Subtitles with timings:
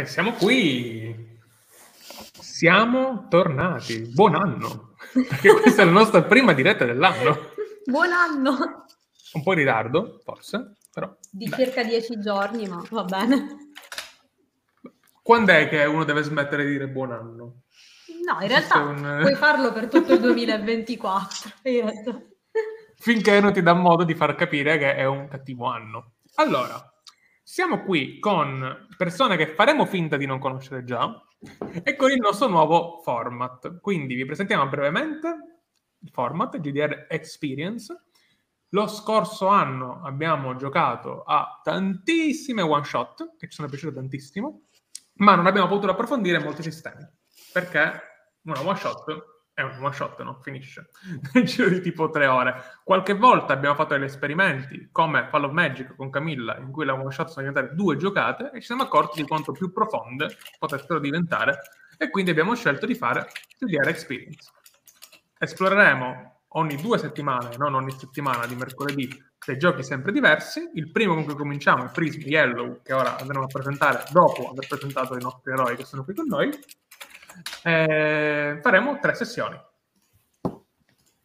[0.00, 1.38] Eh, siamo qui.
[2.40, 3.98] Siamo tornati.
[4.14, 4.94] Buon anno.
[5.12, 7.52] Perché questa è la nostra prima diretta dell'anno.
[7.84, 8.86] Buon anno.
[9.34, 11.14] Un po' in ritardo, forse, però.
[11.30, 11.58] Di dai.
[11.58, 13.72] circa dieci giorni, ma va bene.
[15.22, 17.64] Quando è che uno deve smettere di dire buon anno?
[18.24, 19.18] No, in realtà un...
[19.20, 21.50] puoi farlo per tutto il 2024.
[22.96, 26.12] Finché non ti dà modo di far capire che è un cattivo anno.
[26.36, 26.90] Allora,
[27.42, 31.10] siamo qui con persone che faremo finta di non conoscere già
[31.82, 33.80] e con il nostro nuovo format.
[33.80, 35.60] Quindi vi presentiamo brevemente
[36.00, 37.98] il format GDR Experience.
[38.68, 44.64] Lo scorso anno abbiamo giocato a tantissime one shot che ci sono piaciute tantissimo,
[45.14, 47.02] ma non abbiamo potuto approfondire molti sistemi
[47.54, 48.02] perché
[48.42, 50.40] una one shot è un one shot, no?
[50.42, 50.88] Finisce
[51.32, 52.54] nel giro di tipo tre ore.
[52.82, 56.94] Qualche volta abbiamo fatto degli esperimenti come Fall of Magic con Camilla, in cui la
[56.94, 60.98] one shot sono diventate due giocate e ci siamo accorti di quanto più profonde potessero
[60.98, 61.58] diventare
[61.98, 64.50] e quindi abbiamo scelto di fare Studiare Experience.
[65.38, 69.08] Esploreremo ogni due settimane, non ogni settimana di mercoledì,
[69.44, 70.70] dei giochi sempre diversi.
[70.74, 74.66] Il primo con cui cominciamo è Prism Yellow, che ora andremo a presentare dopo aver
[74.66, 76.50] presentato i nostri eroi che sono qui con noi
[77.62, 79.58] eh, faremo tre sessioni.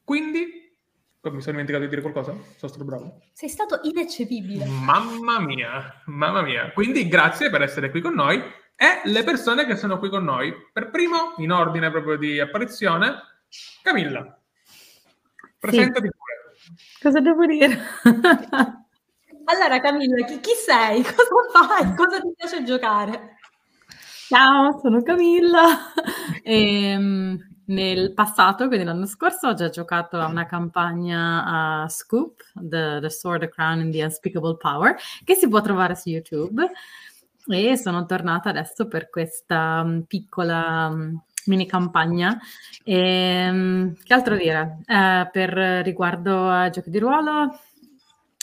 [0.04, 0.74] Quindi,
[1.22, 2.32] mi sono dimenticato di dire qualcosa?
[2.32, 3.22] Sono stato bravo.
[3.34, 4.66] Sei stato ineccepibile.
[4.66, 6.72] Mamma mia, mamma mia.
[6.72, 8.38] Quindi grazie per essere qui con noi
[8.76, 10.54] e le persone che sono qui con noi.
[10.72, 13.16] Per primo, in ordine proprio di apparizione,
[13.82, 14.40] Camilla.
[15.58, 16.12] Presentati sì.
[16.12, 16.36] pure.
[17.02, 17.80] Cosa devo dire?
[19.46, 21.02] allora Camilla, chi, chi sei?
[21.04, 21.96] Cosa fai?
[21.96, 23.35] Cosa ti piace giocare?
[24.28, 25.94] Ciao, sono Camilla.
[26.42, 32.42] E, ehm, nel passato, quindi l'anno scorso, ho già giocato a una campagna a Scoop,
[32.56, 36.68] The, the Sword, the Crown and the Unspeakable Power, che si può trovare su YouTube.
[37.48, 42.36] E sono tornata adesso per questa um, piccola um, mini campagna.
[42.84, 44.80] E, um, che altro dire?
[44.88, 45.50] Eh, per
[45.84, 47.56] riguardo a giochi di ruolo,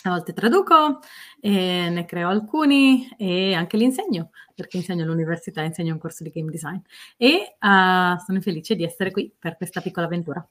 [0.08, 1.00] a volte traduco,
[1.40, 6.50] ne creo alcuni e anche li insegno, perché insegno all'università, insegno un corso di game
[6.50, 6.78] design
[7.16, 10.46] e uh, sono felice di essere qui per questa piccola avventura.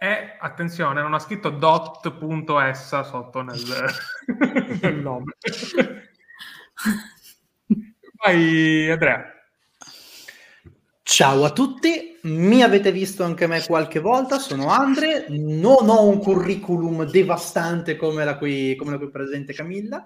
[0.00, 3.58] E attenzione, non ha scritto dot.essa sotto nel,
[4.80, 5.36] nel nome.
[8.22, 9.37] Vai Andrea.
[11.10, 16.18] Ciao a tutti, mi avete visto anche me qualche volta, sono Andre, non ho un
[16.18, 20.04] curriculum devastante come la qui, come la qui presente Camilla,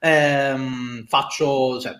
[0.00, 1.92] ehm, faccio, cioè,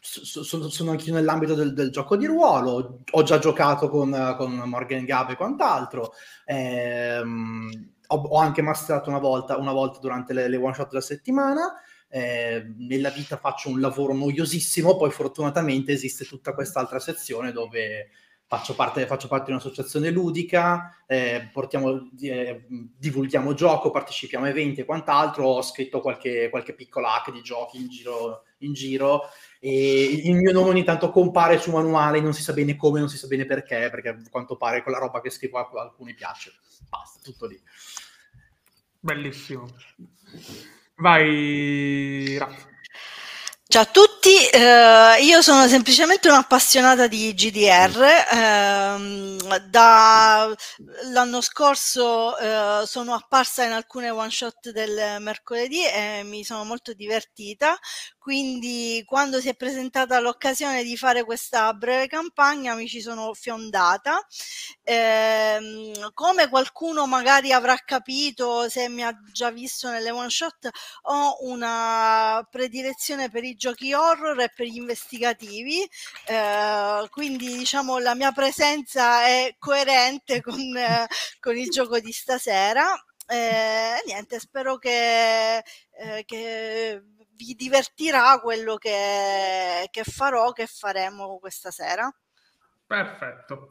[0.00, 4.34] so, so, sono anche io nell'ambito del, del, gioco di ruolo, ho già giocato con,
[4.36, 6.12] con Morgan Gab e quant'altro,
[6.44, 11.00] ehm, ho, ho, anche masterato una volta, una volta durante le, le one shot della
[11.00, 11.72] settimana,
[12.08, 18.10] eh, nella vita faccio un lavoro noiosissimo, poi fortunatamente esiste tutta quest'altra sezione dove
[18.48, 24.80] faccio parte, faccio parte di un'associazione ludica, eh, portiamo, eh, divulghiamo gioco, partecipiamo a eventi
[24.80, 29.22] e quant'altro, ho scritto qualche, qualche piccola hack di giochi in giro, in giro
[29.58, 33.08] e il mio nome ogni tanto compare su manuale, non si sa bene come, non
[33.08, 36.52] si sa bene perché, perché a quanto pare quella roba che scrivo a alcuni piace.
[36.88, 37.60] Basta, tutto lì.
[39.00, 39.66] Bellissimo.
[40.98, 42.64] Vai, Raff.
[43.68, 48.00] Ciao a tutti, eh, io sono semplicemente un'appassionata di GDR.
[48.32, 49.36] Eh,
[49.68, 56.94] dall'anno scorso eh, sono apparsa in alcune one shot del mercoledì e mi sono molto
[56.94, 57.76] divertita.
[58.26, 64.18] Quindi, quando si è presentata l'occasione di fare questa breve campagna, mi ci sono fiondata.
[64.82, 70.68] Ehm, come qualcuno magari avrà capito, se mi ha già visto nelle one shot,
[71.02, 75.88] ho una predilezione per i giochi horror e per gli investigativi,
[76.26, 81.06] eh, quindi diciamo la mia presenza è coerente con, eh,
[81.38, 82.92] con il gioco di stasera.
[83.28, 87.02] Eh, niente, spero che, eh, che
[87.36, 92.12] vi divertirà quello che, che farò, che faremo questa sera.
[92.86, 93.70] Perfetto.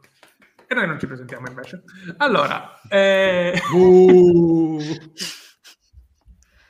[0.66, 1.84] E noi non ci presentiamo invece.
[2.18, 3.60] Allora, eh...
[3.72, 4.78] uh.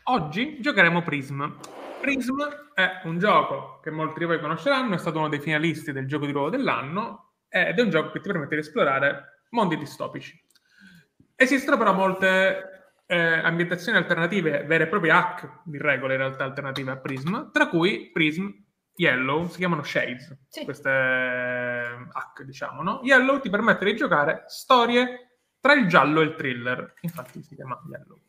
[0.05, 1.59] oggi giocheremo Prism.
[2.00, 2.43] Prism
[2.75, 6.26] è un gioco che molti di voi conosceranno, è stato uno dei finalisti del gioco
[6.26, 10.38] di ruolo dell'anno ed è un gioco che ti permette di esplorare mondi distopici.
[11.35, 12.75] Esistono però molte
[13.07, 17.69] eh, ambientazioni alternative, vere e proprie hack di regole in realtà alternative a Prism, tra
[17.69, 18.49] cui Prism
[18.95, 20.65] Yellow, si chiamano Shades, sì.
[20.65, 23.01] queste hack diciamo, no?
[23.03, 27.79] Yellow ti permette di giocare storie tra il giallo e il thriller, infatti si chiama
[27.91, 28.21] Yellow.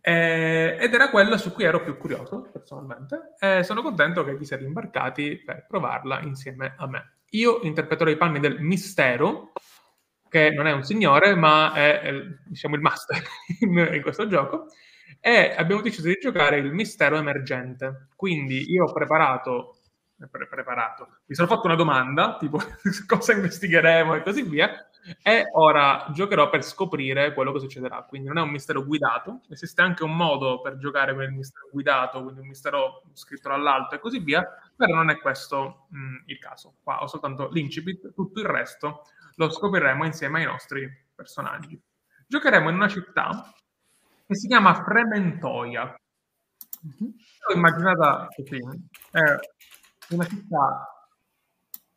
[0.00, 4.44] Eh, ed era quella su cui ero più curioso, personalmente, e sono contento che vi
[4.44, 7.18] siete imbarcati per provarla insieme a me.
[7.30, 9.52] Io interpreterò i panni del mistero,
[10.32, 12.10] che non è un signore, ma è,
[12.46, 13.22] diciamo, il master
[13.60, 14.68] in, questo gioco,
[15.20, 18.08] e abbiamo deciso di giocare il mistero emergente.
[18.16, 19.76] Quindi io ho preparato
[20.30, 21.18] pre- preparato.
[21.26, 22.58] Mi sono fatto una domanda, tipo
[23.06, 24.88] cosa investigheremo e così via,
[25.22, 28.02] e ora giocherò per scoprire quello che succederà.
[28.08, 31.68] Quindi non è un mistero guidato, esiste anche un modo per giocare con il mistero
[31.70, 34.42] guidato, quindi un mistero scritto dall'alto e così via,
[34.74, 36.76] però non è questo mh, il caso.
[36.82, 39.02] Qua ho soltanto l'incipit, tutto il resto
[39.36, 41.80] lo scopriremo insieme ai nostri personaggi.
[42.26, 43.52] Giocheremo in una città
[44.26, 45.94] che si chiama Frementoia.
[46.98, 48.58] L'ho immaginata così.
[49.10, 49.20] È
[50.10, 50.86] una città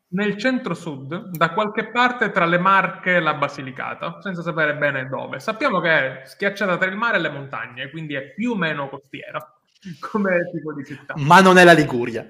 [0.08, 5.40] nel centro-sud, da qualche parte tra le Marche e la Basilicata, senza sapere bene dove.
[5.40, 8.88] Sappiamo che è schiacciata tra il mare e le montagne, quindi è più o meno
[8.88, 9.52] costiera
[10.00, 11.14] come tipo di città.
[11.16, 12.26] Ma non è la Liguria.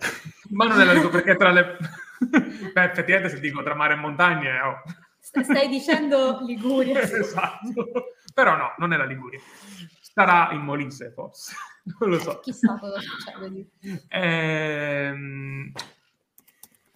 [0.50, 1.76] Ma non è la Liguria, perché tra le...
[2.73, 4.61] Beh, effettivamente se dico tra mare e montagne...
[4.61, 4.82] Oh.
[5.18, 7.00] Stai dicendo Liguria.
[7.00, 8.14] esatto.
[8.32, 9.40] Però no, non è la Liguria.
[10.00, 11.54] Starà in Molise, forse.
[12.00, 12.40] Non lo so.
[12.40, 13.68] Chissà cosa succede.
[14.08, 15.70] Ehm,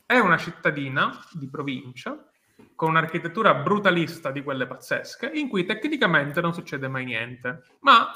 [0.04, 2.28] è una cittadina di provincia
[2.74, 8.08] con un'architettura brutalista di quelle pazzesche, in cui tecnicamente non succede mai niente, ma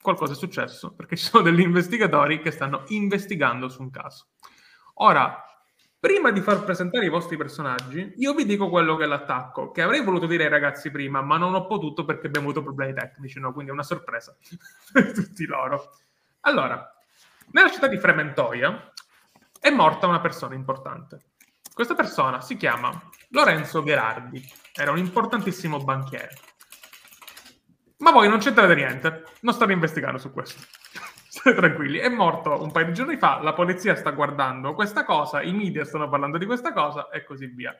[0.00, 4.28] qualcosa è successo perché ci sono degli investigatori che stanno investigando su un caso.
[4.94, 5.44] Ora,
[6.00, 9.82] prima di far presentare i vostri personaggi, io vi dico quello che è l'attacco, che
[9.82, 13.40] avrei voluto dire ai ragazzi prima, ma non ho potuto perché abbiamo avuto problemi tecnici,
[13.40, 13.52] no?
[13.52, 14.36] quindi è una sorpresa
[14.92, 15.96] per tutti loro.
[16.40, 16.94] Allora,
[17.50, 18.92] nella città di Frementoia
[19.60, 21.32] è morta una persona importante.
[21.72, 22.90] Questa persona si chiama
[23.30, 24.42] Lorenzo Gherardi,
[24.74, 26.30] era un importantissimo banchiere.
[27.98, 30.62] Ma voi non c'entrate niente, non state investigando su questo.
[31.38, 35.40] State tranquilli, è morto un paio di giorni fa, la polizia sta guardando questa cosa,
[35.40, 37.76] i media stanno parlando di questa cosa e così via.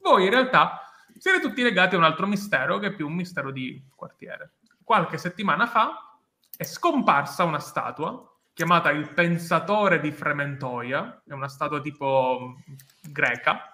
[0.00, 0.82] Voi in realtà
[1.16, 4.56] siete tutti legati a un altro mistero che è più un mistero di quartiere.
[4.84, 6.18] Qualche settimana fa
[6.54, 12.56] è scomparsa una statua chiamata il Pensatore di Frementoia, è una statua tipo
[13.00, 13.72] greca,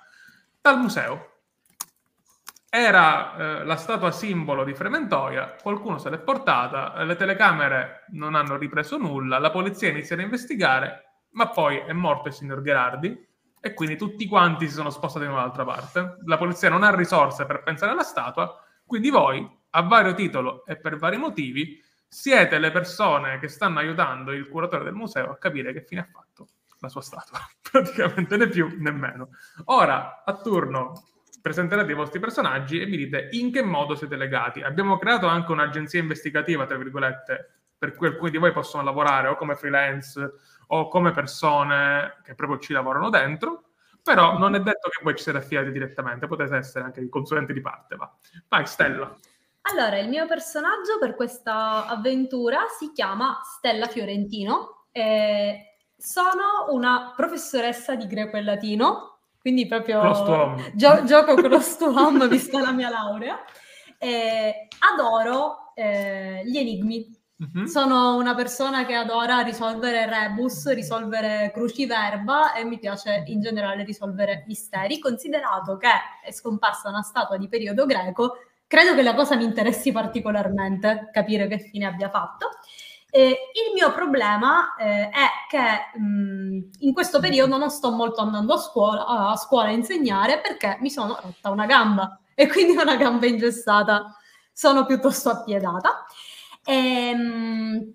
[0.60, 1.33] dal museo.
[2.76, 8.56] Era eh, la statua simbolo di Frementoia, qualcuno se l'è portata, le telecamere non hanno
[8.56, 13.16] ripreso nulla, la polizia inizia a investigare, ma poi è morto il signor Gherardi
[13.60, 16.16] e quindi tutti quanti si sono spostati in un'altra parte.
[16.24, 20.76] La polizia non ha risorse per pensare alla statua, quindi voi, a vario titolo e
[20.76, 25.72] per vari motivi, siete le persone che stanno aiutando il curatore del museo a capire
[25.72, 26.48] che fine ha fatto
[26.80, 27.38] la sua statua,
[27.70, 29.28] praticamente né più né meno.
[29.66, 31.13] Ora, a turno,
[31.44, 34.62] presenterete i vostri personaggi e mi dite in che modo siete legati.
[34.62, 39.36] Abbiamo creato anche un'agenzia investigativa, tra virgolette, per cui alcuni di voi possono lavorare o
[39.36, 40.32] come freelance
[40.68, 43.72] o come persone che proprio ci lavorano dentro,
[44.02, 47.60] però non è detto che voi ci siete affidati direttamente, potete essere anche consulenti di
[47.60, 47.96] parte.
[47.96, 48.10] Va.
[48.48, 49.14] Vai, Stella.
[49.70, 54.86] Allora, il mio personaggio per questa avventura si chiama Stella Fiorentino.
[54.92, 59.13] E sono una professoressa di greco e latino,
[59.44, 60.00] quindi proprio
[60.72, 63.44] gio- gioco close to home vista la mia laurea.
[63.98, 67.14] E adoro eh, gli enigmi.
[67.44, 67.66] Mm-hmm.
[67.66, 74.44] Sono una persona che adora risolvere rebus, risolvere cruciverba e mi piace in generale risolvere
[74.46, 75.90] misteri, considerato che
[76.24, 78.36] è scomparsa una statua di periodo greco
[78.66, 82.48] credo che la cosa mi interessi particolarmente, capire che fine abbia fatto.
[83.16, 88.54] Eh, il mio problema eh, è che mh, in questo periodo non sto molto andando
[88.54, 92.96] a scuola, a scuola a insegnare perché mi sono rotta una gamba e quindi una
[92.96, 94.16] gamba ingessata.
[94.52, 96.04] Sono piuttosto appiedata.
[96.64, 97.94] E, ehm, mh,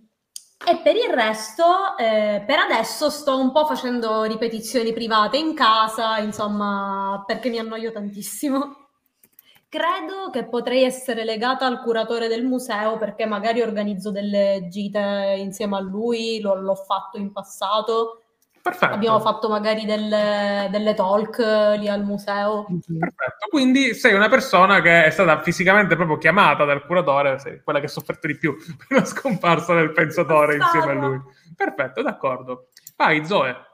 [0.65, 6.17] e per il resto, eh, per adesso sto un po' facendo ripetizioni private in casa,
[6.19, 8.88] insomma, perché mi annoio tantissimo.
[9.69, 15.77] Credo che potrei essere legata al curatore del museo perché magari organizzo delle gite insieme
[15.77, 18.23] a lui, lo, l'ho fatto in passato.
[18.63, 18.93] Perfetto.
[18.93, 21.37] Abbiamo fatto magari delle, delle talk
[21.77, 22.65] lì al museo.
[22.65, 27.79] Perfetto, quindi sei una persona che è stata fisicamente proprio chiamata dal curatore, sei quella
[27.79, 28.55] che ha sofferto di più
[28.87, 31.21] per la scomparsa del pensatore insieme a lui.
[31.55, 32.69] Perfetto, d'accordo.
[32.97, 33.68] Vai, Zoe.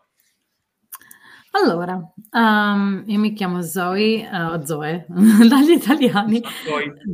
[1.57, 1.95] Allora,
[2.31, 6.43] um, io mi chiamo Zoe, uh, Zoe, dagli italiani,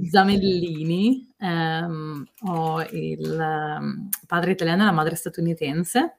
[0.09, 6.17] Zamellini, um, ho il um, padre italiano e la madre statunitense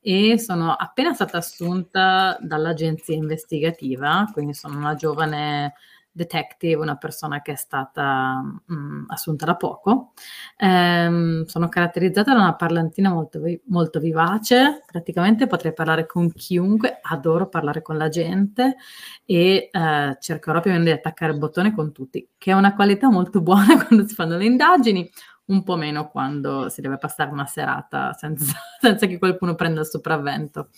[0.00, 5.74] e sono appena stata assunta dall'agenzia investigativa, quindi sono una giovane
[6.12, 10.12] detective, una persona che è stata mh, mm, assunta da poco.
[10.58, 17.48] Ehm, sono caratterizzata da una parlantina molto, molto vivace, praticamente potrei parlare con chiunque, adoro
[17.48, 18.76] parlare con la gente
[19.24, 22.74] e eh, cercherò più o meno di attaccare il bottone con tutti, che è una
[22.74, 25.10] qualità molto buona quando si fanno le indagini,
[25.46, 29.86] un po' meno quando si deve passare una serata senza, senza che qualcuno prenda il
[29.86, 30.68] sopravvento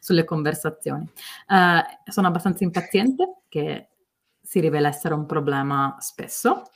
[0.00, 1.08] sulle conversazioni.
[1.48, 3.87] Uh, sono abbastanza impaziente, che
[4.48, 6.70] si rivela essere un problema spesso,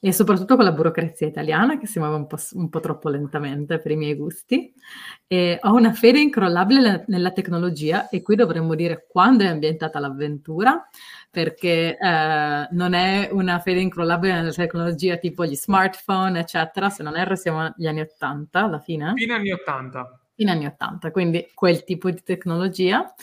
[0.00, 3.78] e soprattutto con la burocrazia italiana che si muove un po', un po troppo lentamente
[3.78, 4.74] per i miei gusti.
[5.28, 10.88] E ho una fede incrollabile nella tecnologia e qui dovremmo dire quando è ambientata l'avventura,
[11.30, 17.16] perché eh, non è una fede incrollabile nella tecnologia tipo gli smartphone, eccetera, se non
[17.16, 19.12] erro siamo agli anni 80 alla fine.
[19.14, 20.20] Fine anni 80.
[20.34, 23.14] Fine anni 80, quindi quel tipo di tecnologia.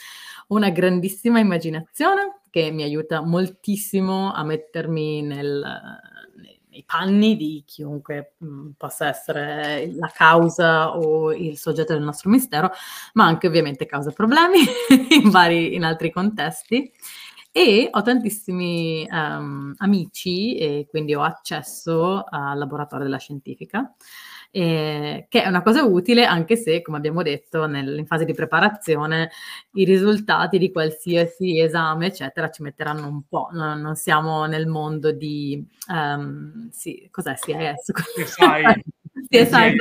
[0.48, 5.64] Una grandissima immaginazione che mi aiuta moltissimo a mettermi nel,
[6.70, 12.72] nei panni di chiunque mm, possa essere la causa o il soggetto del nostro mistero,
[13.14, 14.60] ma anche ovviamente causa problemi
[15.22, 16.92] in, vari, in altri contesti.
[17.52, 23.96] E ho tantissimi um, amici e quindi ho accesso al laboratorio della scientifica
[24.52, 28.34] eh, che è una cosa utile anche se, come abbiamo detto, nel, in fase di
[28.34, 29.32] preparazione
[29.74, 33.50] i risultati di qualsiasi esame, eccetera, ci metteranno un po'.
[33.52, 35.64] Non, non siamo nel mondo di...
[35.88, 37.92] Um, sì, cos'è CIS?
[37.92, 38.84] CSI.
[39.30, 39.76] CSI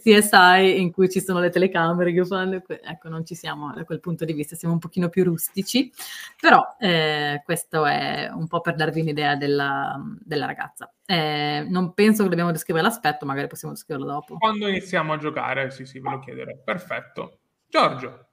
[0.00, 4.00] CSI in cui ci sono le telecamere che fanno, ecco non ci siamo da quel
[4.00, 5.90] punto di vista, siamo un pochino più rustici,
[6.40, 10.92] però eh, questo è un po' per darvi un'idea della, della ragazza.
[11.04, 14.38] Eh, non penso che dobbiamo descrivere l'aspetto, magari possiamo descriverlo dopo.
[14.38, 16.52] Quando iniziamo a giocare, sì sì, ve lo chiederò.
[16.64, 17.40] Perfetto.
[17.68, 18.29] Giorgio.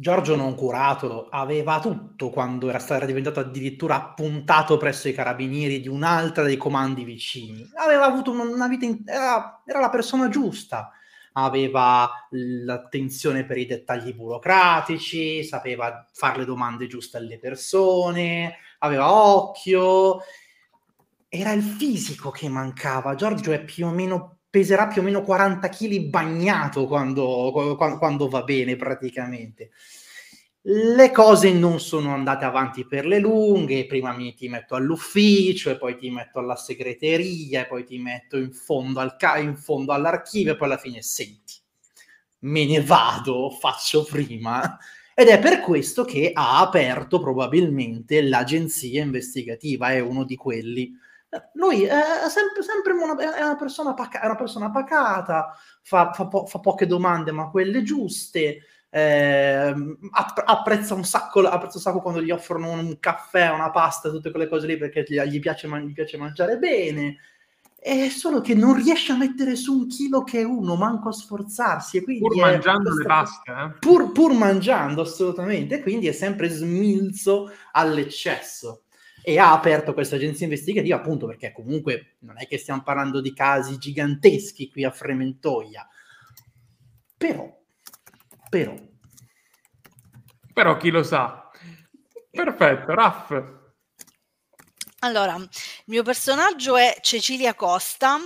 [0.00, 5.88] Giorgio non curato aveva tutto quando era stato diventato addirittura appuntato presso i carabinieri di
[5.88, 7.68] un'altra dei comandi vicini.
[7.74, 9.02] Aveva avuto una vita, in...
[9.04, 10.90] era, era la persona giusta.
[11.34, 20.20] Aveva l'attenzione per i dettagli burocratici, sapeva fare le domande giuste alle persone, aveva occhio.
[21.28, 23.14] Era il fisico che mancava.
[23.14, 28.28] Giorgio è più o meno peserà più o meno 40 kg bagnato quando, quando, quando,
[28.28, 29.70] va bene praticamente.
[30.62, 35.78] Le cose non sono andate avanti per le lunghe, prima mi ti metto all'ufficio e
[35.78, 39.92] poi ti metto alla segreteria e poi ti metto in fondo, al ca- in fondo
[39.92, 41.54] all'archivio e poi alla fine senti,
[42.40, 44.78] me ne vado, faccio prima.
[45.14, 50.92] Ed è per questo che ha aperto probabilmente l'agenzia investigativa, è uno di quelli
[51.54, 56.26] lui è sempre, sempre una, è una, persona paca- è una persona pacata, fa, fa,
[56.26, 58.62] po- fa, poche domande, ma quelle giuste.
[58.92, 59.74] Eh,
[60.44, 64.48] apprezza, un sacco, apprezza un sacco quando gli offrono un caffè, una pasta, tutte quelle
[64.48, 67.18] cose lì perché gli, piace, gli piace mangiare bene.
[67.78, 71.12] È solo che non riesce a mettere su un chilo che è uno, manco a
[71.12, 72.02] sforzarsi.
[72.02, 73.78] Pur mangiando le paste, eh?
[73.78, 78.82] pur, pur mangiando assolutamente, quindi è sempre smilzo all'eccesso
[79.22, 83.32] e ha aperto questa agenzia investigativa appunto perché comunque non è che stiamo parlando di
[83.32, 85.86] casi giganteschi qui a Frementoia.
[87.16, 87.58] Però
[88.50, 88.74] però.
[90.52, 91.48] Però chi lo sa.
[92.30, 93.42] Perfetto Raff.
[95.02, 95.48] Allora il
[95.86, 98.18] mio personaggio è Cecilia Costa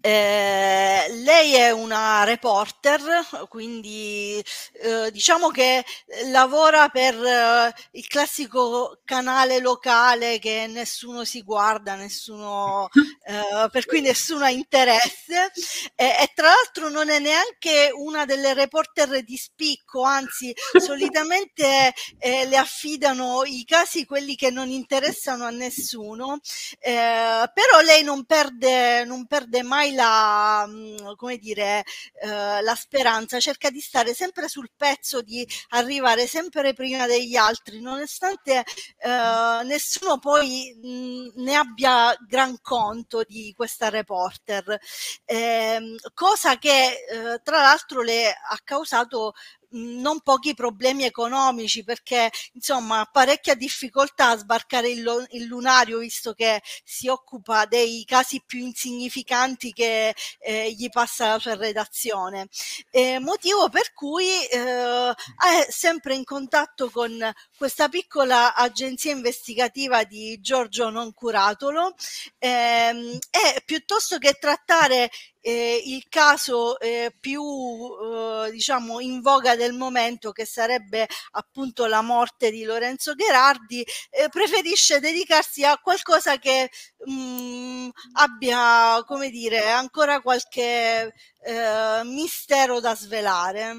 [0.00, 4.42] eh, lei è una reporter, quindi
[4.82, 5.84] eh, diciamo che
[6.30, 12.88] lavora per eh, il classico canale locale che nessuno si guarda, nessuno,
[13.26, 15.50] eh, per cui nessuno ha interesse
[15.94, 22.56] e tra l'altro non è neanche una delle reporter di spicco, anzi solitamente eh, le
[22.56, 26.38] affidano i casi quelli che non interessano a nessuno,
[26.78, 31.84] eh, però lei non perde, non perde mai la, mm, come dire,
[32.22, 37.80] eh, la speranza, cerca di stare sempre sul pezzo, di arrivare sempre prima degli altri,
[37.80, 38.64] nonostante
[38.98, 44.78] eh, nessuno poi mh, mm, ne abbia gran conto di questa reporter,
[45.24, 49.32] eh, cosa che eh, tra l'altro le ha causato
[49.70, 56.62] non pochi problemi economici perché insomma parecchia difficoltà a sbarcare il, il, lunario visto che
[56.84, 62.48] si occupa dei casi più insignificanti che eh, gli passa la sua redazione.
[62.90, 70.38] Eh, motivo per cui eh, è sempre in contatto con questa piccola agenzia investigativa di
[70.40, 71.94] Giorgio Noncuratolo
[72.38, 75.10] ehm, e piuttosto che trattare
[75.46, 82.02] eh, il caso eh, più eh, diciamo in voga del momento che sarebbe appunto la
[82.02, 86.68] morte di Lorenzo Gherardi eh, preferisce dedicarsi a qualcosa che
[87.04, 93.78] mh, mm, abbia come dire ancora qualche eh, mistero da svelare.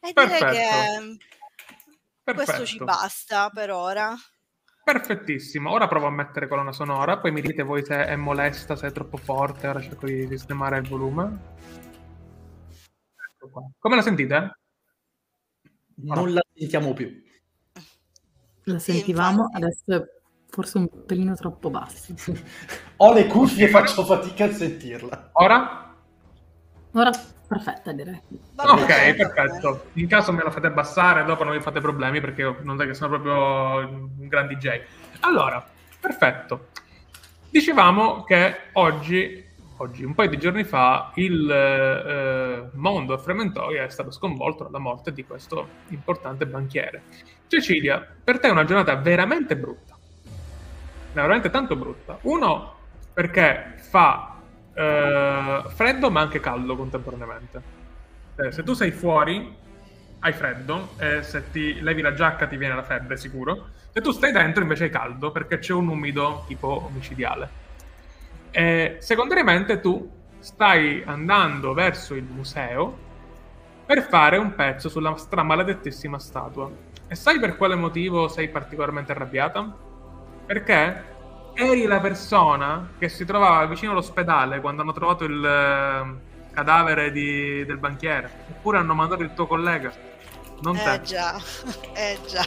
[0.00, 1.18] E direi che
[2.24, 2.34] Perfetto.
[2.34, 4.16] questo ci basta per ora
[4.84, 8.88] Perfettissimo, ora provo a mettere colonna sonora, poi mi dite voi se è molesta, se
[8.88, 11.38] è troppo forte, ora cerco di sistemare il volume.
[13.32, 13.62] Ecco qua.
[13.78, 14.58] Come la sentite?
[15.94, 17.10] Non la sentiamo più.
[18.64, 20.02] La sentivamo, adesso è
[20.50, 22.14] forse un pelino troppo basso.
[22.98, 25.30] Ho le cuffie e faccio fatica a sentirla.
[25.32, 25.96] Ora?
[26.92, 27.10] Ora
[27.46, 28.20] perfetta direi.
[28.56, 29.86] Ok, perfetto.
[29.94, 32.94] In caso me la fate abbassare, dopo non vi fate problemi perché non è che
[32.94, 34.80] sono proprio un gran DJ.
[35.20, 35.64] Allora,
[36.00, 36.68] perfetto.
[37.50, 39.44] Dicevamo che oggi,
[39.76, 44.78] oggi un paio di giorni fa, il eh, mondo a Frementoria è stato sconvolto dalla
[44.78, 47.02] morte di questo importante banchiere.
[47.46, 49.96] Cecilia, per te è una giornata veramente brutta.
[51.12, 52.18] Veramente tanto brutta.
[52.22, 52.74] Uno,
[53.12, 54.33] perché fa
[54.74, 57.62] uh, freddo ma anche caldo contemporaneamente.
[58.36, 59.54] Eh, se tu sei fuori,
[60.20, 63.68] hai freddo, e se ti levi la giacca ti viene la febbre sicuro.
[63.92, 67.62] Se tu stai dentro invece hai caldo perché c'è un umido tipo omicidiale.
[68.50, 70.10] E secondariamente tu
[70.40, 72.98] stai andando verso il museo
[73.86, 76.70] per fare un pezzo sulla stramaledettissima statua.
[77.06, 79.76] E sai per quale motivo sei particolarmente arrabbiata?
[80.46, 81.13] Perché
[81.54, 87.64] eri la persona che si trovava vicino all'ospedale quando hanno trovato il eh, cadavere di,
[87.64, 88.30] del banchiere.
[88.50, 89.92] Eppure hanno mandato il tuo collega.
[90.62, 91.02] Non eh te.
[91.02, 91.36] già,
[91.94, 92.46] eh già.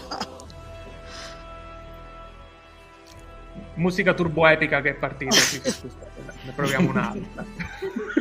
[3.75, 5.35] Musica turbo epica che è partita.
[6.43, 7.45] ne proviamo un'altra.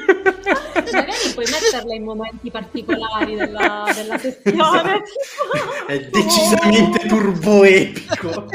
[0.93, 5.03] Magari puoi metterla in momenti particolari della, della sessione.
[5.03, 5.87] Esatto.
[5.87, 8.47] È decisamente turbo epico.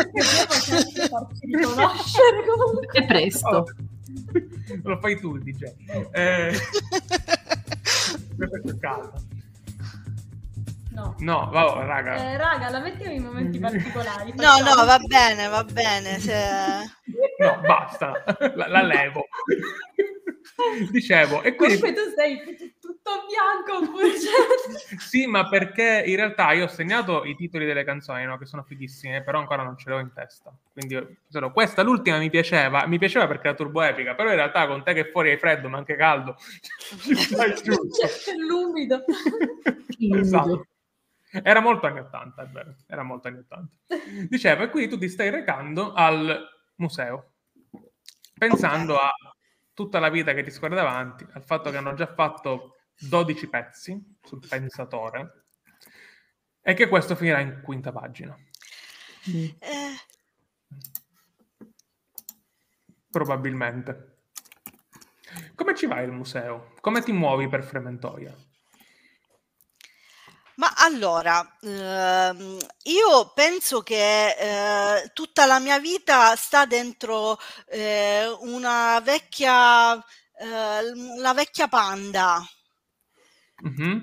[2.92, 3.48] È presto.
[3.48, 3.66] Oh.
[4.84, 5.64] Lo fai tu, DJ.
[6.12, 6.52] Eh...
[8.80, 9.12] calma.
[10.92, 11.16] No.
[11.20, 12.16] No, vabbè, raga.
[12.16, 14.34] Eh, raga, la mettiamo in momenti particolari.
[14.36, 16.20] No, no, va bene, va bene.
[16.20, 16.36] Se...
[17.40, 18.24] No, basta,
[18.56, 19.26] la, la levo.
[20.92, 21.80] Dicevo, e quindi...
[21.80, 23.92] Poi tu sei tutto bianco
[25.00, 28.38] Sì, ma perché in realtà io ho segnato i titoli delle canzoni, no?
[28.38, 30.54] che sono fighissime, però ancora non ce l'ho in testa.
[30.72, 34.68] Quindi solo, questa, l'ultima mi piaceva, mi piaceva perché era turbo epica, però in realtà
[34.68, 36.36] con te che fuori hai freddo ma anche caldo.
[37.02, 39.04] C'è l'umido.
[40.14, 40.66] esatto.
[41.32, 43.72] Era molto anni 80, è vero, era molto anni 80.
[44.28, 47.32] Dicevo, e quindi tu ti stai recando al museo,
[48.38, 49.14] pensando a
[49.82, 54.18] tutta la vita che ti scorre davanti, al fatto che hanno già fatto 12 pezzi
[54.22, 55.46] sul pensatore
[56.62, 58.38] e che questo finirà in quinta pagina.
[63.10, 64.20] Probabilmente.
[65.56, 66.76] Come ci vai al museo?
[66.80, 68.36] Come ti muovi per Frementoia?
[70.62, 79.00] Ma allora, ehm, io penso che eh, tutta la mia vita sta dentro eh, una
[79.00, 82.48] vecchia, eh, la vecchia panda.
[83.68, 84.00] Mm-hmm.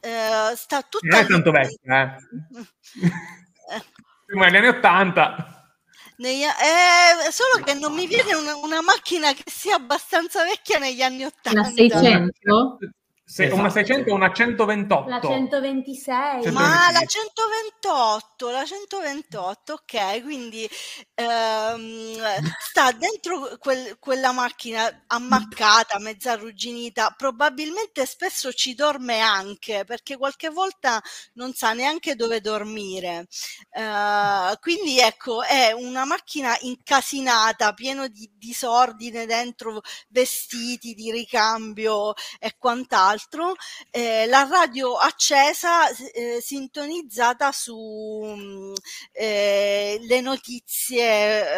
[0.00, 2.14] Eh, sta tutta non è tanto vecchia,
[3.72, 3.82] eh.
[4.26, 5.76] Siamo negli anni 80.
[6.16, 11.00] Negli, eh, solo che non mi viene una, una, macchina che sia abbastanza vecchia negli
[11.00, 11.58] anni 80.
[11.58, 12.78] La 600?
[13.26, 13.58] Se, esatto.
[13.58, 15.08] Una 600 o una 128?
[15.08, 16.52] La 126.
[16.52, 20.68] Ma la 128, la 128, ok, quindi
[21.14, 22.22] ehm,
[22.60, 30.50] sta dentro quel, quella macchina ammaccata, mezza arrugginita, probabilmente spesso ci dorme anche, perché qualche
[30.50, 31.00] volta
[31.32, 33.26] non sa neanche dove dormire.
[33.70, 42.54] Uh, quindi ecco, è una macchina incasinata, pieno di disordine dentro, vestiti di ricambio e
[42.58, 43.54] quant'altro l'altro,
[43.90, 48.74] eh, la radio accesa eh, sintonizzata su mm,
[49.12, 51.48] eh, le notizie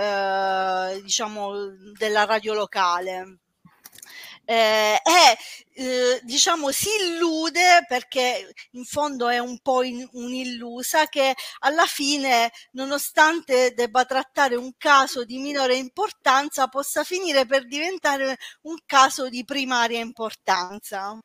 [0.97, 1.53] eh, diciamo
[1.99, 3.39] della radio locale.
[4.49, 5.37] Eh, e
[5.75, 12.53] eh, diciamo si illude perché in fondo è un po' in, un'illusa che alla fine
[12.73, 19.45] nonostante debba trattare un caso di minore importanza possa finire per diventare un caso di
[19.45, 21.19] primaria importanza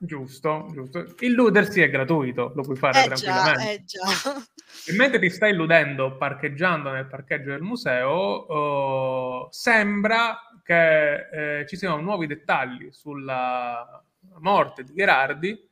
[0.00, 1.16] Giusto, giusto.
[1.18, 3.84] Illudersi è gratuito, lo puoi fare eh tranquillamente.
[3.84, 4.46] Già, eh già.
[4.86, 11.78] E mentre ti stai illudendo parcheggiando nel parcheggio del museo, oh, sembra che eh, ci
[11.78, 14.04] siano nuovi dettagli sulla
[14.40, 15.66] morte di Gherardi.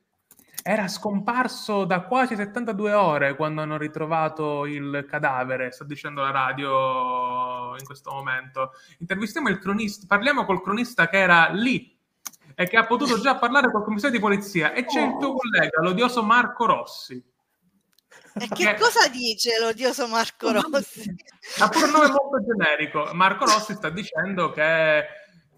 [0.63, 7.77] Era scomparso da quasi 72 ore quando hanno ritrovato il cadavere, sta dicendo la radio
[7.77, 8.71] in questo momento.
[9.01, 11.95] Intervistiamo il cronista, parliamo col cronista che era lì
[12.55, 15.35] e che ha potuto già parlare col commissario di polizia e c'è il tuo oh.
[15.35, 17.23] collega, l'odioso Marco Rossi.
[18.38, 21.14] E che, che cosa dice l'odioso Marco Rossi?
[21.59, 23.09] Ha pure un nome molto generico.
[23.12, 25.07] Marco Rossi sta dicendo che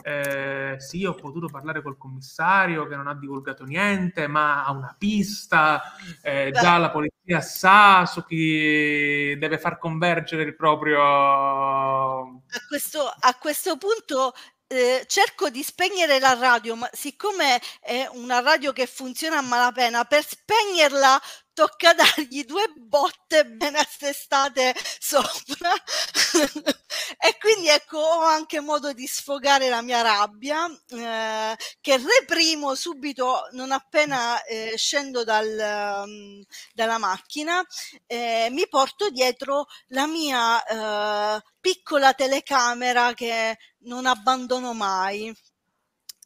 [0.02, 4.94] eh, sì, ho potuto parlare col commissario che non ha divulgato niente, ma ha una
[4.96, 5.82] pista,
[6.22, 11.00] eh, già la polizia sa su chi deve far convergere il proprio...
[11.02, 14.32] A questo, a questo punto
[14.68, 20.04] eh, cerco di spegnere la radio, ma siccome è una radio che funziona a malapena,
[20.04, 21.20] per spegnerla
[21.58, 25.72] tocca dargli due botte ben assestate sopra
[27.18, 33.48] e quindi ecco ho anche modo di sfogare la mia rabbia eh, che reprimo subito
[33.54, 36.44] non appena eh, scendo dal, um,
[36.74, 37.60] dalla macchina
[38.06, 45.36] eh, mi porto dietro la mia eh, piccola telecamera che non abbandono mai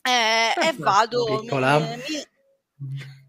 [0.02, 1.78] eh, e vado piccola.
[1.78, 1.96] Mi,
[2.76, 3.21] mi,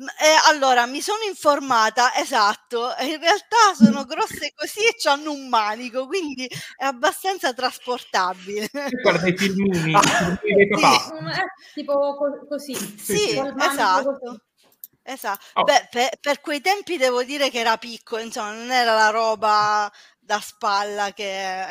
[0.00, 6.06] eh, allora, mi sono informata, esatto, in realtà sono grosse così e hanno un manico,
[6.06, 8.68] quindi è abbastanza trasportabile.
[9.02, 10.00] Guarda i filmini, ah,
[10.40, 10.98] dei papà.
[11.72, 11.80] Sì.
[11.80, 12.74] tipo così.
[12.74, 14.40] Sì, sì esatto.
[15.02, 15.42] Esatto.
[15.54, 15.64] Oh.
[15.64, 19.90] Beh, per, per, quei tempi devo dire che era piccolo, insomma, non era la roba
[20.28, 21.64] da spalla che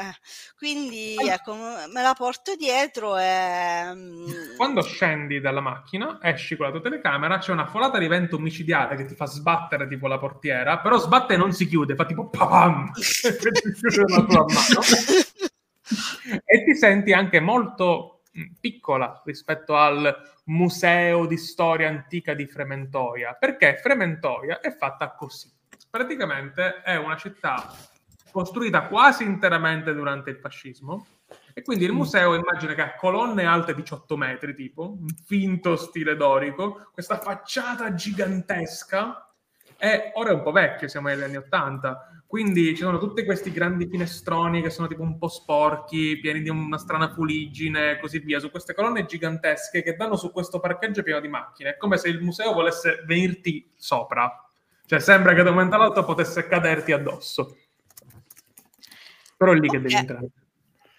[0.57, 6.71] quindi ecco me la porto dietro e mm, quando scendi dalla macchina esci con la
[6.71, 10.79] tua telecamera c'è una folata di vento micidiale che ti fa sbattere tipo la portiera
[10.79, 12.89] però sbatte e non si chiude fa tipo papam
[16.43, 23.37] e ti senti anche molto mm, piccola rispetto al museo di storia antica di Frementoia
[23.39, 25.53] perché Frementoia è fatta così.
[25.89, 27.71] Praticamente è una città
[28.37, 31.07] costruita quasi interamente durante il fascismo.
[31.55, 31.95] E quindi il mm.
[31.95, 37.95] museo immagina che ha colonne alte 18 metri, tipo, un finto stile dorico, questa facciata
[37.95, 39.33] gigantesca.
[39.75, 43.51] E ora è un po' vecchio, siamo negli anni 80, quindi ci sono tutti questi
[43.51, 48.19] grandi finestroni che sono tipo un po' sporchi, pieni di una strana fuliggine e così
[48.19, 51.71] via, su queste colonne gigantesche che danno su questo parcheggio pieno di macchine.
[51.71, 54.31] È come se il museo volesse venirti sopra.
[54.85, 57.55] Cioè sembra che da un momento all'altro potesse caderti addosso.
[59.37, 60.29] Però è lì che devi entrare.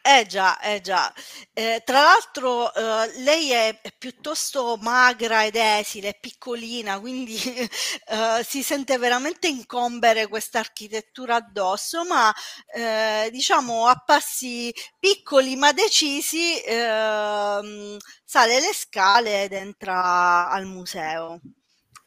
[0.00, 1.12] Eh già, eh già.
[1.52, 8.96] Eh, tra l'altro eh, lei è, piuttosto magra ed esile, piccolina, quindi eh, si sente
[8.96, 12.32] veramente incombere questa architettura addosso, ma
[12.74, 21.38] eh, diciamo a passi piccoli ma decisi ehm, sale le scale ed entra al museo.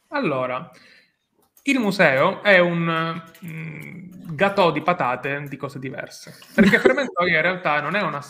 [0.08, 0.68] Allora,
[1.62, 3.91] il museo è un mm,
[4.34, 8.22] gatò di patate di cose diverse, perché Frementoia in realtà non è una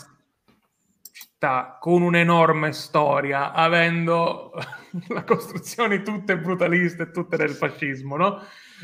[1.11, 4.53] città con un'enorme storia, avendo
[5.07, 8.41] le costruzioni tutte brutaliste, tutte del fascismo, no?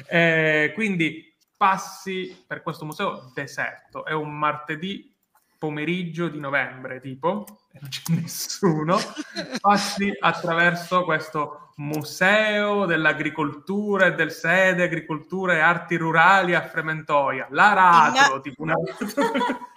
[0.08, 5.14] Eh, quindi passi per questo museo deserto, è un martedì
[5.60, 8.98] pomeriggio di novembre, tipo, e non c'è nessuno,
[9.60, 18.32] passi attraverso questo Museo dell'Agricoltura e del Sede Agricoltura e Arti Rurali a Frementoia, l'aratro,
[18.32, 18.76] Imma- tipo una...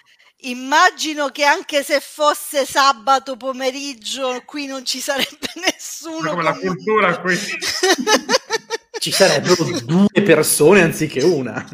[0.44, 6.30] Immagino che anche se fosse sabato pomeriggio qui non ci sarebbe nessuno.
[6.30, 7.36] Come la cultura qui.
[9.02, 11.64] ci sarebbero due persone anziché una.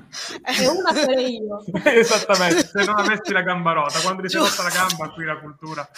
[0.43, 1.63] E una sarei io.
[1.85, 5.39] Esattamente, se non avessi la gamba rota, quando ti sei rotta la gamba qui la
[5.39, 5.89] cultura.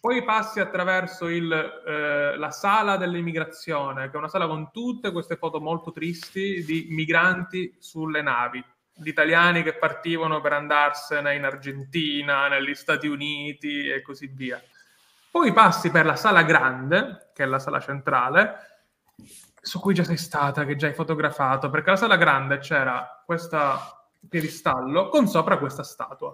[0.00, 5.36] Poi passi attraverso il, eh, la sala dell'immigrazione, che è una sala con tutte queste
[5.36, 12.48] foto molto tristi di migranti sulle navi, di italiani che partivano per andarsene in Argentina,
[12.48, 14.60] negli Stati Uniti e così via.
[15.30, 18.54] Poi passi per la sala grande, che è la sala centrale,
[19.60, 23.58] su cui già sei stata, che già hai fotografato, perché alla sala grande c'era questo
[24.28, 26.32] piedistallo con sopra questa statua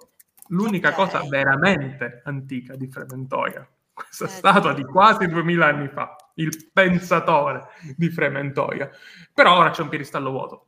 [0.49, 1.05] l'unica okay.
[1.05, 3.66] cosa veramente antica di Frementoia.
[3.92, 8.88] Questa eh, statua di quasi 2000 anni fa, il pensatore di Frementoia.
[9.33, 10.66] Però ora c'è un piedistallo vuoto.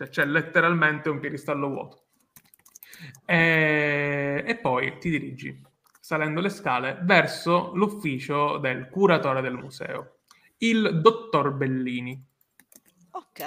[0.00, 2.04] Cioè, c'è letteralmente un piedistallo vuoto.
[3.26, 5.62] E, e poi ti dirigi,
[6.00, 10.20] salendo le scale, verso l'ufficio del curatore del museo,
[10.58, 12.18] il dottor Bellini.
[13.10, 13.44] Ok.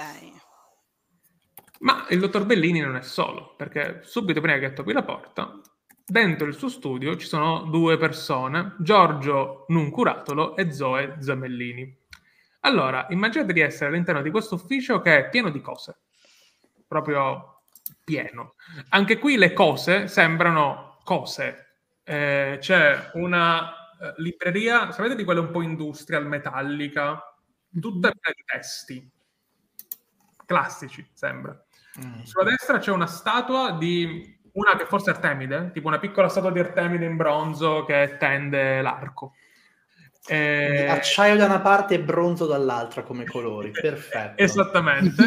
[1.80, 5.60] Ma il dottor Bellini non è solo, perché subito prima che tocchi la porta
[6.06, 12.02] dentro il suo studio ci sono due persone, Giorgio Nuncuratolo e Zoe Zamellini.
[12.60, 15.96] Allora, immaginate di essere all'interno di questo ufficio che è pieno di cose,
[16.94, 17.62] proprio
[18.04, 18.54] pieno.
[18.90, 21.78] Anche qui le cose sembrano cose.
[22.04, 27.34] Eh, c'è una eh, libreria, sapete di quella un po' industrial, metallica,
[27.80, 29.10] tutte piene di testi,
[30.46, 31.60] classici, sembra.
[32.04, 32.22] Mm.
[32.22, 36.52] Sulla destra c'è una statua di una che forse è Artemide, tipo una piccola statua
[36.52, 39.32] di Artemide in bronzo che tende l'arco.
[40.26, 40.86] Eh...
[40.86, 44.40] Acciaio da una parte e bronzo dall'altra come colori, perfetto.
[44.42, 45.24] Esattamente.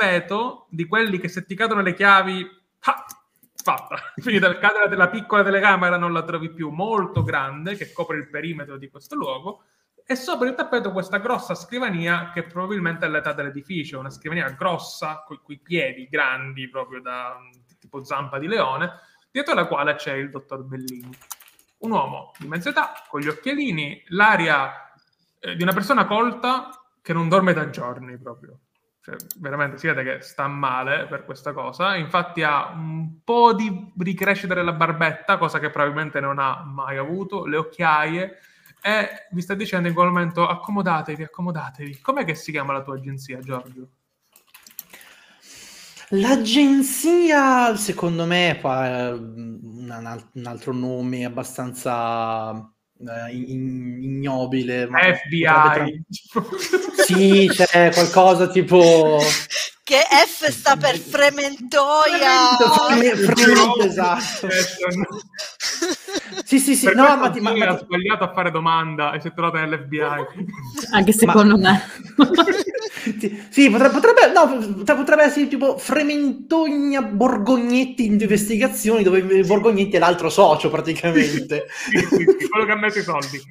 [0.00, 2.48] Tappeto di quelli che se ti cadono le chiavi,
[2.80, 3.04] ha,
[3.62, 3.96] fatta.
[4.16, 8.30] Finita il cadere della piccola telecamera non la trovi più, molto grande, che copre il
[8.30, 9.64] perimetro di questo luogo.
[10.06, 15.22] E sopra il tappeto questa grossa scrivania che probabilmente è l'età dell'edificio, una scrivania grossa,
[15.24, 17.36] con i piedi grandi, proprio da
[17.78, 18.90] tipo zampa di leone,
[19.30, 21.10] dietro la quale c'è il dottor Bellini
[21.80, 24.92] un uomo di mezza età, con gli occhialini, l'aria
[25.38, 26.68] eh, di una persona colta
[27.00, 28.58] che non dorme da giorni proprio.
[29.10, 31.96] Cioè, veramente si vede che sta male per questa cosa.
[31.96, 37.44] Infatti ha un po' di ricrescita della barbetta, cosa che probabilmente non ha mai avuto,
[37.44, 38.38] le occhiaie,
[38.80, 41.98] e vi sta dicendo in quel momento accomodatevi, accomodatevi.
[42.00, 43.88] Com'è che si chiama la tua agenzia, Giorgio?
[46.10, 49.88] L'agenzia, secondo me, fa un,
[50.34, 52.72] un altro nome abbastanza
[53.06, 54.86] eh, ignobile.
[54.86, 56.04] FBI.
[57.06, 59.18] sì, c'è qualcosa tipo...
[59.90, 62.54] Che F sta per frementoia.
[63.16, 64.48] Fremente, esatto.
[66.44, 66.84] sì, sì, sì.
[66.84, 69.98] Per no, ma, ti, ma, ha sbagliato a fare domanda e si è trovato nell'FBI.
[70.92, 71.72] Anche secondo ma...
[71.72, 71.82] me.
[73.50, 80.30] sì, potrebbe, potrebbe, no, potrebbe essere tipo Frementogna Borgognetti in investigazioni, dove Borgognetti è l'altro
[80.30, 81.66] socio praticamente.
[82.48, 83.42] quello che ha messo i soldi.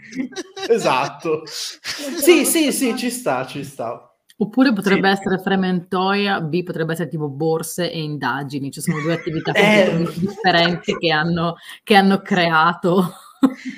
[0.69, 1.43] esatto.
[1.45, 4.09] Sì, sì, sì, ci sta, ci sta.
[4.41, 5.19] Oppure potrebbe sì.
[5.19, 10.08] essere Frementoia, B potrebbe essere tipo borse e indagini, ci sono due attività eh.
[10.15, 13.15] differenti che hanno, che hanno creato.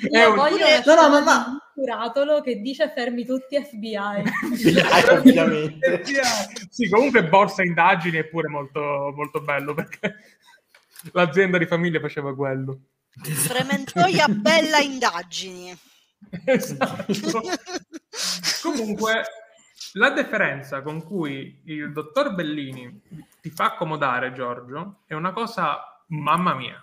[0.08, 1.58] Io voglio no, no, ma, ma...
[1.74, 4.22] curatolo che dice fermi tutti FBI.
[4.54, 6.04] FBI ovviamente.
[6.70, 10.14] sì, comunque borsa e indagini è pure molto, molto bello perché
[11.10, 12.78] l'azienda di famiglia faceva quello.
[13.20, 15.76] Frementoia bella indagini.
[16.44, 17.40] Esatto.
[18.62, 19.24] comunque
[19.92, 23.00] la differenza con cui il dottor Bellini
[23.40, 26.82] ti fa accomodare, Giorgio, è una cosa, mamma mia,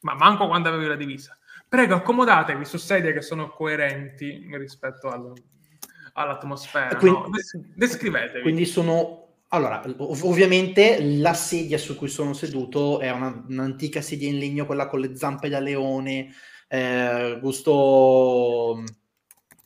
[0.00, 1.36] ma manco quando avevi la divisa.
[1.68, 5.32] Prego, accomodatevi su sedie che sono coerenti rispetto al,
[6.14, 6.96] all'atmosfera.
[6.96, 7.28] Quindi, no?
[7.30, 8.42] Des- descrivetevi.
[8.42, 14.28] Quindi sono allora, ov- ovviamente la sedia su cui sono seduto è una, un'antica sedia
[14.28, 16.34] in legno, quella con le zampe da leone,
[16.68, 18.82] eh, gusto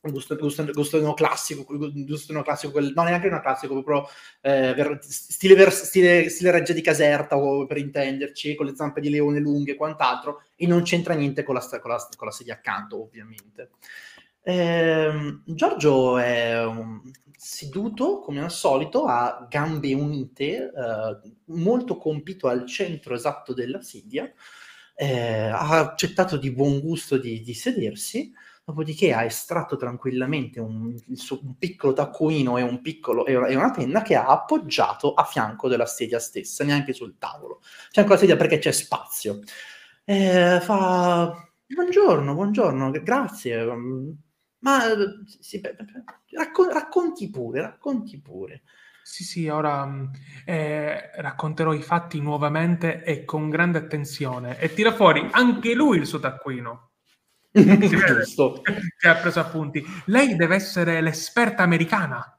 [0.02, 4.08] gusto, gusto, gusto neoclassico, gusto neoclassico quel, no neanche neoclassico, proprio
[4.40, 7.36] eh, ver, stile, ver, stile, stile, Reggia di Caserta,
[7.66, 11.54] per intenderci, con le zampe di leone lunghe e quant'altro, e non c'entra niente con
[11.54, 13.70] la, con la, con la sedia accanto, ovviamente.
[14.42, 17.02] Eh, Giorgio è um,
[17.36, 24.32] seduto, come al solito, a gambe unite, eh, molto compito al centro esatto della sedia,
[24.94, 28.32] eh, ha accettato di buon gusto di, di sedersi,
[28.70, 34.14] Dopodiché ha estratto tranquillamente un, un piccolo taccuino e, un piccolo, e, una penna che
[34.14, 37.60] ha appoggiato a fianco della sedia stessa, neanche sul tavolo.
[37.90, 39.40] C'è ancora la sedia perché c'è spazio.
[40.04, 43.64] E fa, buongiorno, buongiorno, grazie.
[44.60, 44.80] Ma
[45.40, 45.60] sì,
[46.30, 48.62] raccon- racconti pure, racconti pure.
[49.02, 50.08] Sì, sì, ora
[50.44, 54.60] eh, racconterò i fatti nuovamente e con grande attenzione.
[54.60, 56.89] E tira fuori anche lui il suo taccuino
[57.52, 58.62] Giusto.
[58.98, 59.84] che ha preso appunti.
[60.06, 62.36] Lei deve essere l'esperta americana,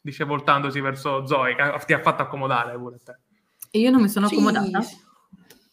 [0.00, 3.16] dice voltandosi verso Zoe, che ti ha fatto accomodare pure te.
[3.70, 4.80] E io non mi sono accomodata.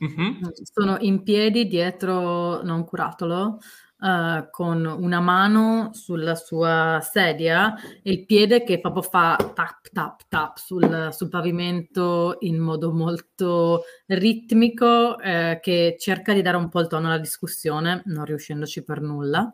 [0.01, 0.47] Mm-hmm.
[0.71, 3.59] Sono in piedi dietro non curatolo,
[3.99, 10.21] uh, con una mano sulla sua sedia e il piede che proprio fa tap tap
[10.27, 16.79] tap sul, sul pavimento in modo molto ritmico eh, che cerca di dare un po'
[16.79, 19.51] il tono alla discussione, non riuscendoci per nulla.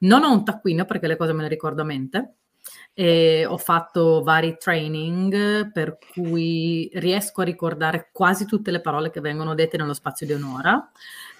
[0.00, 2.34] Non ho un taccuino perché le cose me le ricordo a mente.
[2.96, 9.20] E ho fatto vari training per cui riesco a ricordare quasi tutte le parole che
[9.20, 10.90] vengono dette nello spazio di un'ora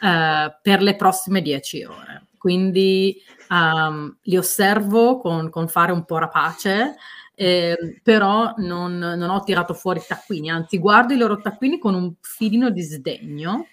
[0.02, 3.16] eh, per le prossime dieci ore quindi
[3.48, 6.94] um, li osservo con, con, fare un po' rapace,
[7.34, 12.12] eh, però non, non, ho tirato fuori taccuini, anzi guardo i loro taccuini con un
[12.20, 13.66] filino di sdegno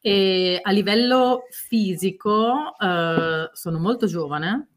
[0.00, 4.70] E a livello fisico eh, sono molto giovane,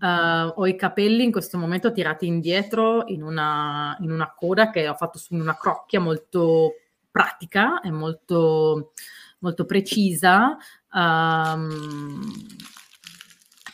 [0.00, 4.88] Uh, ho i capelli in questo momento tirati indietro in una, in una, coda che
[4.88, 6.72] ho fatto su una crocchia molto
[7.10, 8.92] pratica e molto,
[9.40, 10.56] molto precisa,
[10.92, 12.22] um,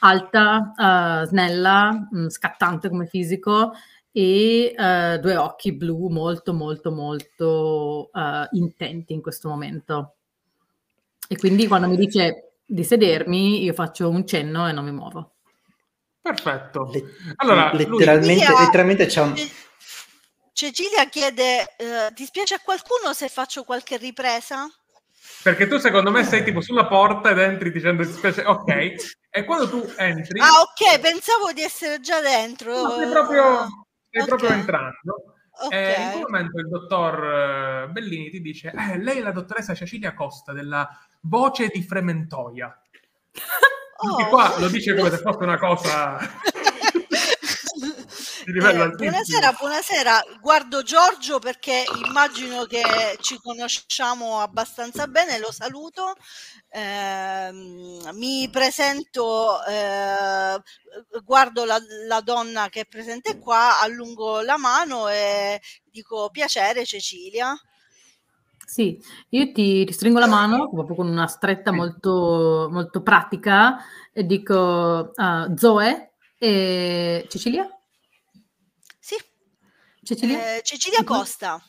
[0.00, 3.72] alta, uh, snella, um, scattante come fisico
[4.10, 8.10] e uh, due occhi blu molto molto molto
[8.52, 10.14] intenti in questo momento.
[11.28, 15.32] E quindi quando mi dice di sedermi io faccio un cenno e non mi muovo.
[16.20, 16.90] Perfetto.
[16.92, 17.04] Le-
[17.36, 19.34] allora, letteralmente, Cecilia, letteralmente c'è un...
[20.52, 24.66] Cecilia chiede, eh, ti spiace a qualcuno se faccio qualche ripresa?
[25.47, 28.94] Perché tu secondo me sei tipo sulla porta ed entri dicendo ok,
[29.30, 30.40] e quando tu entri...
[30.40, 32.72] Ah ok, pensavo di essere già dentro.
[32.82, 33.66] No, stai proprio,
[34.09, 34.26] stai Ok.
[34.28, 35.34] proprio entrando.
[35.62, 35.72] Ok.
[35.72, 39.72] E in quel momento il dottor eh, Bellini ti dice, eh, lei è la dottoressa
[39.72, 40.88] Cecilia Costa della
[41.20, 42.66] voce di Frementoia.
[44.03, 44.28] Anche Oh.
[44.28, 46.18] qua lo dice come se fosse una cosa
[48.47, 49.11] Eh, altissimo.
[49.11, 50.24] buonasera, buonasera.
[50.40, 52.82] Guardo Giorgio perché immagino che
[53.20, 56.14] ci conosciamo abbastanza bene, lo saluto.
[56.68, 60.61] Ehm, mi presento, eh,
[61.24, 67.53] guardo la, la donna che è presente qua, allungo la mano e dico piacere Cecilia.
[68.64, 73.76] Sì, io ti ristringo la mano proprio con una stretta molto, molto pratica
[74.12, 77.76] e dico ah, Zoe e Cecilia?
[80.07, 80.57] Cecilia?
[80.57, 81.02] eh, Cecilia.
[81.02, 81.61] Costa.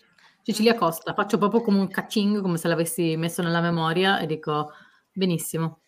[0.44, 4.72] Cecilia Costa, faccio proprio come un catching, come se l'avessi messo nella memoria e dico
[5.12, 5.80] benissimo.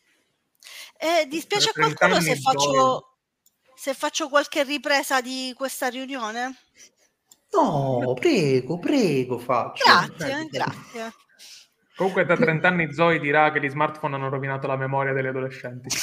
[0.97, 3.17] Eh, dispiace a qualcuno se 30 anni faccio,
[3.75, 6.57] se faccio qualche ripresa di questa riunione?
[7.51, 9.83] No, prego, prego, faccio.
[9.85, 11.13] Grazie, grazie.
[11.95, 15.87] Comunque da 30 anni Zoe dirà che gli smartphone hanno rovinato la memoria degli adolescenti.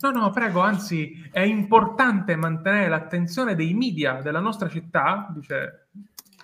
[0.00, 5.88] No, no, prego, anzi è importante mantenere l'attenzione dei media della nostra città, dice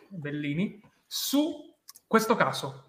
[0.09, 1.73] Bellini, su
[2.07, 2.85] questo caso.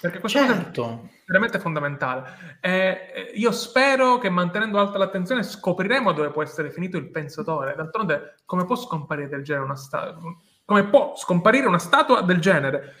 [0.00, 1.08] Perché questo caso è Certo.
[1.26, 2.58] veramente fondamentale.
[2.60, 7.74] Eh, io spero che mantenendo alta l'attenzione scopriremo dove può essere finito il pensatore.
[7.74, 10.34] D'altronde, come può scomparire del genere una statua?
[10.64, 12.94] Come può scomparire una statua del genere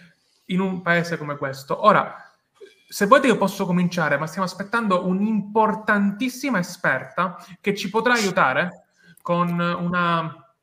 [0.46, 1.84] in un paese come questo?
[1.86, 2.25] Ora,
[2.88, 8.86] se volete io posso cominciare, ma stiamo aspettando un'importantissima esperta che ci potrà aiutare
[9.22, 10.54] con una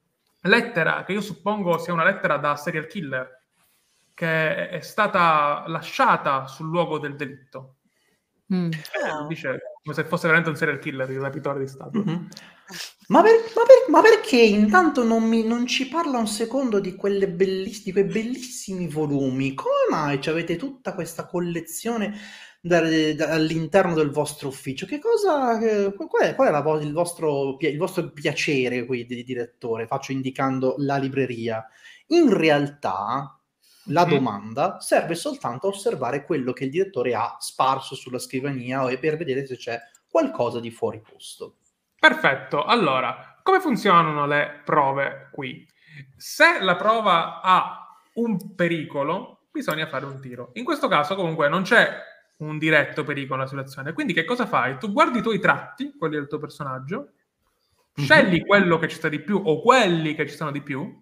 [0.41, 3.41] lettera che io suppongo sia una lettera da serial killer
[4.13, 7.77] che è stata lasciata sul luogo del delitto.
[8.53, 8.71] Mm.
[8.71, 11.99] Eh, dice come se fosse veramente un serial killer, il rapitore di Stato.
[11.99, 12.27] Mhm.
[13.07, 16.95] Ma, per- ma per- ma perché intanto non, mi- non ci parla un secondo di,
[16.95, 19.53] belliss- di quei bellissimi volumi?
[19.53, 22.17] Come mai avete tutta questa collezione
[22.69, 24.85] all'interno del vostro ufficio?
[24.85, 29.23] Che cosa, eh, qual è, qual è vo- il, vostro, il vostro piacere qui di
[29.23, 29.85] direttore?
[29.85, 31.63] Faccio indicando la libreria.
[32.07, 33.37] In realtà
[33.87, 34.09] la Mm.
[34.09, 39.17] domanda serve soltanto a osservare quello che il direttore ha sparso sulla scrivania e per
[39.17, 39.79] vedere se c'è
[40.09, 41.57] qualcosa di fuori posto.
[41.99, 45.65] Perfetto, allora, come funzionano le prove qui?
[46.17, 50.51] Se la prova ha un pericolo, bisogna fare un tiro.
[50.53, 51.89] In questo caso comunque non c'è
[52.39, 54.77] un diretto pericolo nella situazione, quindi che cosa fai?
[54.77, 57.11] Tu guardi i tuoi tratti, quelli del tuo personaggio,
[57.95, 58.03] Mhm.
[58.05, 61.01] scegli quello che ci sta di più o quelli che ci stanno di più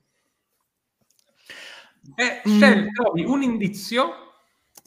[2.16, 2.58] e Mm.
[2.58, 4.14] scegli, trovi un indizio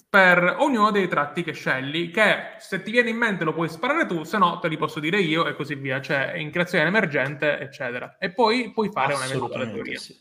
[0.09, 4.07] per ognuno dei tratti che scegli, che se ti viene in mente lo puoi sparare
[4.07, 7.59] tu, se no te li posso dire io e così via, cioè in creazione emergente,
[7.59, 8.17] eccetera.
[8.19, 9.99] E poi puoi fare un'eventuale Assolutamente teoria.
[9.99, 10.17] sì.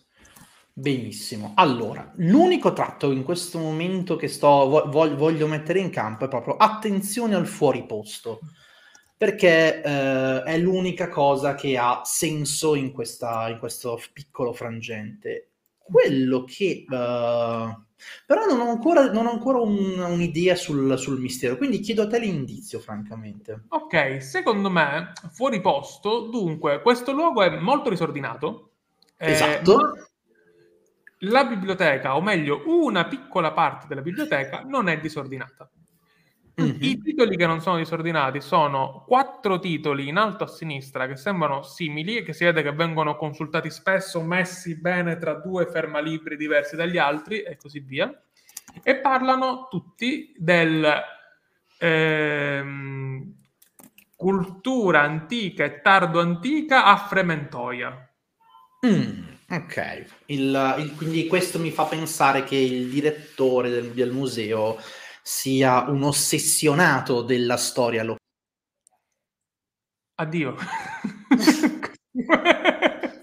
[0.76, 1.52] Benissimo.
[1.56, 6.28] Allora, l'unico tratto in questo momento che sto, vo- voglio, voglio mettere in campo è
[6.28, 8.40] proprio attenzione al fuori posto,
[9.16, 15.50] perché eh, è l'unica cosa che ha senso in, questa, in questo piccolo frangente.
[15.94, 16.86] Quello che...
[16.90, 17.78] eh,
[18.26, 22.08] però non ho ancora, non ho ancora un- un'idea sul, sul mistero, quindi chiedo a
[22.08, 23.64] te l'indizio, francamente.
[23.70, 28.72] Ok, secondo me, fuori posto, dunque, questo luogo è molto disordinato.
[29.18, 29.76] eh, Esatto.
[29.76, 29.94] ma
[31.20, 35.70] la biblioteca, o meglio, una piccola parte della biblioteca non è disordinata.
[36.56, 36.78] Mhm.
[36.82, 41.64] I titoli che non sono disordinati sono quattro titoli in alto a sinistra che sembrano
[41.64, 46.76] simili e che si vede che vengono consultati spesso, messi bene tra due fermalibri diversi
[46.76, 48.14] dagli altri e così via.
[48.84, 50.86] E parlano tutti del
[51.80, 53.34] ehm,
[54.16, 58.10] cultura antica e tardo antica a Frementoia.
[58.86, 64.78] Mm, Ok, il, il- quindi questo mi fa pensare che il direttore del, del museo
[65.24, 68.20] sia un ossessionato della storia locale.
[70.16, 70.56] Addio.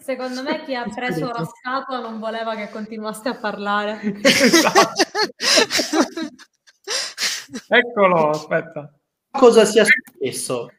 [0.00, 4.00] Secondo me chi ha preso la statua non voleva che continuaste a parlare.
[4.22, 5.04] Esatto.
[7.68, 8.92] Eccolo, aspetta.
[9.30, 10.72] Cosa sia successo?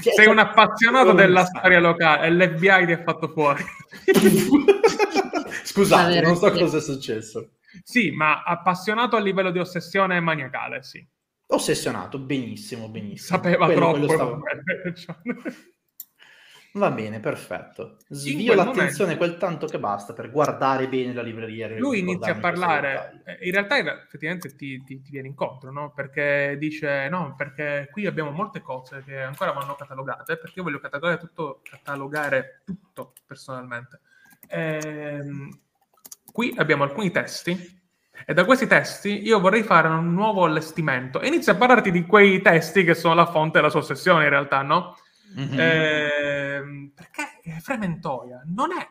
[0.00, 3.62] Sei un appassionato della storia locale e l'FBI ti ha fatto fuori.
[5.62, 7.50] Scusate, non so cosa è successo.
[7.82, 11.06] Sì, ma appassionato a livello di ossessione maniacale, sì.
[11.46, 13.36] Ossessionato, benissimo, benissimo.
[13.38, 13.98] Sapeva Quello- troppo.
[14.06, 15.42] quello stavo-.
[16.74, 17.98] Va bene, perfetto.
[18.08, 21.68] Svio l'attenzione quel tanto che basta per guardare bene la libreria.
[21.78, 25.92] Lui inizia a parlare, eh, in realtà effettivamente ti, ti- ti viene incontro, no?
[25.92, 30.80] Perché dice no, perché qui abbiamo molte cose che ancora vanno catalogate, perché io voglio
[30.80, 34.00] catalogare tutto, catalogare tutto personalmente.
[34.48, 35.50] Ehm,
[36.32, 37.80] qui abbiamo alcuni testi
[38.26, 42.04] e da questi testi io vorrei fare un nuovo allestimento e inizia a parlarti di
[42.06, 44.96] quei testi che sono la fonte della sua ossessione in realtà, no?
[45.34, 45.58] Mhm.
[45.58, 48.86] Ehm, perché Frementoia non è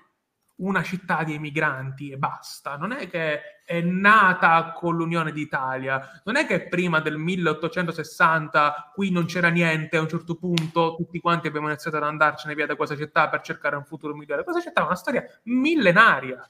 [0.62, 6.36] una città di emigranti e basta, non è che è nata con l'Unione d'Italia, non
[6.36, 11.48] è che prima del 1860 qui non c'era niente, a un certo punto tutti quanti
[11.48, 14.44] abbiamo iniziato ad andarcene via da questa città per cercare un futuro migliore.
[14.44, 16.48] Questa città è una storia millenaria.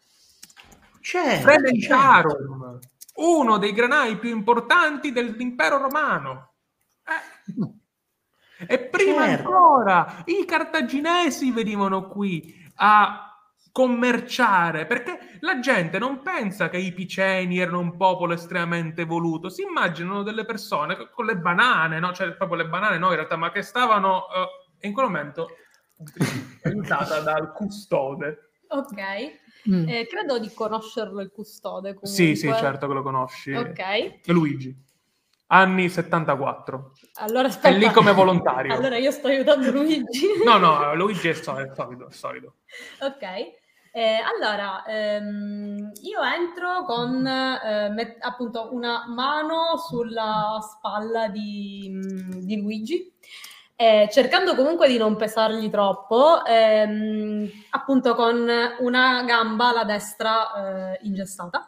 [1.01, 1.41] Certo, certo.
[1.41, 2.79] Frementarum,
[3.15, 6.53] uno dei granai più importanti dell'impero romano.
[7.03, 8.65] Eh.
[8.67, 9.47] E prima Certo.
[9.47, 13.25] ancora i cartaginesi venivano qui a
[13.71, 19.63] commerciare perché la gente non pensa che i piceni erano un popolo estremamente evoluto, si
[19.63, 22.13] immaginano delle persone co- con le banane, no?
[22.13, 24.25] cioè proprio le banane no in realtà, ma che stavano
[24.77, 25.47] e in quel momento
[26.63, 28.51] aiutata dal custode.
[28.69, 29.87] Ok, Mm.
[29.87, 32.09] Eh, credo di conoscerlo il custode comunque.
[32.09, 33.53] Sì, sì, certo che lo conosci.
[33.53, 34.75] Ok, Luigi,
[35.47, 36.93] anni 74.
[37.15, 37.77] allora È aspetta.
[37.77, 38.73] lì come volontario.
[38.75, 40.27] Allora io sto aiutando Luigi.
[40.43, 42.07] No, no, Luigi è solido, è solido.
[42.07, 42.55] È solido.
[43.01, 43.21] Ok,
[43.93, 52.31] eh, allora ehm, io entro con eh, met- appunto una mano sulla spalla di, mm,
[52.39, 53.13] di Luigi,
[53.81, 58.47] eh, cercando comunque di non pesargli troppo, ehm, appunto con
[58.79, 61.65] una gamba, la destra, eh, ingessata.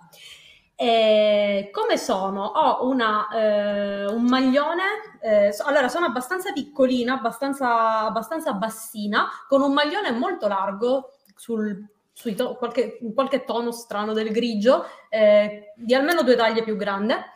[0.76, 2.43] E come sono?
[2.45, 4.84] Ho una, eh, un maglione,
[5.22, 11.84] eh, so- allora sono abbastanza piccolina, abbastanza, abbastanza bassina, con un maglione molto largo, sul,
[12.11, 17.32] sui to- qualche, qualche tono strano del grigio, eh, di almeno due taglie più grande.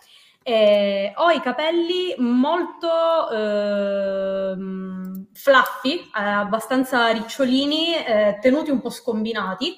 [0.47, 5.27] E ho i capelli molto ehm,
[6.15, 9.75] eh, abbastanza ricciolini, eh, tenuti un po' scombinati.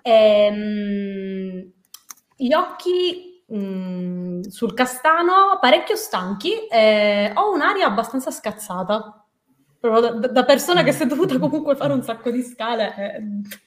[0.00, 1.72] Ehm,
[2.36, 9.27] gli occhi mm, sul castano parecchio stanchi, eh, ho un'aria abbastanza scazzata.
[9.80, 12.94] Proprio da, da persona che si è dovuta comunque fare un sacco di scale.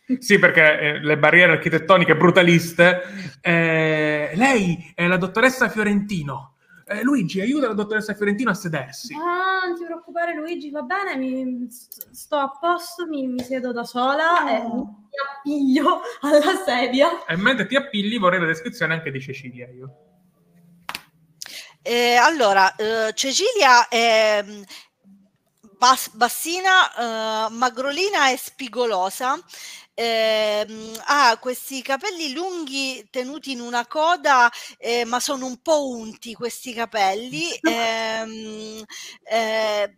[0.08, 0.18] eh.
[0.20, 3.02] Sì, perché eh, le barriere architettoniche brutaliste.
[3.42, 6.56] eh, lei è la dottoressa Fiorentino.
[6.86, 9.14] Eh, Luigi, aiuta la dottoressa Fiorentino a sedersi.
[9.14, 13.72] Ah, non ti preoccupare Luigi, va bene, mi- st- sto a posto, mi, mi siedo
[13.72, 14.84] da sola e mi
[15.38, 17.26] appiglio alla sedia.
[17.26, 19.96] E mentre ti appigli vorrei la descrizione anche di Cecilia io.
[21.82, 24.62] Eh, allora, eh, Cecilia è mm,
[25.82, 29.40] bas- bassina, eh, magrolina e spigolosa.
[29.94, 36.34] ehm, ha questi capelli lunghi tenuti in una coda, eh, ma sono un po' unti
[36.34, 37.52] questi capelli.
[37.62, 38.84] ehm,
[39.24, 39.96] eh,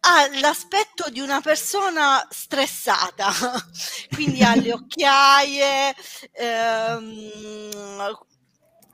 [0.00, 3.32] ha l'aspetto di una persona stressata,
[4.14, 5.94] quindi ha le occhiaie,
[6.32, 7.98] ehm,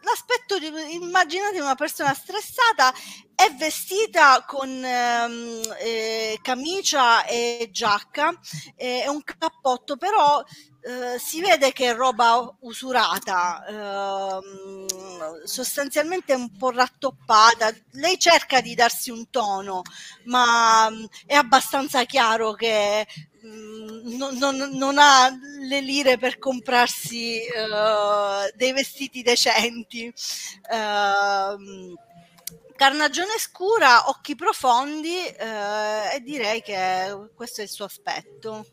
[0.02, 2.92] l'aspetto di immaginate una persona stressata
[3.34, 8.32] è vestita con ehm, eh, camicia e giacca
[8.76, 10.42] e un cappotto però
[10.84, 14.86] eh, si vede che è roba usurata ehm,
[15.44, 19.82] sostanzialmente un po' rattoppata lei cerca di darsi un tono
[20.24, 23.06] ma mm, è abbastanza chiaro che
[23.46, 25.28] mm, non, non- non ha
[25.68, 30.12] le lire per comprarsi eh, dei vestiti decenti.
[30.70, 31.94] Ehm,
[32.82, 38.66] carnagione scura, occhi profondi eh, e direi che questo è il suo aspetto.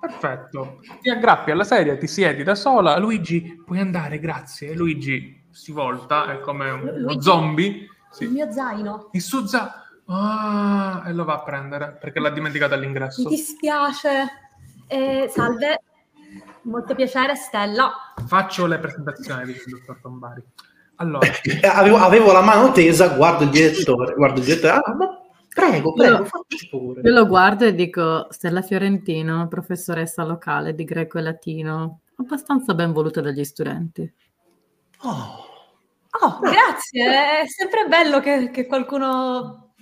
[0.00, 0.78] Perfetto.
[1.00, 2.96] Ti aggrappi alla sedia, ti siedi da sola.
[2.96, 4.74] Luigi, puoi andare, grazie.
[4.74, 7.88] Luigi si volta, è come uno Luigi- zombie.
[8.12, 8.24] Sì.
[8.24, 9.08] Il mio zaino.
[9.10, 9.82] Il suo za...
[10.06, 13.28] Ah, e lo va a prendere perché l'ha dimenticato Mi all'ingresso.
[13.28, 14.28] dispiace.
[14.86, 15.82] Eh, salve.
[16.62, 18.12] Molto piacere, Stella.
[18.26, 20.44] Faccio le presentazioni del dottor Tombari.
[20.96, 21.28] Allora,
[21.72, 26.16] avevo, avevo la mano tesa, guardo il direttore, guardo il direttore, ah, ma prego, prego,
[26.18, 27.00] Io- facci pure.
[27.02, 32.92] Io lo guardo e dico, Stella Fiorentino, professoressa locale di greco e latino, abbastanza ben
[32.92, 34.12] voluta dagli studenti.
[35.02, 35.42] Oh,
[36.20, 39.72] Oh, grazie, è sempre bello che, che qualcuno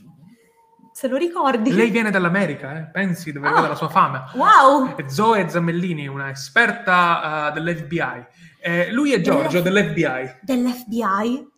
[0.90, 1.70] se lo ricordi.
[1.74, 2.84] lei viene dall'America, eh?
[2.90, 3.50] pensi dove Ah.
[3.52, 4.30] arriva la sua fama.
[4.34, 4.94] Wow!
[5.08, 8.26] Zoe Zammellini, una esperta eh, dell'FBI.
[8.64, 10.38] Eh, lui è Giorgio dell'FBI.
[10.42, 11.50] Dell'FBI?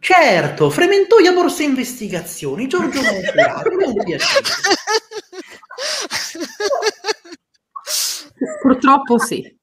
[0.00, 4.40] certo, Frementoia Borsa Investigazioni, Giorgio Monferrato, è un piacere.
[8.62, 9.56] Purtroppo sì.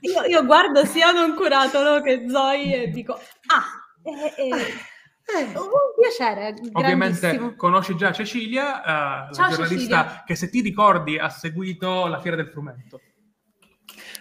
[0.00, 3.64] Io, io guardo sia non curato no, che Zoe e dico, ah,
[4.02, 4.74] eh, eh,
[5.54, 5.68] un
[6.00, 10.22] piacere, Ovviamente conosci già Cecilia, eh, la Ciao, giornalista Cecilia.
[10.24, 13.00] che se ti ricordi ha seguito la Fiera del Frumento.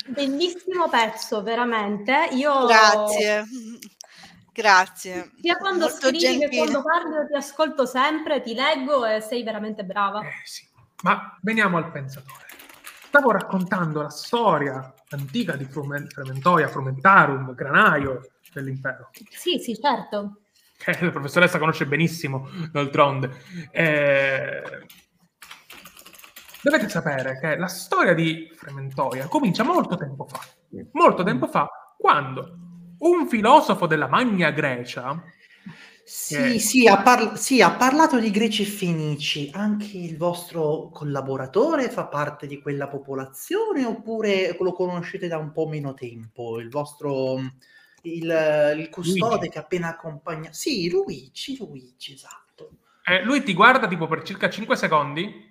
[0.08, 2.30] Bellissimo pezzo, veramente.
[2.32, 3.46] Io Grazie.
[4.52, 5.32] Grazie.
[5.42, 6.58] Sia quando Molto scrivi che gentile.
[6.58, 10.22] quando parli io ti ascolto sempre, ti leggo e sei veramente brava.
[10.22, 10.68] Eh sì,
[11.04, 12.46] ma veniamo al pensatore.
[13.08, 20.42] Stavo raccontando la storia antica di Frumen- Frementoia, Frumentarum, Granaio dell'impero, Sì, sì, certo.
[20.78, 23.42] che la professoressa conosce benissimo, d'altronde.
[23.72, 24.86] Eh,
[26.62, 30.40] Dovete sapere che la storia di Frementoia comincia molto tempo fa.
[30.94, 32.58] Molto tempo fa, quando
[33.00, 35.22] un filosofo della Magna Grecia,
[36.04, 36.60] Sì, Eh.
[36.60, 39.52] sì, ha, par- sì, ha parlato di greci e fenici.
[39.54, 45.68] Anche il vostro collaboratore fa parte di quella popolazione oppure lo conoscete da un po'
[45.68, 46.60] meno tempo?
[46.60, 47.38] Il vostro
[48.02, 49.50] il, il custode Luigi.
[49.50, 50.52] che appena accompagna.
[50.52, 52.72] Sì, Luigi, Luigi, esatto.
[53.06, 55.49] eh, lui ti guarda tipo per circa 5 secondi.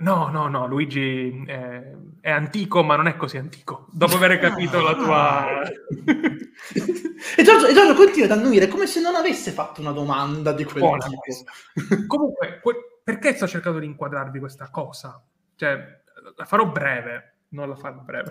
[0.00, 3.86] No, no, no, Luigi eh, è antico, ma non è così antico.
[3.90, 5.60] Dopo aver capito la tua...
[7.36, 10.64] e, Giorgio, e Giorgio continua ad annuire come se non avesse fatto una domanda di
[10.64, 12.06] quel Buona tipo.
[12.06, 15.22] Comunque, que- perché sto cercando di inquadrarvi questa cosa?
[15.54, 16.00] Cioè,
[16.34, 18.30] la farò breve, non la farò breve.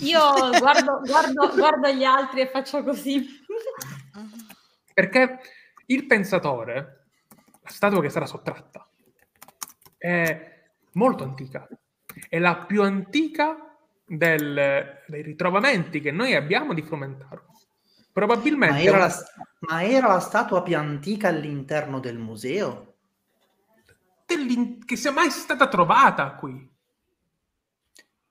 [0.00, 0.20] Io
[0.58, 3.24] guardo, guardo, guardo gli altri e faccio così.
[4.92, 5.38] Perché
[5.86, 7.06] il pensatore,
[7.62, 8.88] la statua che sarà sottratta,
[9.96, 10.51] è
[10.92, 11.66] molto antica.
[12.28, 13.56] È la più antica
[14.04, 17.44] del- dei ritrovamenti che noi abbiamo di Frumentarum.
[18.12, 18.74] Probabilmente...
[18.74, 19.12] Ma era, la,
[19.60, 22.88] ma era la statua più antica all'interno del museo?
[24.86, 26.70] che sia mai stata trovata qui.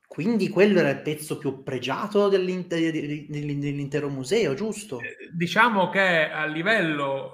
[0.08, 5.00] Quindi quello era il pezzo più pregiato dell'int- di- di- di- dell'intero museo, giusto?
[5.00, 7.32] Eh, Diciamo che a livello...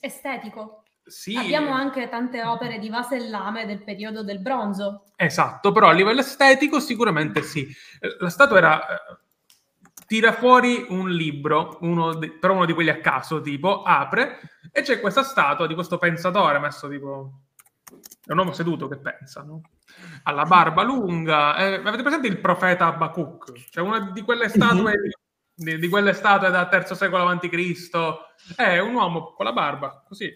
[0.00, 0.84] eh, Estetico.
[1.04, 5.06] Sì, Abbiamo anche tante opere di vasellame del periodo del bronzo.
[5.16, 7.66] Esatto, però a livello estetico sicuramente sì.
[8.00, 8.88] Eh, La statua era...
[8.88, 9.18] eh,
[10.10, 14.40] Tira fuori un libro, uno di- però uno di quelli a caso, tipo, apre,
[14.72, 17.42] e c'è questa statua di questo pensatore messo tipo...
[18.24, 19.60] È un uomo seduto che pensa, no?
[20.24, 21.56] Ha la barba lunga.
[21.56, 23.52] eh, avete presente il profeta Abacuc?
[23.70, 24.94] Cioè una di quelle statue...
[25.54, 28.30] Di, di quelle statue da terzo secolo avanti Cristo.
[28.56, 30.28] È un uomo con la barba, così,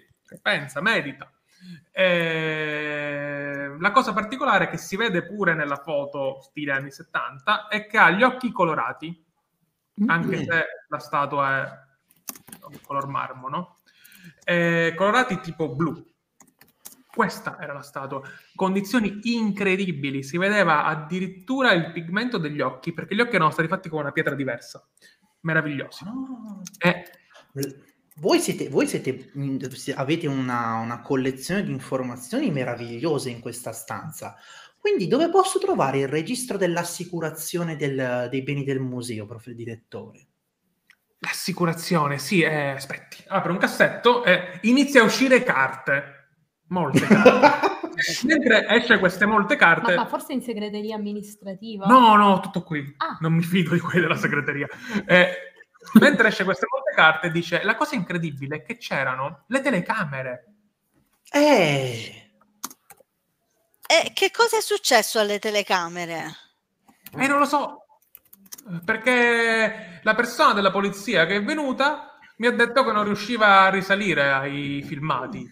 [0.42, 1.30] pensa, medita.
[1.92, 7.98] Eh, la cosa particolare che si vede pure nella foto stile anni 70 è che
[7.98, 9.24] ha gli occhi colorati,
[10.06, 10.42] anche Mm.
[10.42, 11.78] se la statua è
[12.84, 13.78] color marmo, no?
[14.44, 16.12] Eh, colorati tipo blu.
[17.06, 18.20] Questa era la statua.
[18.56, 23.88] Condizioni incredibili, si vedeva addirittura il pigmento degli occhi, perché gli occhi erano stati fatti
[23.88, 24.84] con una pietra diversa.
[25.42, 26.04] Meravigliosi.
[26.04, 26.88] Ah.
[26.88, 27.04] Eh,
[28.18, 29.32] Voi, siete, voi siete,
[29.96, 34.36] avete una, una collezione di informazioni meravigliose in questa stanza.
[34.78, 39.48] Quindi dove posso trovare il registro dell'assicurazione del- dei beni del museo, prof.
[39.50, 40.26] direttore?
[41.18, 43.24] L'assicurazione, sì, eh, aspetti.
[43.28, 46.28] Apre un cassetto e inizia a uscire carte.
[46.68, 47.72] Molte carte.
[48.26, 49.94] Mentre esce queste molte Ma, carte...
[49.94, 51.86] ma forse in segreteria amministrativa.
[51.86, 52.94] No, no, tutto qui.
[52.98, 53.16] Ah.
[53.20, 54.68] Non mi fido di quelli della segreteria.
[55.06, 55.28] Eh,
[56.00, 60.44] mentre esce queste molte carte dice la cosa incredibile è che c'erano le telecamere.
[61.34, 62.24] Eh,
[63.88, 66.36] E che cosa è successo alle telecamere?
[67.22, 67.84] E non lo so,
[68.84, 73.70] perché la persona della polizia che è venuta mi ha detto che non riusciva a
[73.70, 75.46] risalire ai filmati.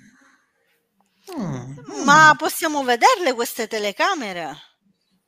[1.37, 4.57] mm, Ma possiamo vederle queste telecamere?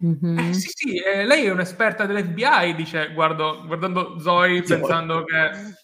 [0.04, 0.38] Mhm.
[0.38, 4.78] Eh, sì, sì, eh, lei è un'esperta dell'FBI, dice, guardo, guardando Zoe, Zoe.
[4.78, 5.82] pensando che...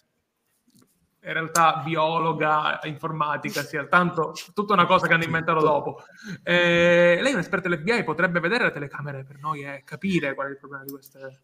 [1.22, 6.02] in realtà biologa, informatica, sia tanto tutta una cosa che hanno inventato dopo.
[6.42, 10.50] Eh, lei è un'esperta dell'FBI, potrebbe vedere le telecamere per noi e capire qual è
[10.50, 11.40] il problema di queste...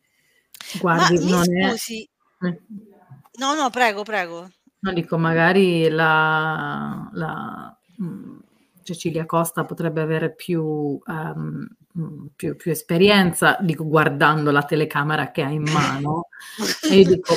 [0.79, 1.68] Guardi, Ma non mi è...
[1.70, 2.09] scusi,
[2.43, 2.61] eh.
[3.39, 4.51] no, no, prego, prego.
[4.81, 8.39] No, dico, magari la, la, mm,
[8.87, 15.51] Cecilia Costa potrebbe avere più, mm, più, più esperienza, dico, guardando la telecamera che ha
[15.51, 16.28] in mano.
[16.89, 17.34] e dico,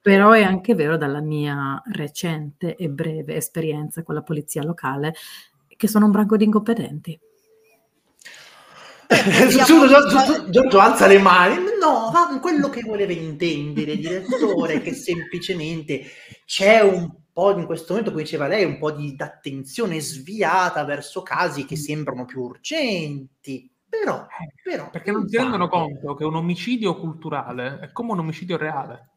[0.00, 5.14] però è anche vero dalla mia recente e breve esperienza con la polizia locale
[5.76, 7.18] che sono un branco di incompetenti.
[9.48, 11.56] Giorgio, Giorgio- Giorgio alza le mani.
[11.80, 16.02] No, ma quello che voleva intendere, direttore, è che semplicemente
[16.44, 17.10] c'è un
[17.40, 21.76] po' in questo momento, come diceva lei, un po' di attenzione sviata verso casi che
[21.76, 23.70] sembrano più urgenti.
[23.88, 24.26] Però,
[24.62, 29.08] però Perché non si rendono conto che un omicidio culturale è come un omicidio reale.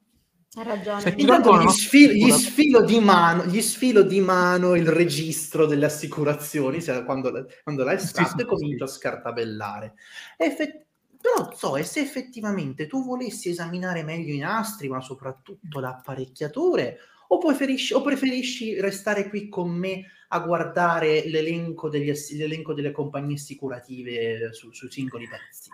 [0.56, 1.02] Hai ragione.
[1.02, 5.66] Se ti Intanto gli, sfilo, gli sfilo di mano, gli sfilo di mano il registro
[5.66, 9.94] delle assicurazioni cioè quando, quando l'hai estratto Sì, sì, e comincio a scartabellare.
[10.38, 10.86] Effe-
[11.20, 16.98] però so, e se effettivamente tu volessi esaminare meglio i nastri, ma soprattutto l'apparecchiature,
[17.34, 23.36] o preferisci, o preferisci restare qui con me a guardare l'elenco, degli l'elenco delle compagnie
[23.36, 25.70] assicurative su- sui singoli pezzi?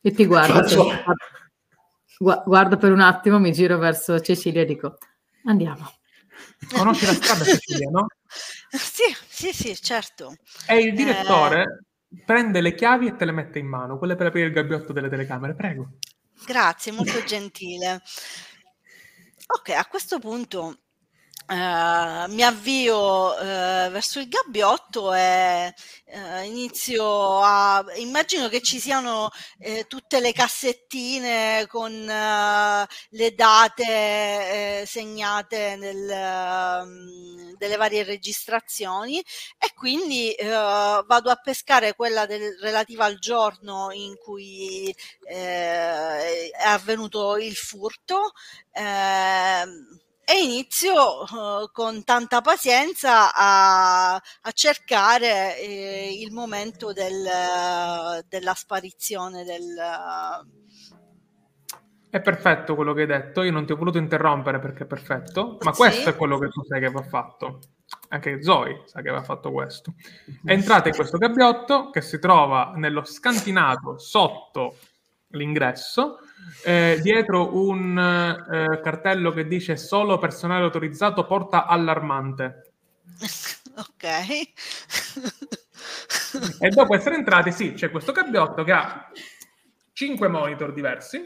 [0.00, 1.02] E ti guardo, Faccio- per,
[2.18, 4.98] gua- guardo per un attimo, mi giro verso Cecilia e dico,
[5.44, 5.90] andiamo.
[6.72, 8.06] Conosci la strada, Cecilia, no?
[8.68, 10.36] Sì, sì, sì, certo.
[10.66, 11.84] E il direttore
[12.24, 15.08] prende le chiavi e te le mette in mano, quelle per aprire il gabbiotto delle
[15.08, 15.98] telecamere, prego.
[16.44, 18.02] Grazie, molto gentile.
[19.48, 20.78] Ok, a questo punto
[21.48, 25.72] eh, mi avvio eh, verso il gabbiotto e
[26.06, 27.84] eh, inizio a...
[27.96, 29.30] Immagino che ci siano
[29.88, 31.92] tutte le cassettine con
[33.10, 39.18] le date segnate nel, ehm, delle varie registrazioni
[39.58, 44.94] e quindi vado a pescare quella del- relativa al giorno in cui
[45.24, 48.32] è avvenuto il furto.
[48.72, 58.54] Ehm, e inizio eh, con tanta pazienza a, a cercare eh, il momento del- della
[58.54, 59.74] sparizione del...
[62.10, 65.58] È perfetto quello che hai detto, io non ti ho voluto interrompere perché è perfetto,
[65.60, 65.78] ma Sì.
[65.78, 67.60] questo è quello che tu sai che va fatto.
[68.08, 69.94] Anche Zoe sa che va fatto questo.
[70.44, 74.76] Entrate in questo gabbiotto che si trova nello scantinato sotto
[75.30, 76.18] l'ingresso,
[76.64, 82.72] eh, dietro un eh, cartello che dice solo personale autorizzato porta allarmante.
[83.76, 84.04] ok.
[86.60, 89.10] E dopo essere entrati, sì, c'è questo gabbiotto che ha
[89.92, 91.22] cinque monitor diversi,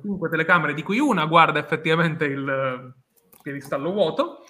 [0.00, 4.44] cinque telecamere, di cui una guarda effettivamente il eh, piedistallo vuoto.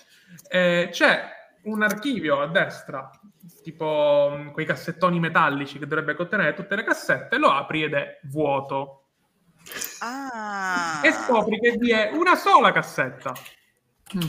[0.49, 1.31] Eh, c'è
[1.63, 3.11] un archivio a destra,
[3.63, 8.21] tipo mh, quei cassettoni metallici che dovrebbe contenere tutte le cassette, lo apri ed è
[8.25, 9.04] vuoto.
[10.01, 11.01] Ah.
[11.03, 13.33] E scopri che vi è una sola cassetta
[14.15, 14.21] Mm.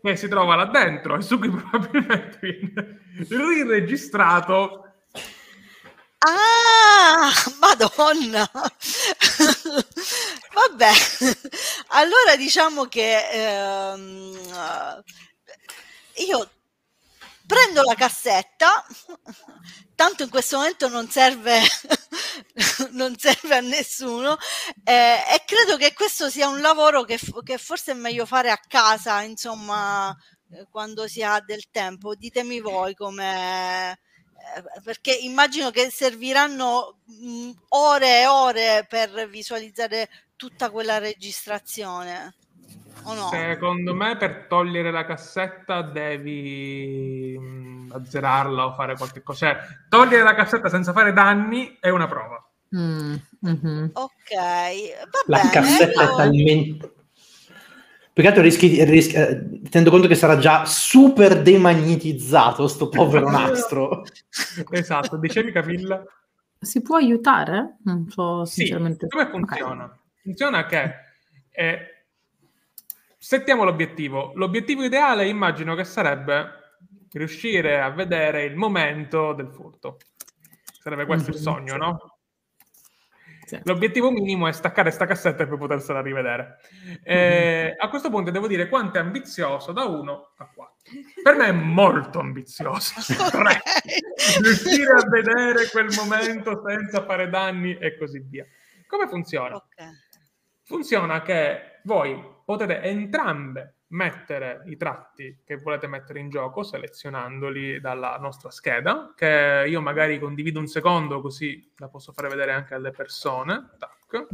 [0.00, 4.82] che si trova là dentro e su cui probabilmente viene riregistrato
[6.18, 7.30] Ah,
[7.60, 8.48] Madonna!
[10.54, 10.90] Vabbè,
[11.88, 15.02] allora diciamo che ehm,
[16.26, 16.50] io
[17.46, 18.84] prendo la cassetta,
[19.94, 21.60] tanto in questo momento non serve,
[22.92, 24.36] non serve a nessuno
[24.84, 28.60] eh, e credo che questo sia un lavoro che, che forse è meglio fare a
[28.66, 30.16] casa, insomma,
[30.52, 32.14] eh, quando si ha del tempo.
[32.14, 33.98] Ditemi voi come
[34.54, 42.34] eh, perché immagino che serviranno mh, ore e ore per visualizzare tutta quella registrazione
[43.04, 43.28] o no?
[43.28, 49.46] Secondo me per togliere la cassetta devi mh, azzerarla o fare qualche cosa.
[49.46, 52.40] Cioè, togliere la cassetta senza fare danni è una prova.
[52.76, 53.90] Mm, mhm.
[53.92, 56.90] ok va La bene cassetta io- è talmente...
[58.12, 63.28] Più che altro rischi, rischi- eh, tenendo conto che sarà già super demagnetizzato sto povero
[63.30, 64.04] nastro.
[64.70, 66.02] esatto, dicevi Camilla?
[66.58, 67.76] Si può aiutare?
[67.84, 69.06] Non so Sì, sinceramente.
[69.08, 69.98] come funziona?
[70.22, 70.94] Funziona che
[71.50, 71.78] eh,
[73.18, 74.32] settiamo l'obiettivo.
[74.34, 76.65] L'obiettivo ideale immagino che sarebbe
[77.12, 79.98] riuscire a vedere il momento del furto.
[80.80, 81.42] Sarebbe questo il Mhm.
[81.42, 82.10] sogno, no?
[83.46, 83.60] Sì.
[83.62, 86.56] L'obiettivo minimo è staccare sta cassetta per potersela rivedere.
[87.04, 90.74] Eh, a questo punto devo dire quanto è ambizioso da 1 a 4.
[91.22, 92.94] Per me è molto ambizioso.
[93.30, 93.60] Tre.
[94.42, 98.44] Riuscire a vedere quel momento senza fare danni e così via.
[98.88, 99.54] Come funziona?
[99.54, 99.64] Ok.
[100.64, 108.16] Funziona che voi potete entrambe mettere i tratti che volete mettere in gioco selezionandoli dalla
[108.18, 112.90] nostra scheda, che io magari condivido un secondo così la posso fare vedere anche alle
[112.90, 113.70] persone.
[113.78, 114.26] Tac.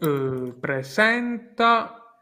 [0.00, 2.20] Uh, presenta,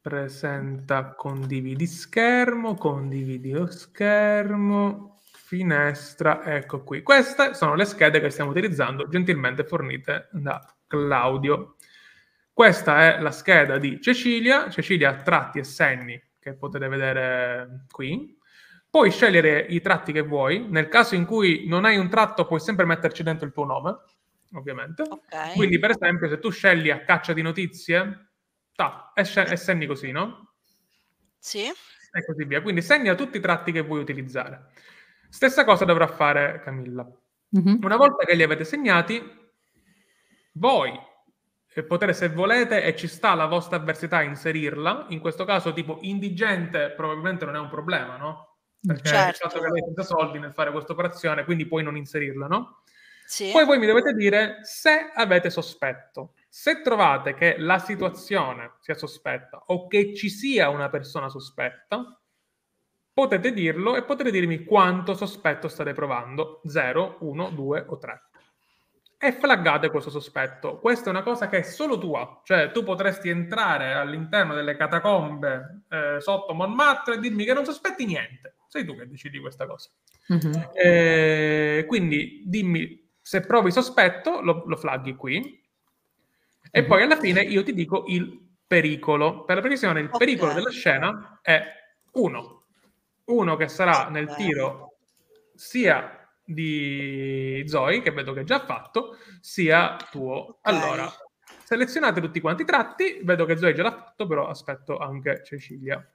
[0.00, 7.02] presenta, condividi schermo, condividi lo schermo, finestra, ecco qui.
[7.02, 11.76] Queste sono le schede che stiamo utilizzando, gentilmente fornite da Claudio.
[12.54, 18.38] Questa è la scheda di Cecilia, Cecilia ha tratti e segni che potete vedere qui.
[18.88, 22.60] Puoi scegliere i tratti che vuoi, nel caso in cui non hai un tratto puoi
[22.60, 23.96] sempre metterci dentro il tuo nome,
[24.52, 25.02] ovviamente.
[25.02, 25.56] Okay.
[25.56, 28.28] Quindi per esempio se tu scegli a caccia di notizie,
[28.72, 30.54] ta, e, sc- e segni così, no?
[31.36, 31.64] Sì.
[31.64, 32.62] E così via.
[32.62, 34.66] Quindi segna tutti i tratti che vuoi utilizzare.
[35.28, 37.04] Stessa cosa dovrà fare Camilla.
[37.58, 37.82] Mm-hmm.
[37.82, 39.20] Una volta che li avete segnati,
[40.52, 40.92] voi
[41.82, 46.92] potere se volete e ci sta la vostra avversità inserirla, in questo caso tipo indigente
[46.92, 48.58] probabilmente non è un problema, no?
[48.80, 49.46] Perché certo.
[49.46, 52.82] il fatto che senza soldi nel fare questa operazione, quindi puoi non inserirla, no?
[53.26, 53.50] Sì.
[53.50, 56.34] Poi voi mi dovete dire se avete sospetto.
[56.48, 62.20] Se trovate che la situazione sia sospetta o che ci sia una persona sospetta,
[63.12, 68.22] potete dirlo e potete dirmi quanto sospetto state provando, 0, 1, 2 o 3
[69.24, 70.78] e flaggate questo sospetto.
[70.78, 75.84] Questa è una cosa che è solo tua, cioè tu potresti entrare all'interno delle catacombe
[75.88, 78.56] eh, sotto Montmartre e dirmi che non sospetti niente.
[78.68, 79.88] Sei tu che decidi questa cosa.
[80.30, 80.62] Mm-hmm.
[80.74, 85.62] Eh, quindi dimmi se provi sospetto, lo, lo flaggi qui.
[86.70, 86.88] E mm-hmm.
[86.88, 89.44] poi alla fine io ti dico il pericolo.
[89.44, 90.18] Per la precisione, il okay.
[90.18, 91.62] pericolo della scena è
[92.12, 92.64] uno.
[93.24, 94.96] Uno che sarà nel tiro
[95.54, 100.58] sia di Zoe, che vedo che è già fatto, sia tuo.
[100.60, 100.74] Okay.
[100.74, 101.12] Allora,
[101.64, 106.06] selezionate tutti quanti i tratti, vedo che Zoe già l'ha fatto, però aspetto anche Cecilia.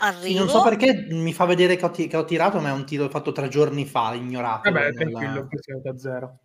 [0.00, 0.40] Arrivo.
[0.40, 2.84] Non so perché mi fa vedere che ho, t- che ho, tirato, ma è un
[2.84, 4.70] tiro fatto tre giorni fa, ignorato.
[4.70, 5.18] Vabbè, nella...
[5.18, 6.38] tranquillo, qui siamo da zero.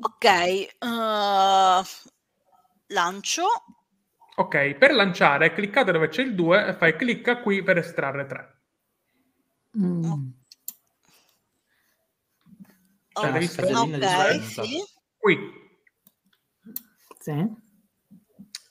[0.00, 0.26] Ok,
[0.80, 1.84] uh,
[2.86, 3.44] lancio.
[4.36, 8.60] Ok, per lanciare cliccate dove c'è il 2 e fai clicca qui per estrarre 3.
[9.78, 10.12] Mm.
[13.18, 14.82] Cioè, devi stare ok, sì.
[15.16, 15.38] Qui.
[17.18, 17.64] Sì.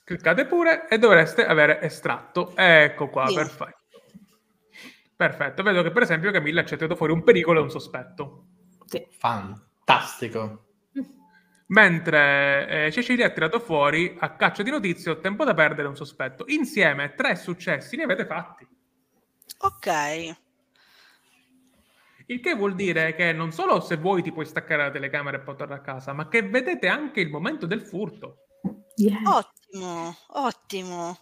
[0.04, 2.52] Cliccate pure e dovreste avere estratto.
[2.54, 3.34] Ecco qua, sì.
[3.34, 3.84] perfetto.
[5.16, 8.46] Perfetto, vedo che per esempio Camilla ha accettato fuori un pericolo e un sospetto.
[8.84, 9.04] Sì.
[9.10, 10.64] Fantastico.
[11.68, 15.96] Mentre eh, Cecilia ha tirato fuori a caccia di notizie ho tempo da perdere un
[15.96, 16.44] sospetto.
[16.48, 18.64] Insieme tre successi li avete fatti.
[19.58, 20.36] Ok.
[22.28, 25.40] Il che vuol dire che non solo se vuoi ti puoi staccare la telecamera e
[25.40, 28.46] portarla a casa, ma che vedete anche il momento del furto.
[28.96, 29.20] Yeah.
[29.24, 31.18] Ottimo, ottimo.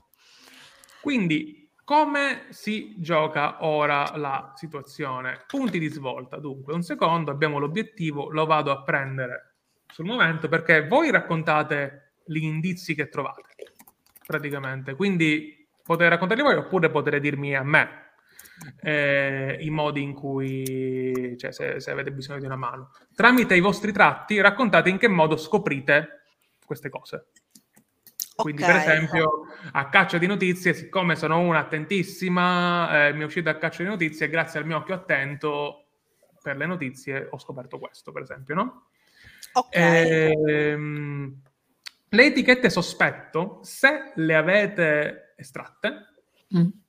[1.03, 5.45] Quindi, come si gioca ora la situazione?
[5.47, 6.39] Punti di svolta.
[6.39, 12.43] Dunque, un secondo, abbiamo l'obiettivo, lo vado a prendere sul momento perché voi raccontate gli
[12.43, 13.43] indizi che trovate,
[14.27, 14.95] praticamente.
[14.95, 18.04] Quindi potete raccontarli voi oppure potete dirmi a me
[18.81, 22.91] eh, i modi in cui, cioè se, se, avete bisogno di una mano.
[23.15, 26.23] Tramite i vostri tratti raccontate in che modo scoprite
[26.65, 27.29] queste cose.
[28.37, 28.75] Quindi, okay.
[28.75, 33.57] per esempio, a caccia di notizie, siccome sono una attentissima, eh, mi è uscito a
[33.57, 35.87] caccia di notizie, grazie al mio occhio attento
[36.43, 38.89] per le notizie ho scoperto questo, per esempio, no?
[39.53, 39.77] Ok.
[39.77, 41.41] Ehm,
[42.09, 46.09] le etichette sospetto, se le avete estratte,
[46.57, 46.83] mm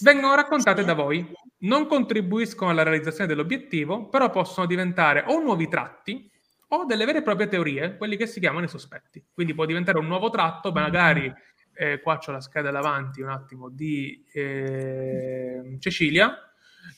[0.00, 6.30] vengono raccontate da voi, non contribuiscono alla realizzazione dell'obiettivo, però possono diventare o nuovi tratti
[6.68, 9.24] o delle vere e proprie teorie, quelli che si chiamano i sospetti.
[9.32, 11.32] Quindi può diventare un nuovo tratto, magari
[11.74, 16.50] eh, qua c'ho la scheda davanti un attimo di eh, Cecilia.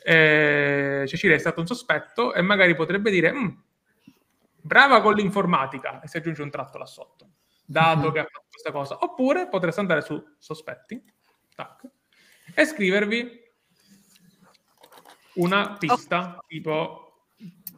[0.02, 3.48] Eh, Cecilia è stato un sospetto e magari potrebbe dire mm,
[4.60, 7.30] brava con l'informatica e si aggiunge un tratto là sotto,
[7.64, 8.98] dato che ha fatto questa cosa.
[9.00, 11.02] Oppure potreste andare su sospetti,
[11.54, 11.82] tac,
[12.54, 13.42] e scrivervi
[15.34, 16.38] una pista okay.
[16.46, 17.04] tipo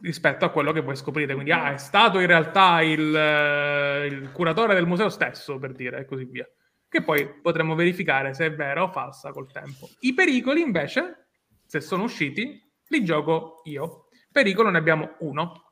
[0.02, 1.34] rispetto a quello che vuoi scoprire.
[1.34, 6.00] Quindi, ah, è stato in realtà il, eh, il, curatore del museo stesso, per dire,
[6.00, 6.48] e così via.
[6.88, 9.88] Che poi potremmo verificare se è vera o falsa col tempo.
[10.00, 11.28] I pericoli, invece,
[11.66, 14.08] se sono usciti, li gioco io.
[14.30, 15.64] Pericolo ne abbiamo uno.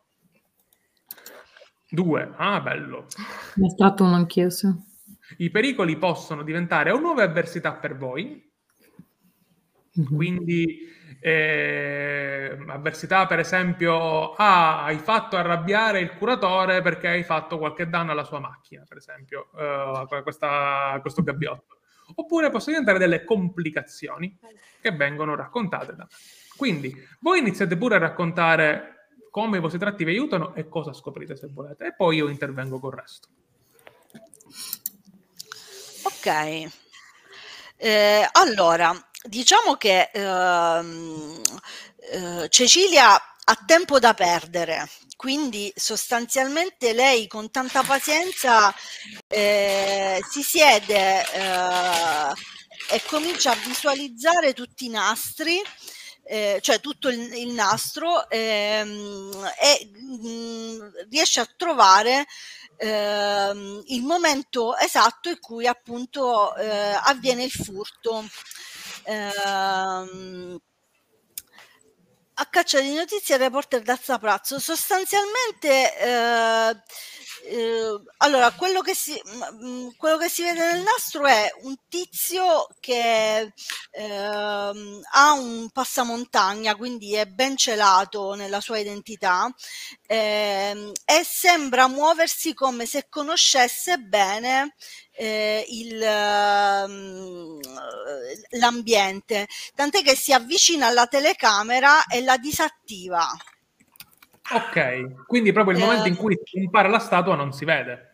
[1.88, 2.32] Due.
[2.36, 3.06] Ah, bello.
[3.54, 4.68] Ne è stato uno anch'io, sì.
[5.38, 8.52] I pericoli possono diventare o nuove avversità per voi,
[9.98, 10.14] Mm-hmm.
[10.14, 17.88] Quindi eh, avversità, per esempio, ah, hai fatto arrabbiare il curatore perché hai fatto qualche
[17.88, 21.78] danno alla sua macchina, per esempio, uh, questa, questo gabbiotto.
[22.16, 24.36] Oppure possono diventare delle complicazioni
[24.80, 26.16] che vengono raccontate da me.
[26.56, 31.36] Quindi voi iniziate pure a raccontare come i vostri tratti vi aiutano e cosa scoprite
[31.36, 33.28] se volete, e poi io intervengo col resto.
[36.04, 36.72] Ok.
[37.76, 38.94] Eh, allora,
[39.24, 41.42] diciamo che ehm,
[42.12, 43.14] eh, Cecilia
[43.46, 48.74] ha tempo da perdere, quindi sostanzialmente lei con tanta pazienza
[49.28, 52.32] eh, si siede eh,
[52.90, 55.60] e comincia a visualizzare tutti i nastri.
[56.26, 62.24] Eh, cioè tutto il, il nastro ehm, e mm, riesce a trovare
[62.78, 68.24] ehm, il momento esatto in cui appunto eh, avviene il furto.
[69.06, 70.58] Ehm,
[72.36, 74.58] a caccia di notizie, reporter da Zaprazzo.
[74.58, 76.82] Sostanzialmente eh,
[77.46, 82.66] eh, allora, quello che, si, mh, quello che si vede nel nastro è un tizio
[82.80, 83.52] che
[83.90, 89.52] eh, ha un passamontagna, quindi è ben celato nella sua identità
[90.06, 94.74] eh, e sembra muoversi come se conoscesse bene
[95.16, 97.60] eh, il, uh,
[98.58, 103.26] l'ambiente, tant'è che si avvicina alla telecamera e la disattiva.
[104.52, 108.10] Ok, quindi proprio il eh, momento in cui compare la statua non si vede.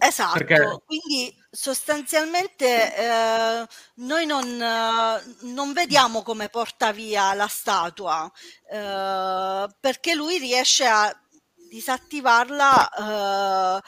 [0.00, 0.80] Esatto, perché...
[0.84, 4.56] quindi sostanzialmente eh, noi non,
[5.40, 8.30] non, vediamo come porta via la statua
[8.70, 11.12] eh, perché lui riesce a
[11.68, 13.82] disattivarla eh,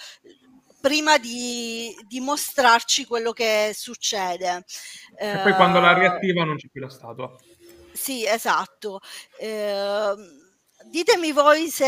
[0.81, 4.65] prima di, di, mostrarci quello che succede.
[5.17, 7.35] E poi quando la eh, riattiva non c'è più la statua.
[7.93, 9.01] Sì, esatto.
[9.39, 10.15] Eh,
[10.91, 11.87] ditemi voi se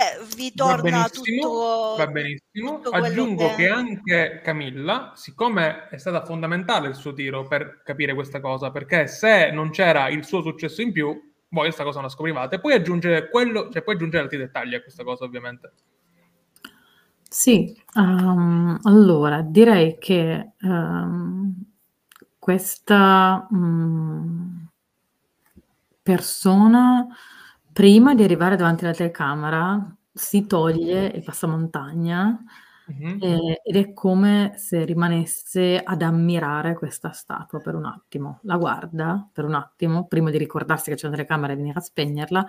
[0.00, 1.96] eh, vi torna va tutto.
[1.96, 2.80] Va benissimo.
[2.80, 3.54] Tutto Aggiungo che...
[3.56, 3.68] che...
[3.68, 9.50] anche Camilla, siccome è stata fondamentale il suo tiro per capire questa cosa, perché se
[9.50, 11.06] non c'era il suo successo in più,
[11.50, 12.60] voi questa cosa non la scoprivate.
[12.60, 15.72] Poi aggiungere quello, cioè poi aggiungere altri dettagli a questa cosa, ovviamente.
[17.30, 21.54] Sì, um, allora direi che um,
[22.38, 24.66] questa um,
[26.02, 27.06] persona
[27.70, 32.42] prima di arrivare davanti alla telecamera si toglie il passamontagna
[32.90, 33.18] mm-hmm.
[33.22, 38.38] eh, ed è come se rimanesse ad ammirare questa statua per un attimo.
[38.44, 41.82] La guarda per un attimo prima di ricordarsi che c'è una telecamera e venire a
[41.82, 42.46] spegnerla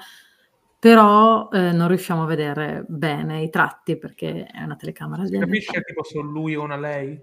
[0.80, 5.25] però eh, non riusciamo a vedere bene i tratti perché è una telecamera.
[5.25, 7.21] Si capisce tipo se lui o una lei?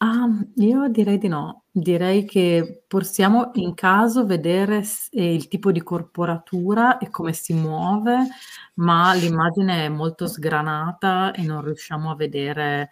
[0.00, 1.64] Ah, io direi di no.
[1.70, 8.16] Direi che possiamo in caso vedere eh, il tipo di corporatura e come si muove,
[8.74, 12.90] ma l'immagine è molto sgranata e non riusciamo a vedere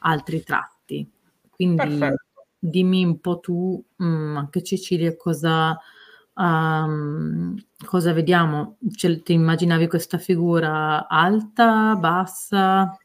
[0.00, 1.08] altri tratti.
[1.48, 2.24] Quindi Perfetto.
[2.58, 5.78] dimmi un po' tu, mh, mm, anche Cecilia, cosa
[6.38, 8.76] Um, cosa vediamo?
[8.94, 12.96] Cioè, ti immaginavi questa figura alta, bassa,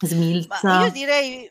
[0.00, 0.58] smilza?
[0.62, 1.50] Ma io direi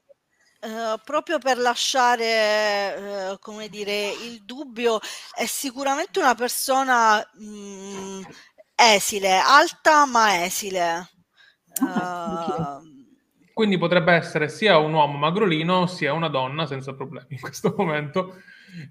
[0.64, 5.00] Uh, proprio per lasciare, uh, come dire, il dubbio,
[5.34, 8.22] è sicuramente una persona mh, mm,
[8.76, 11.10] esile, alta ma esile.
[11.82, 12.80] Uh,
[13.56, 18.36] Quindi potrebbe essere sia un uomo magrolino sia una donna senza problemi in questo momento.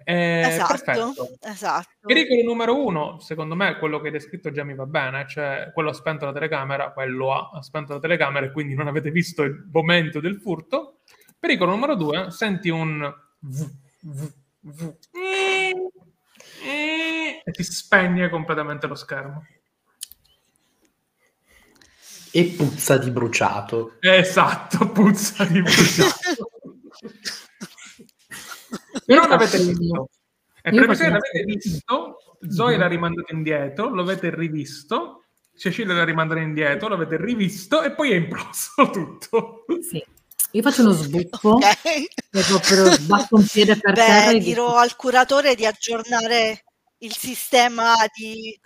[0.05, 1.89] Eh, esatto, esatto.
[2.01, 5.91] Pericolo numero uno, secondo me, quello che hai descritto già mi va bene, cioè quello
[5.91, 9.43] ha spento la telecamera, quello ha, ha spento la telecamera e quindi non avete visto
[9.43, 11.01] il momento del furto.
[11.39, 13.71] Pericolo numero due, senti un v,
[14.01, 14.95] v, v,
[16.63, 19.47] e ti spegne completamente lo schermo.
[22.33, 23.97] E puzza di bruciato.
[24.01, 26.51] Esatto, puzza di bruciato.
[29.11, 30.09] Se non l'avete visto,
[30.63, 32.17] e per se l'avete visto,
[32.49, 35.25] Zoe l'ha rimandato indietro, lo avete rivisto,
[35.57, 39.65] Cecilia l'ha rimandato indietro, l'avete rivisto e poi è imploso tutto.
[39.83, 40.01] Sì.
[40.53, 42.09] Io faccio uno sbuffo, okay.
[42.31, 44.39] proprio sbatto un piede per Beh, terra.
[44.39, 46.65] dirò al curatore di aggiornare
[46.99, 48.61] il sistema di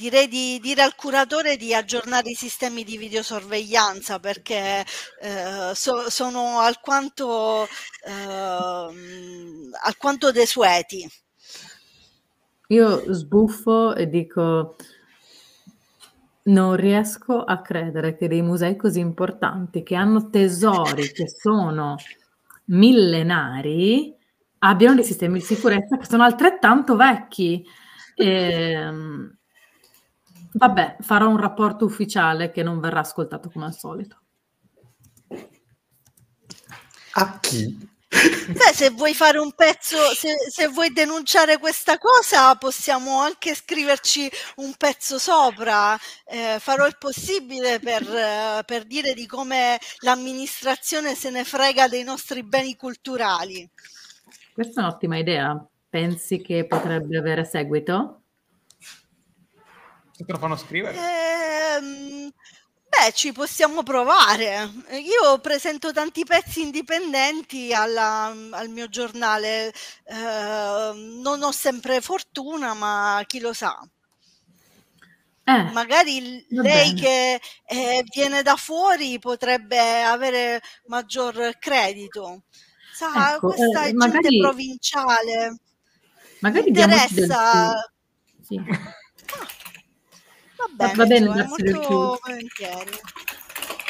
[0.00, 4.82] direi di dire al curatore di aggiornare i sistemi di videosorveglianza perché
[5.20, 7.64] eh, so, sono alquanto,
[8.06, 8.86] eh,
[9.84, 11.06] alquanto desueti.
[12.68, 14.76] Io sbuffo e dico
[16.42, 21.96] non riesco a credere che dei musei così importanti che hanno tesori che sono
[22.66, 24.16] millenari
[24.60, 27.64] abbiano dei sistemi di sicurezza che sono altrettanto vecchi.
[28.14, 28.26] E,
[28.72, 29.38] ehm,
[30.52, 34.18] vabbè, farò un rapporto ufficiale che non verrà ascoltato come al solito.
[37.12, 37.88] A chi?
[38.10, 44.28] Beh, se vuoi fare un pezzo, se, se, vuoi denunciare questa cosa, possiamo anche scriverci
[44.56, 45.96] un pezzo sopra.
[46.24, 52.02] Eh, farò il possibile per, eh, per dire di come l'amministrazione se ne frega dei
[52.02, 53.68] nostri beni culturali.
[54.52, 55.64] Questa è un'ottima idea.
[55.88, 58.19] Pensi che potrebbe avere seguito?
[60.20, 60.96] Se te lo fanno scrivere?
[60.98, 62.30] Eh,
[62.90, 64.70] Beh, ci possiamo provare.
[64.90, 69.72] Io presento tanti pezzi indipendenti alla, al mio giornale.
[70.04, 70.92] Eh,
[71.22, 73.80] non ho sempre fortuna, ma chi lo sa.
[75.44, 82.42] Eh, Magari lei che eh, viene da fuori potrebbe avere maggior credito.
[82.92, 85.58] Sa, ecco, questa eh, è magari, gente provinciale.
[86.40, 87.72] Magari interessa.
[88.42, 88.60] Sì.
[90.60, 90.70] Ah.
[90.76, 92.90] Va bene, va bene del molto volentieri.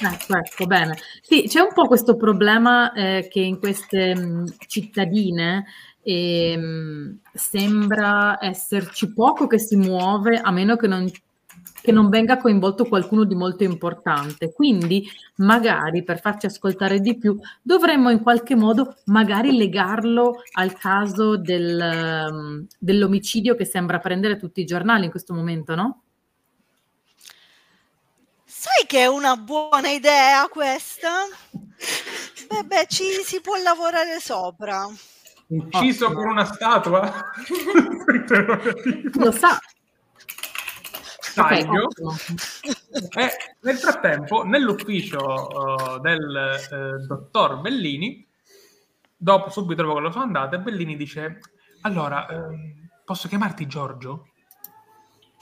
[0.02, 0.96] Ecco, ecco, bene.
[1.20, 5.66] Sì, c'è un po' questo problema eh, che in queste mh, cittadine
[6.02, 6.58] eh,
[7.34, 11.10] sembra esserci poco che si muove a meno che non,
[11.82, 14.52] che non venga coinvolto qualcuno di molto importante.
[14.52, 15.06] Quindi,
[15.36, 22.26] magari per farci ascoltare di più, dovremmo in qualche modo magari legarlo al caso del,
[22.30, 26.02] um, dell'omicidio che sembra prendere tutti i giornali in questo momento, no?
[28.60, 31.24] Sai che è una buona idea questa?
[32.46, 34.86] Beh, beh, ci si può lavorare sopra.
[35.46, 37.24] Ucciso oh, con una statua?
[39.14, 39.58] Lo sa.
[41.34, 41.86] Taglio.
[41.86, 43.30] Okay, e
[43.60, 48.28] nel frattempo, nell'ufficio uh, del uh, dottor Bellini,
[49.16, 51.38] dopo subito dopo che lo sono andate, Bellini dice:
[51.80, 52.52] Allora, uh,
[53.06, 54.29] posso chiamarti Giorgio?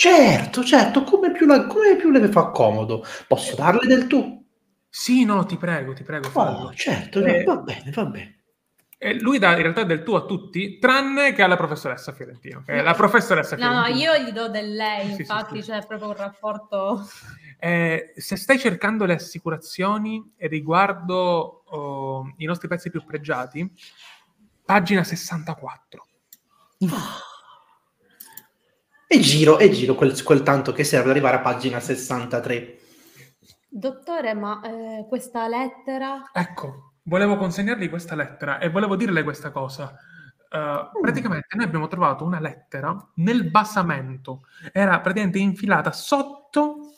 [0.01, 3.05] Certo, certo, come più, la, come più le fa comodo.
[3.27, 4.47] Posso darle del tu?
[4.89, 6.29] Sì, no, ti prego, ti prego.
[6.29, 6.69] Fallo.
[6.69, 8.45] Oh, certo, eh, va bene, va bene.
[8.97, 12.63] E lui dà in realtà del tu a tutti, tranne che alla professoressa Fiorentino.
[12.65, 13.89] Che è la professoressa Fiorentino.
[13.89, 17.05] No, no, io gli do del lei, sì, infatti sì, c'è proprio un rapporto...
[17.61, 23.69] Eh, se stai cercando le assicurazioni riguardo oh, i nostri pezzi più pregiati,
[24.65, 26.07] pagina 64.
[26.83, 26.89] Oh.
[29.11, 32.79] E giro, e giro quel, quel tanto che serve ad arrivare a pagina 63.
[33.67, 36.31] Dottore, ma eh, questa lettera...
[36.31, 39.95] Ecco, volevo consegnargli questa lettera e volevo dirle questa cosa.
[40.51, 44.43] Uh, praticamente noi abbiamo trovato una lettera nel basamento,
[44.73, 46.93] era praticamente infilata sotto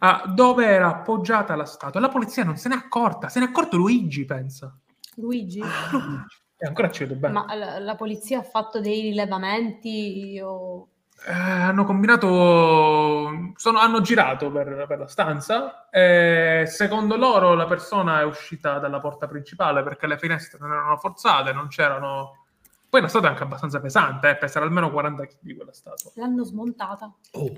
[0.00, 1.98] a dove era appoggiata la statua.
[1.98, 4.76] La polizia non se n'è accorta, se n'è accorto Luigi, pensa.
[5.16, 5.62] Luigi?
[5.62, 6.26] Ah,
[6.58, 7.32] e ancora ci vedo bene.
[7.32, 10.88] Ma la, la, polizia ha fatto dei rilevamenti o
[11.26, 18.20] eh, hanno combinato, sono, hanno girato per, per la stanza e secondo loro la persona
[18.20, 22.44] è uscita dalla porta principale perché le finestre non erano forzate, non c'erano...
[22.90, 26.12] Poi la statua è anche abbastanza pesante, eh, pesa almeno 40 kg quella statua.
[26.14, 27.12] L'hanno smontata?
[27.32, 27.52] Oh.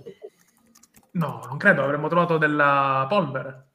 [1.11, 3.67] No, non credo, avremmo trovato della polvere.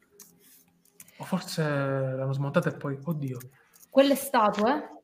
[1.18, 2.98] O forse l'hanno smontata e poi...
[3.04, 3.38] Oddio.
[3.90, 5.04] Quelle statue,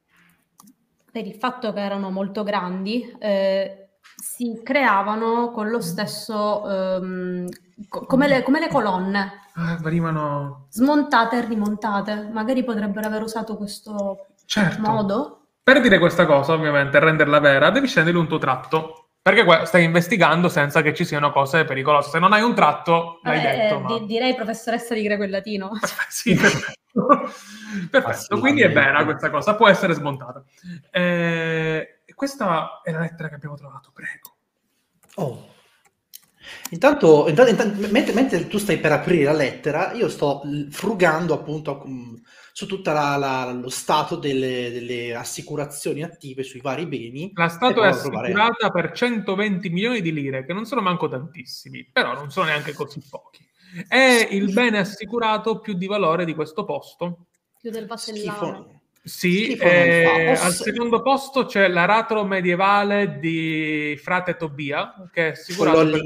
[1.11, 3.15] per il fatto che erano molto grandi...
[3.19, 7.47] Eh, si creavano con lo stesso, um,
[7.87, 9.49] co- come, le, come, le, colonne.
[9.53, 10.67] Ah, venivano...
[10.69, 12.29] Smontate e rimontate.
[12.31, 14.81] Magari potrebbero aver usato questo certo.
[14.81, 15.41] modo.
[15.63, 19.07] Per dire questa cosa, ovviamente, renderla vera, devi scendere un tuo tratto.
[19.21, 22.11] Perché stai investigando senza che ci siano cose pericolose.
[22.11, 23.79] Se non hai un tratto, l'hai eh, detto.
[23.79, 23.99] Ma...
[23.99, 25.71] direi professoressa di greco e latino.
[26.07, 27.33] sì, perfetto.
[27.91, 28.39] perfetto.
[28.39, 30.41] Quindi è vera questa cosa, può essere smontata.
[30.91, 34.37] Eh, questa è la lettera che abbiamo trovato, prego.
[35.17, 35.53] Oh.
[36.71, 40.41] Intanto, intanto, intanto mentre, mentre, tu stai per aprire la lettera, io sto
[40.71, 41.85] frugando appunto
[42.53, 47.31] su tutto lo stato delle, delle, assicurazioni attive sui vari beni.
[47.35, 48.71] La stato è assicurata provare...
[48.71, 52.99] per 120 milioni di lire, che non sono manco tantissimi, però non sono neanche così
[53.07, 53.47] pochi.
[53.87, 57.27] È il bene assicurato più di valore di questo posto.
[57.61, 58.76] Più del Vasellano.
[59.07, 66.01] Sì, eh, al secondo posto c'è l'aratro medievale di Frate Tobia, che è assicurato per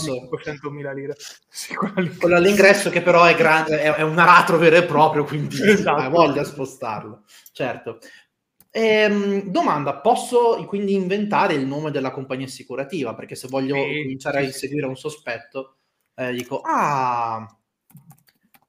[0.00, 1.16] 500 mila lire.
[1.56, 5.56] Sì, quello all'ingresso che però è grande, è, è un aratro vero e proprio, quindi
[5.68, 6.00] esatto.
[6.00, 7.24] hai voglia spostarlo.
[7.52, 7.98] Certo.
[8.70, 13.14] Ehm, domanda, posso quindi inventare il nome della compagnia assicurativa?
[13.14, 15.76] Perché se voglio sì, cominciare sì, a inseguire un sospetto,
[16.14, 17.46] eh, dico, ah,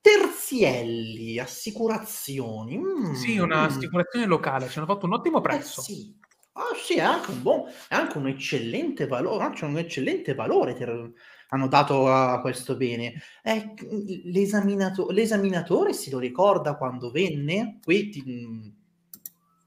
[0.08, 2.78] Terzielli, assicurazioni.
[2.78, 5.82] Mm, Sì, un'assicurazione locale, ci hanno fatto un ottimo eh prezzo.
[5.82, 6.16] sì.
[6.54, 10.74] Ah, sì, è anche un buon, è anche un eccellente valore, anche un eccellente valore
[10.76, 11.12] ter-
[11.50, 13.16] hanno dato a questo bene.
[13.44, 13.74] Eh,
[14.32, 17.80] l'esaminato- l'esaminatore si lo ricorda quando venne?
[17.84, 18.24] Qui ti-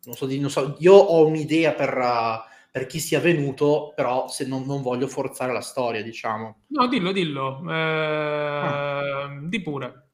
[0.04, 2.38] non so, non so, io ho un'idea per, uh,
[2.72, 6.62] per chi sia venuto, però se non, non voglio forzare la storia, diciamo.
[6.68, 7.62] No, dillo, dillo.
[7.70, 10.09] Eh, Di pure.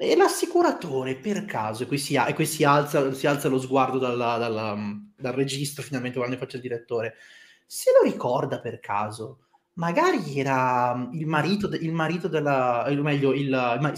[0.00, 3.98] E l'assicuratore, per caso, e qui si, e qui si alza, si alza lo sguardo
[3.98, 4.76] dalla- dalla-
[5.16, 7.14] dal registro, finalmente quando faccio il direttore,
[7.66, 9.40] se lo ricorda per caso,
[9.74, 13.48] magari era il marito, de- il marito della, o meglio, il,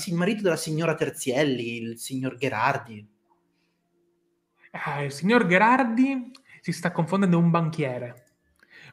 [0.07, 3.07] il marito della signora Terzielli, il signor Gherardi.
[4.73, 8.25] Eh, il signor Gherardi si sta confondendo un banchiere,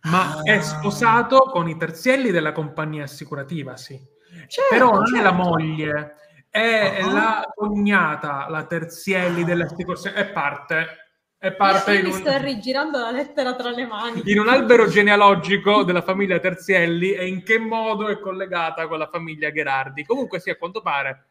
[0.04, 0.42] ma Ah.
[0.44, 3.98] è sposato con i terzielli della compagnia assicurativa, sì.
[4.48, 5.36] Certo, Però non è la certo.
[5.44, 6.16] moglie,
[6.50, 7.12] è Ah.
[7.12, 10.88] la cognata, la terzielli dell'assicurazione, è parte,
[11.38, 14.22] è parte Io in mi un, sto rigirando la lettera tra le mani.
[14.26, 19.08] in un albero genealogico della famiglia Terzielli e in che modo è collegata con la
[19.08, 20.04] famiglia Gherardi.
[20.04, 21.28] Comunque sì, a quanto pare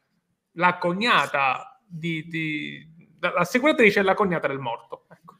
[0.52, 2.24] la cognata di...
[2.28, 5.06] di l'assicuratrice è la cognata del morto.
[5.10, 5.38] Ecco.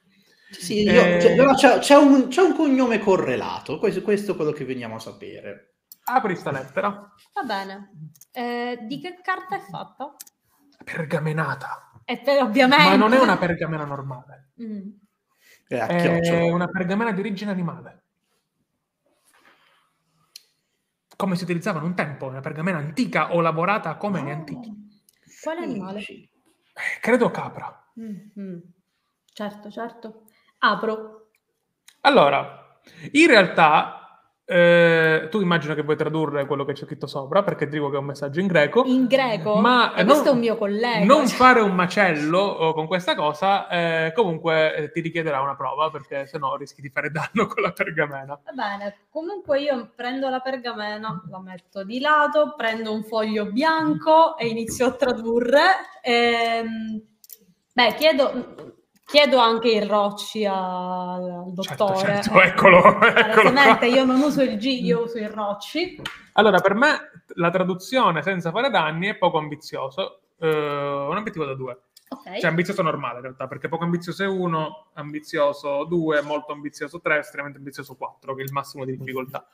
[0.50, 1.20] Sì, io- Eh.
[1.20, 5.00] cioè, c'è, c'è un, c'è un cognome correlato, questo, questo è quello che veniamo a
[5.00, 5.75] sapere.
[6.08, 7.12] Apri sta lettera.
[7.34, 7.90] Va bene.
[8.30, 10.14] Eh, di che carta è fatta?
[10.84, 11.90] Pergamenata.
[12.04, 12.84] E per, ovviamente.
[12.84, 14.52] Ma non è una pergamena normale.
[14.62, 14.90] Mm.
[15.66, 18.02] È a È una pergamena di origine animale.
[21.16, 24.72] Come si utilizzava in un tempo, una pergamena antica o lavorata come gli antichi.
[25.42, 26.00] Quale animale?
[26.00, 26.30] Eh,
[27.00, 27.84] credo capra.
[27.98, 28.58] Mm, mm.
[29.32, 30.26] Certo, certo.
[30.58, 31.30] Apro.
[32.02, 32.78] Allora,
[33.12, 34.05] in realtà,
[34.48, 37.98] eh, tu immagino che vuoi tradurre quello che c'è scritto sopra, perché dico che è
[37.98, 38.84] un messaggio in greco.
[38.86, 39.56] In greco?
[39.56, 41.04] Ma Eh, non- questo è un mio collega.
[41.04, 41.36] Non cioè.
[41.36, 46.26] fare un macello oh, con questa cosa, eh, comunque eh, ti richiederà una prova, perché
[46.26, 48.40] sennò rischi di fare danno con la pergamena.
[48.44, 54.36] Va bene, comunque io prendo la pergamena, la metto di lato, prendo un foglio bianco
[54.36, 55.62] e inizio a tradurre.
[56.02, 57.02] Ehm,
[57.72, 58.75] beh, chiedo,
[59.06, 61.98] chiedo anche il Rocci al, Certo, dottore.
[61.98, 63.12] certo, eccolo, eccolo qua.
[63.12, 66.02] Palesemente io non uso il G, io uso il Rocci.
[66.34, 70.20] Allora, per me la traduzione senza fare danni è poco ambizioso.
[70.38, 71.78] Eh, un obiettivo da due.
[72.08, 72.38] Ok.
[72.38, 77.18] Cioè, ambizioso normale in realtà, perché poco ambizioso è 1, ambizioso 2, molto ambizioso 3,
[77.18, 79.46] estremamente ambizioso 4, che è il massimo di difficoltà.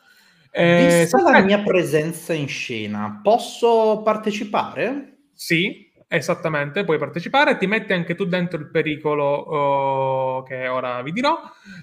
[0.51, 5.29] Eh, Vista la mia presenza in scena, posso partecipare?
[5.33, 11.13] Sì, esattamente, puoi partecipare, ti metti anche tu dentro il pericolo oh, che ora vi
[11.13, 11.39] dirò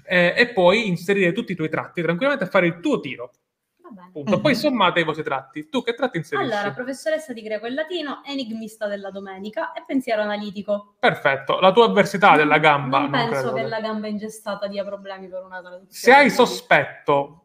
[0.06, 3.32] eh, e puoi inserire tutti i tuoi tratti tranquillamente a fare il tuo tiro.
[3.82, 4.10] Va bene.
[4.12, 4.36] Punto.
[4.36, 4.40] Mhm.
[4.40, 5.68] Poi sommate i vostri tratti.
[5.68, 6.52] Tu che tratti inserisci?
[6.52, 10.94] Allora, professoressa di greco e latino, enigmista della domenica e pensiero analitico.
[10.98, 13.00] Perfetto, la tua avversità della gamba.
[13.00, 15.88] Non non penso credo che che- la gamba ingestata dia problemi per una traduzione.
[15.90, 17.39] Se hai sospetto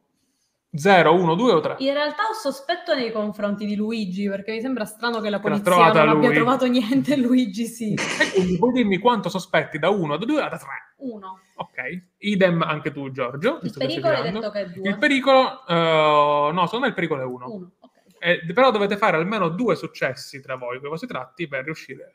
[0.77, 1.75] 0, 1, 2 o 3.
[1.79, 5.91] In realtà ho sospetto nei confronti di Luigi, perché mi sembra strano che la polizia
[5.91, 6.33] non abbia lui.
[6.33, 7.93] trovato niente, Luigi sì.
[7.93, 10.67] E quindi puoi dirmi quanto sospetti da 1 da 2 a da 3.
[10.97, 11.39] Uno.
[11.55, 12.13] Ok.
[12.19, 13.59] Idem anche tu, Giorgio.
[13.61, 14.89] Il pericolo hai detto che è due.
[14.89, 17.51] Il pericolo, eh, no, secondo me il pericolo è 1.
[17.51, 18.53] Uno, ok.
[18.53, 22.13] però dovete fare almeno due successi tra voi con i vostri tratti per riuscire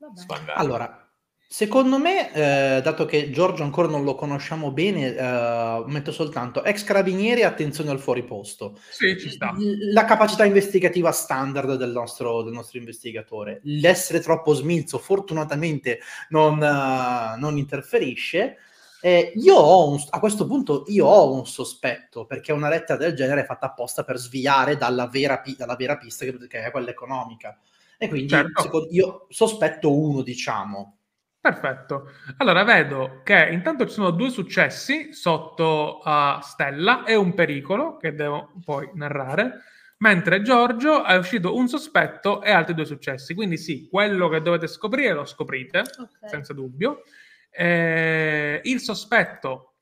[0.00, 0.58] a sfangare.
[0.58, 1.07] Allora,
[1.50, 6.84] secondo me, eh, dato che Giorgio ancora non lo conosciamo bene, eh, metto soltanto ex
[6.84, 8.78] carabinieri e attenzione al fuori posto.
[8.90, 9.54] Sì, ci sta.
[9.92, 13.60] La capacità investigativa standard del nostro, del nostro investigatore.
[13.62, 18.58] L'essere troppo smilzo, fortunatamente, non, eh, non interferisce.
[19.00, 23.14] Eh, io ho un- a questo punto io ho un sospetto perché una lettera del
[23.14, 26.90] genere è fatta apposta per sviare dalla vera, dalla vera pista che, che è quella
[26.90, 27.56] economica.
[27.96, 28.60] E quindi Certo.
[28.62, 30.97] secondo- io sospetto uno, diciamo.
[31.40, 32.10] Perfetto.
[32.38, 38.12] Allora vedo che intanto ci sono due successi sotto a Stella e un pericolo che
[38.14, 39.62] devo poi narrare,
[39.98, 43.34] mentre Giorgio è uscito un sospetto e altri due successi.
[43.34, 46.28] Quindi sì, quello che dovete scoprire lo scoprite, Ok.
[46.28, 47.02] senza dubbio.
[47.50, 49.76] Eh, il sospetto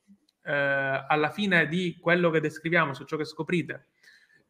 [0.45, 0.53] eh,
[1.09, 3.89] alla fine di quello che descriviamo su ciò che scoprite,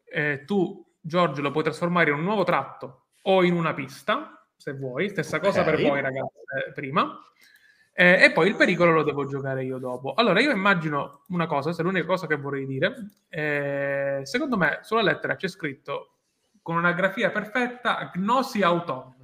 [0.05, 4.73] eh, tu Giorgio lo puoi trasformare in un nuovo tratto o in una pista, se
[4.73, 5.67] vuoi, stessa cosa Ok.
[5.67, 7.21] per voi ragazze prima.
[7.99, 10.13] Eh, e poi il pericolo lo devo giocare io dopo.
[10.15, 12.95] Allora, io immagino una cosa, se è l'unica cosa che vorrei dire.
[13.29, 16.11] eh, secondo me sulla lettera c'è scritto
[16.61, 19.15] con una grafia perfetta Gnosi Auton,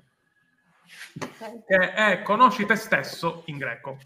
[1.66, 3.98] che è conosci te stesso in greco.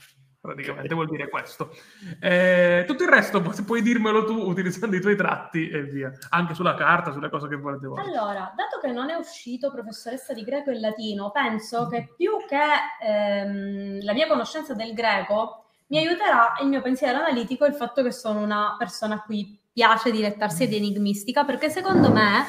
[0.47, 1.77] Praticamente vuol dire questo.
[2.21, 6.55] Eh, tutto il resto pu- puoi dirmelo tu utilizzando i tuoi tratti e via, anche
[6.55, 8.01] sulla carta, sulle cose che volete voi.
[8.01, 13.05] Allora, dato che non è uscito professoressa di greco e latino, penso che più che
[13.07, 18.13] ehm, la mia conoscenza del greco mi aiuterà il mio pensiero analitico il fatto che
[18.13, 22.45] sono una persona a cui piace dilettarsi ed enigmistica, perché secondo me,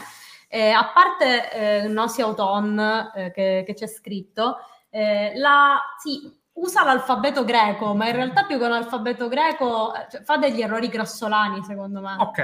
[0.47, 2.79] eh, a parte eh, Nosi Auton
[3.13, 4.57] eh, che, che c'è scritto,
[4.89, 10.07] eh, la, sì, usa l'alfabeto greco, ma in realtà più che un alfabeto greco eh,
[10.09, 12.15] cioè, fa degli errori grossolani, secondo me.
[12.17, 12.39] Ok,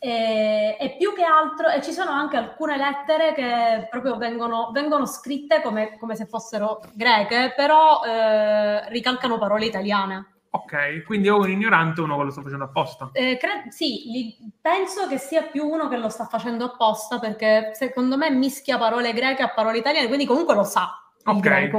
[0.00, 5.06] E, e più che altro, e ci sono anche alcune lettere che proprio vengono, vengono
[5.06, 10.34] scritte come, come se fossero greche, però eh, ricalcano parole italiane.
[10.50, 13.08] ok, quindi o un ignorante o uno che lo sta facendo apposta.
[13.12, 17.70] Eh, cre- sì, li- penso che sia più uno che lo sta facendo apposta perché
[17.74, 20.90] secondo me mischia parole greche a parole italiane, quindi comunque lo sa
[21.24, 21.70] Ok.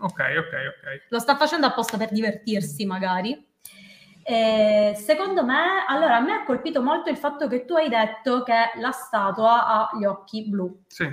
[0.00, 1.06] Ok, ok, ok.
[1.08, 3.46] Lo sta facendo apposta per divertirsi magari.
[4.22, 8.42] Eh, secondo me, allora a me ha colpito molto il fatto che tu hai detto
[8.42, 10.84] che la statua ha gli occhi blu.
[10.86, 11.08] Sì,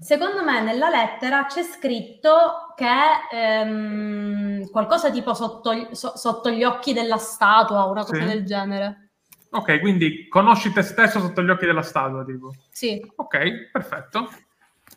[0.00, 2.86] Secondo me nella lettera c'è scritto che
[3.32, 8.26] ehm, qualcosa tipo sotto, so- sotto gli occhi della statua, una cosa Sì.
[8.26, 9.10] del genere.
[9.50, 12.52] ok, quindi conosci te stesso sotto gli occhi della statua, tipo.
[12.70, 13.00] Sì.
[13.16, 14.30] Ok, perfetto,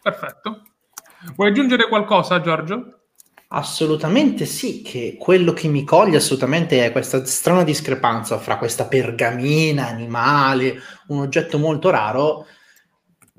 [0.02, 0.64] perfetto.
[1.36, 2.94] Vuoi aggiungere qualcosa, Giorgio?
[3.50, 9.88] Assolutamente sì, che quello che mi coglie assolutamente è questa strana discrepanza fra questa pergamena,
[9.88, 12.46] animale, un oggetto molto raro,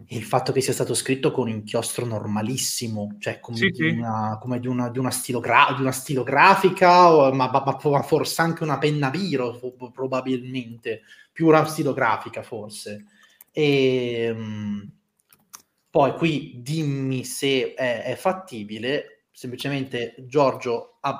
[0.06, 3.88] e il fatto che sia stato scritto con inchiostro normalissimo, cioè come, Sì, di, sì.
[3.88, 8.40] Una, come di, una, di, una stilogra- di una stilografica, o- ma, ma- ma forse
[8.40, 11.02] anche una penna biro, fo- probabilmente,
[11.32, 13.04] più una stilografica forse.
[13.50, 14.80] E, mm,
[15.98, 21.18] poi qui dimmi se è, è fattibile, semplicemente Giorgio ha-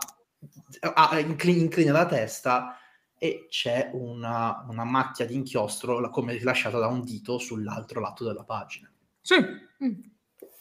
[0.95, 2.79] ha- incli- inclina la testa
[3.19, 8.45] e c'è una, una macchia di inchiostro come lasciata da un dito sull'altro lato della
[8.45, 8.89] pagina.
[9.21, 9.35] Sì,
[9.83, 9.93] Mm.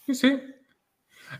[0.06, 0.28] sì, sì.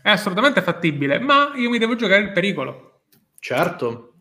[0.00, 3.00] È assolutamente fattibile, ma io mi devo giocare il pericolo.
[3.40, 4.12] Certo,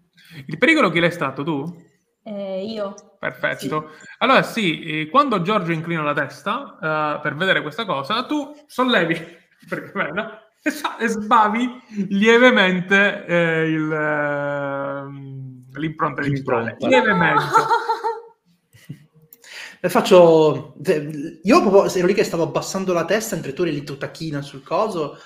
[0.48, 1.86] Il pericolo chi l'hai stato tu?
[2.28, 2.94] Eh, io.
[3.18, 3.91] Perfetto.
[4.18, 9.16] Allora sì, eh, quando Giorgio inclina la testa eh, per vedere questa cosa, tu sollevi
[9.70, 10.40] perché, beh, no?
[10.62, 16.76] e, e sbavi lievemente eh, il, ehm, l'impronta digitale.
[16.78, 16.88] L'impronta.
[16.88, 17.44] Lievemente.
[19.80, 20.74] E faccio...
[21.44, 24.41] Io proprio ero lì che stavo abbassando la testa mentre tu eri lì tutta china
[24.41, 25.20] sul coso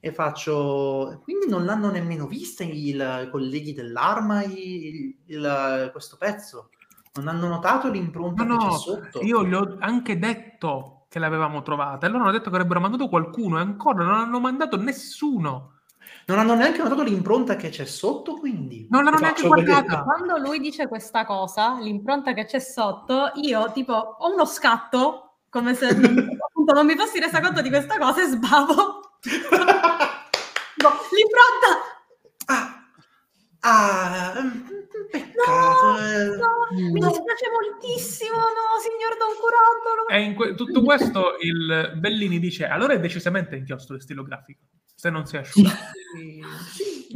[0.00, 1.20] e faccio...
[1.22, 6.70] Quindi non l'hanno nemmeno vista i colleghi dell'arma il- il- questo pezzo?
[7.14, 9.20] Non hanno notato l'impronta No, che c'è no, sotto?
[9.22, 13.08] io gli ho anche detto che l'avevamo trovata e loro hanno detto che avrebbero mandato
[13.08, 15.72] qualcuno e ancora non hanno mandato nessuno.
[16.26, 18.86] Non hanno neanche notato l'impronta che c'è sotto, quindi?
[18.90, 20.02] Non l'hanno neanche guardata.
[20.02, 25.74] Quando lui dice questa cosa, l'impronta che c'è sotto, io tipo ho uno scatto, come
[25.74, 29.05] se appunto, non mi fossi resa conto di questa cosa e sbavo.
[30.76, 31.70] No, l'impronta!
[32.46, 32.88] Ah,
[33.60, 34.52] ah,
[35.10, 35.50] peccato.
[35.50, 36.36] No, eh.
[36.36, 40.06] no, mi dispiace moltissimo, no, signor Don Curandolo.
[40.08, 44.60] E in que- tutto questo il Bellini dice: Allora è decisamente inchiostro e stilografico.
[44.94, 45.76] Se non si è asciugato.
[46.16, 46.42] Sì,
[46.72, 47.06] sì,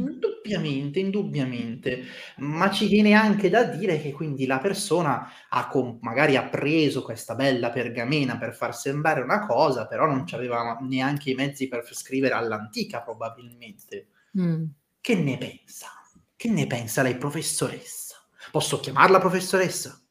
[0.53, 2.03] indubbiamente, indubbiamente,
[2.37, 7.01] ma ci viene anche da dire che quindi la persona ha com- magari ha preso
[7.03, 11.85] questa bella pergamena per far sembrare una cosa, però non aveva neanche i mezzi per
[11.93, 14.07] scrivere all'antica probabilmente.
[14.37, 14.73] Mm.
[15.01, 15.87] Che ne pensa?
[16.35, 18.15] Che ne pensa lei, professoressa?
[18.51, 20.01] Posso chiamarla professoressa?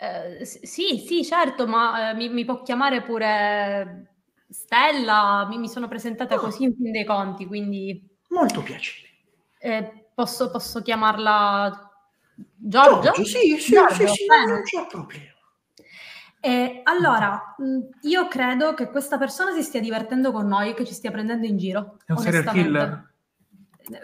[0.00, 4.14] Eh, sì, sì, certo, ma eh, mi, mi può chiamare pure
[4.48, 6.38] Stella, mi, mi sono presentata Ah.
[6.38, 9.07] così in fin dei conti, quindi Molto piacere.
[9.58, 11.90] Eh, posso, posso chiamarla
[12.54, 13.00] Giorgio?
[13.00, 14.52] Giorgio, sì, sì, Giorgio, sì, sì, bene.
[14.52, 15.36] non c'è problema.
[16.40, 20.94] Eh, allora, mh, io credo che questa persona si stia divertendo con noi, che ci
[20.94, 21.98] stia prendendo in giro.
[22.06, 23.06] È un serial killer.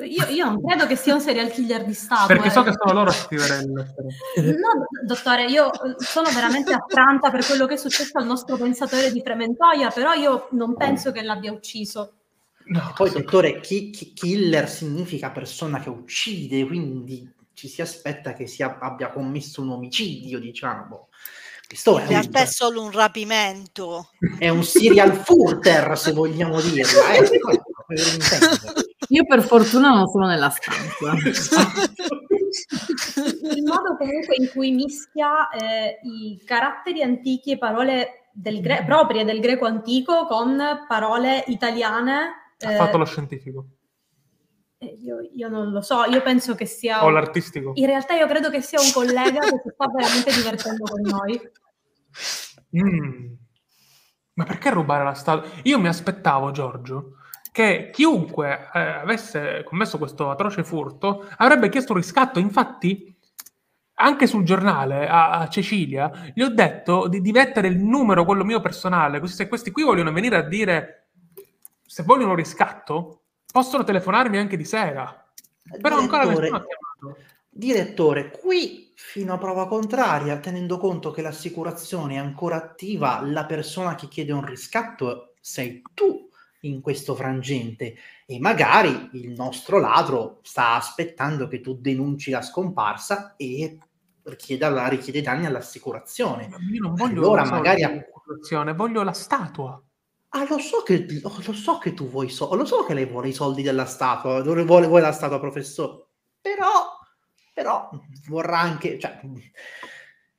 [0.00, 2.26] Io, io non credo che sia un serial killer di Stato.
[2.26, 2.64] Perché so eh.
[2.64, 3.70] che sono loro a scrivere il.
[3.70, 9.12] No, dottore, io eh, sono veramente affranta per quello che è successo al nostro pensatore
[9.12, 12.14] di Frementoia, però io non penso che l'abbia ucciso.
[12.66, 18.46] No, Poi, dottore, chi- chi- killer significa persona che uccide, quindi ci si aspetta che
[18.46, 21.08] sia- abbia commesso un omicidio, diciamo.
[21.66, 24.10] Questo In è realtà è un, solo un rapimento.
[24.38, 27.12] è un serial furter, se vogliamo dirla.
[27.14, 27.40] Eh.
[29.08, 31.12] Io per fortuna non sono nella stanza.
[33.54, 39.24] Il modo comunque in cui mischia eh, i caratteri antichi e parole del gre- proprie
[39.24, 40.56] del greco antico con
[40.88, 42.42] parole italiane.
[42.60, 43.66] Ha eh, fatto lo scientifico.
[44.78, 47.04] Eh, io, io non lo so, io penso che sia...
[47.04, 47.72] O l'artistico.
[47.74, 51.40] In realtà io credo che sia un collega che si sta veramente divertendo con noi.
[52.76, 53.32] Mm.
[54.34, 55.48] Ma perché rubare la statua?
[55.62, 57.16] Io mi aspettavo, Giorgio,
[57.52, 62.40] che chiunque eh, avesse commesso questo atroce furto avrebbe chiesto un riscatto.
[62.40, 63.16] Infatti,
[63.94, 68.44] anche sul giornale a, a Cecilia gli ho detto di, di mettere il numero, quello
[68.44, 71.03] mio personale, così se questi qui vogliono venire a dire
[71.94, 73.20] se vogliono un riscatto,
[73.52, 75.32] possono telefonarmi anche di sera.
[75.80, 77.22] Però ancora Direttore, nessuno ha chiamato.
[77.48, 83.94] Direttore, qui fino a prova contraria, tenendo conto che l'assicurazione è ancora attiva, la persona
[83.94, 86.28] che chiede un riscatto sei tu
[86.62, 87.94] in questo frangente
[88.26, 93.78] e magari il nostro ladro sta aspettando che tu denunci la scomparsa e
[94.24, 96.48] richieda, la- richiede danni all'assicurazione.
[96.48, 97.84] Ma Io non voglio Allora, magari
[98.74, 99.80] voglio la statua.
[100.36, 103.28] Ah, lo so che, lo so che tu vuoi soldi, lo so che lei vuole
[103.28, 106.06] i soldi della statua, dove vuole, vuole la statua, professore.
[106.40, 106.68] Però,
[107.52, 107.88] però
[108.28, 109.20] vorrà anche, cioè,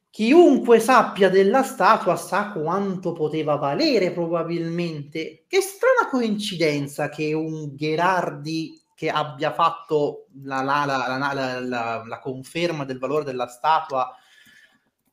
[0.09, 5.45] chiunque sappia della statua sa quanto poteva valere probabilmente.
[5.47, 12.97] Che strana coincidenza che un Gherardi che abbia fatto la- la- la- la conferma del
[12.97, 14.09] valore della statua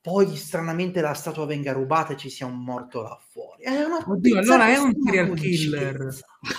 [0.02, 3.62] poi stranamente la statua venga rubata e ci sia un morto là fuori.
[3.62, 6.08] È una Oddio, allora è un serial killer.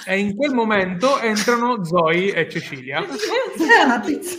[0.06, 3.04] E in quel momento entrano Zoe e Cecilia.
[3.04, 4.38] È una pizza.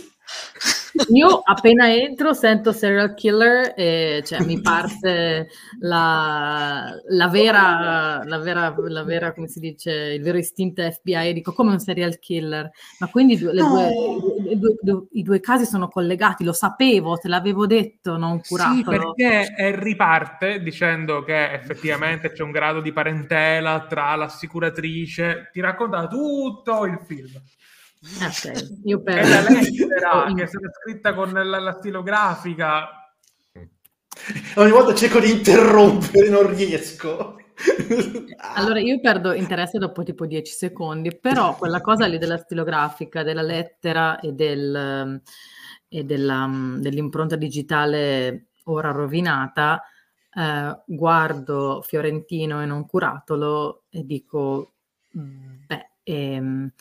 [1.13, 5.47] Io appena entro sento serial killer e cioè, mi parte
[5.79, 11.33] la, la vera, la, vera, la vera, come si dice, il vero istinto FBI e
[11.33, 12.69] dico come un serial killer.
[12.99, 13.69] Ma quindi due- No.
[13.69, 14.13] due-
[14.51, 18.73] i, due, i due casi sono collegati, lo sapevo, te l'avevo detto, non curato.
[18.75, 26.07] Sì, perché riparte dicendo che effettivamente c'è un grado di parentela tra l'assicuratrice, ti racconta
[26.07, 27.31] tutto il film.
[28.21, 29.27] Ok, io E per...
[29.27, 32.89] la lettera che è stata scritta con la, la stilografica.
[34.55, 37.37] Ogni volta cerco di interrompere, non riesco.
[38.55, 43.41] Allora io perdo interesse dopo tipo 10 secondi, però quella cosa lì della stilografica, della
[43.41, 45.21] lettera e, del,
[45.87, 49.81] e della, dell'impronta digitale ora rovinata,
[50.33, 54.73] eh, guardo Fiorentino e non curatolo e dico,
[55.11, 56.71] beh, ehm,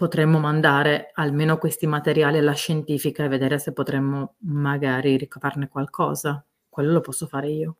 [0.00, 6.42] potremmo mandare almeno questi materiali alla scientifica e vedere se potremmo magari ricavarne qualcosa.
[6.70, 7.76] Quello lo posso fare io.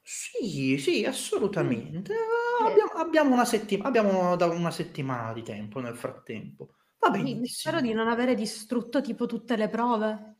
[0.00, 2.14] Sì, sì, assolutamente.
[2.60, 6.68] Abbiamo, abbiamo una settimana, abbiamo da una settimana di tempo nel frattempo.
[7.00, 7.46] Va Mi benissimo.
[7.46, 10.36] spero di non avere distrutto tipo tutte le prove.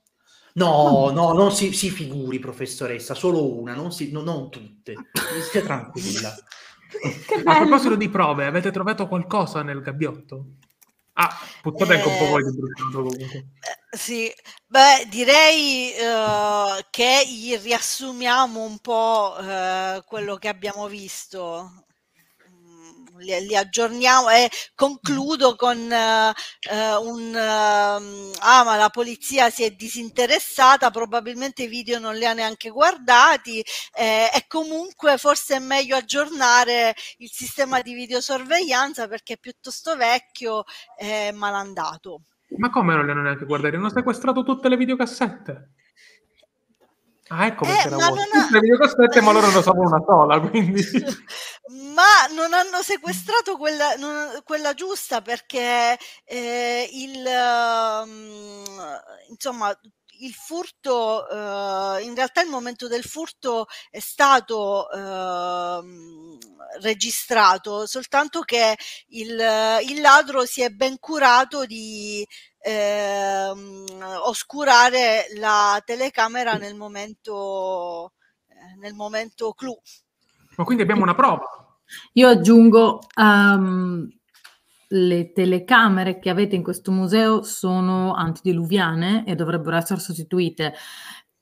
[0.55, 4.95] No, no, non si, si figuri, professoressa, solo una, non, si, no- non tutte.
[5.49, 6.32] Stia tranquilla.
[6.91, 10.55] Che A proposito di prove, avete trovato qualcosa nel gabbiotto?
[11.22, 13.38] Ah, puttate anche un po' Eh, voi di bruciato comunque.
[13.60, 14.32] Eh, Sì,
[14.66, 21.84] beh, direi eh, che gli riassumiamo un po' eh, quello che abbiamo visto.
[23.20, 26.32] Mm, Li, li aggiorniamo e concludo con eh,
[26.70, 32.24] eh, un ehm, ah ma la polizia si è disinteressata probabilmente i video non li
[32.26, 33.62] ha neanche guardati
[33.94, 40.64] eh, e comunque forse è meglio aggiornare il sistema di videosorveglianza perché è piuttosto vecchio
[40.97, 42.22] e malandato
[42.59, 43.76] Ma come non le hanno neanche guardate?
[43.76, 45.70] Hanno sequestrato tutte le videocassette.
[47.32, 50.02] Ah, ecco perché Eh, era ma non ha- le videocassette, ma loro ne usavano una
[50.05, 50.82] sola, quindi...
[51.94, 59.73] ma non hanno sequestrato quella, non- quella giusta perché eh, il ehm, insomma
[60.23, 66.36] il furto eh, in realtà il momento del furto è stato ehm,
[66.82, 68.77] registrato soltanto che
[69.09, 69.28] il,
[69.86, 72.27] il ladro si è ben curato di
[72.61, 73.85] ehm,
[74.24, 78.12] oscurare la telecamera nel momento
[78.49, 79.81] eh, nel momento clou
[80.57, 81.47] Ma quindi abbiamo una prova.
[82.15, 84.09] Io aggiungo, ehm,
[84.93, 90.74] le telecamere che avete in questo museo sono antidiluviane e dovrebbero essere sostituite.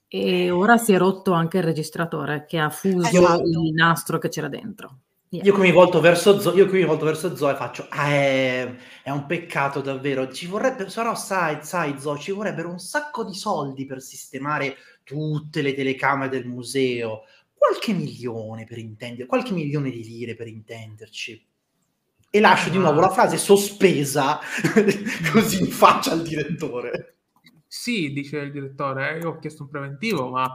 [0.06, 3.42] E ora si è rotto anche il registratore che ha fuso Esatto.
[3.42, 5.00] il nastro che c'era dentro.
[5.30, 5.44] Yeah.
[5.44, 8.08] Io qui mi volto verso Zoe, io qui mi volto verso Zoe e faccio, ah,
[8.08, 13.24] è, è un peccato davvero, ci vorrebbe, però sai, sai Zoe, ci vorrebbero un sacco
[13.24, 19.90] di soldi per sistemare tutte le telecamere del museo, qualche milione per intendere, qualche milione
[19.90, 21.46] di lire per intenderci.
[22.30, 24.38] E lascio di nuovo la frase sospesa
[25.32, 27.16] così in faccia al direttore.
[27.66, 30.50] Sì, dice il direttore, eh, io ho chiesto un preventivo, ma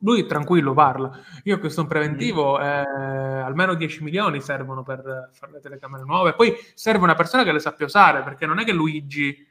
[0.00, 1.10] Lui tranquillo parla.
[1.44, 6.34] Io questo un preventivo, eh, almeno 10 milioni servono per fare le telecamere nuove.
[6.34, 9.44] Poi serve una persona che le sappia usare, perché non è che Luigi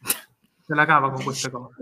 [0.60, 1.74] se la cava con queste cose.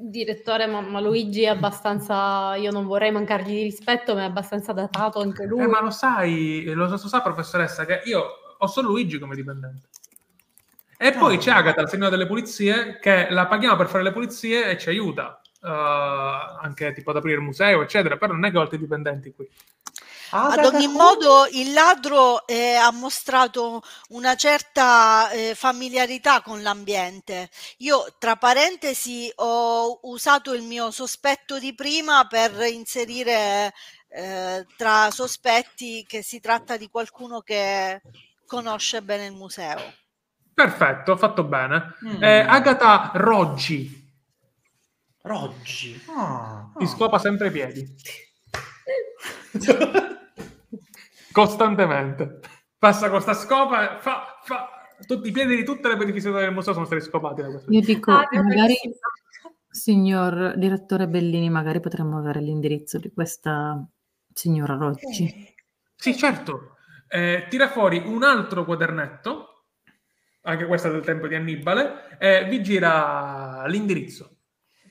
[0.00, 2.56] Direttore, ma, ma Luigi è abbastanza.
[2.56, 5.62] Io non vorrei mancargli di rispetto, ma è abbastanza datato anche lui.
[5.62, 8.22] Eh, ma lo sai, lo so, sa, professoressa, che io
[8.58, 9.88] ho solo Luigi come dipendente.
[10.98, 11.38] E poi Ah.
[11.38, 14.88] c'è Agatha, la signora delle pulizie, che la paghiamo per fare le pulizie e ci
[14.88, 15.40] aiuta.
[15.62, 18.16] Eh, anche tipo ad aprire il museo, eccetera.
[18.16, 19.48] Però non è che ho altri dipendenti qui.
[20.34, 27.50] Ah, Ad ogni modo, il ladro eh, ha mostrato una certa eh, familiarità con l'ambiente.
[27.78, 33.74] Io, tra parentesi, ho usato il mio sospetto di prima per inserire
[34.08, 38.00] eh, tra sospetti che si tratta di qualcuno che
[38.46, 39.80] conosce bene il museo.
[40.54, 41.94] Perfetto, fatto bene.
[42.06, 42.22] Mm.
[42.22, 44.01] Eh, Agatha Roggi
[45.22, 46.00] Roggi.
[46.08, 46.86] Ah, ti ah.
[46.86, 47.86] scopa sempre i piedi,
[51.32, 52.40] costantemente.
[52.76, 54.68] Passa con sta scopa, fa, fa.
[55.06, 57.70] Tutti i piedi di tutte le beneficiarie del museo sono stati scopati da questo.
[57.70, 58.74] Io dico, Ah, che magari,
[59.68, 63.84] signor direttore Bellini, magari potremmo avere l'indirizzo di questa
[64.32, 65.54] signora Roggi.
[65.94, 66.76] Sì, certo.
[67.08, 69.66] Eh, tira fuori un altro quadernetto,
[70.42, 74.38] anche questo è del tempo di Annibale, e vi gira l'indirizzo,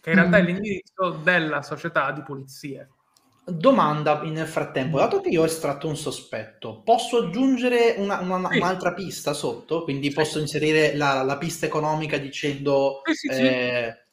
[0.01, 0.45] che in realtà è Mm.
[0.45, 2.89] l'indirizzo della società di pulizie.
[3.43, 8.57] Domanda nel frattempo, dato che io ho estratto un sospetto, posso aggiungere una- una- Sì.
[8.57, 9.83] un'altra pista sotto?
[9.83, 10.15] Quindi Sì.
[10.15, 14.05] posso inserire la, la pista economica dicendo Sì, eh,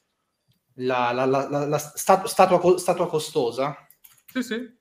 [0.74, 3.76] la, la- la- stat- statua, statua costosa?
[4.32, 4.76] Sì, sì.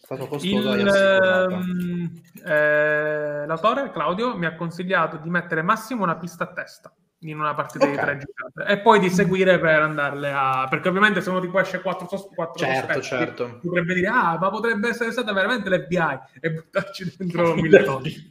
[0.00, 6.44] Statua costosa Il, ehm, eh, l'autore, Claudio, mi ha consigliato di mettere massimo una pista
[6.44, 7.90] a testa in una partita Ok.
[7.90, 10.66] di tre giocate e poi di seguire per andarle a...
[10.68, 13.58] perché ovviamente se uno tipo esce quattro, sos- quattro Certo, sospetti, certo.
[13.62, 18.28] potrebbe dire ah ma potrebbe essere stata veramente l'FBI e buttarci dentro mille cose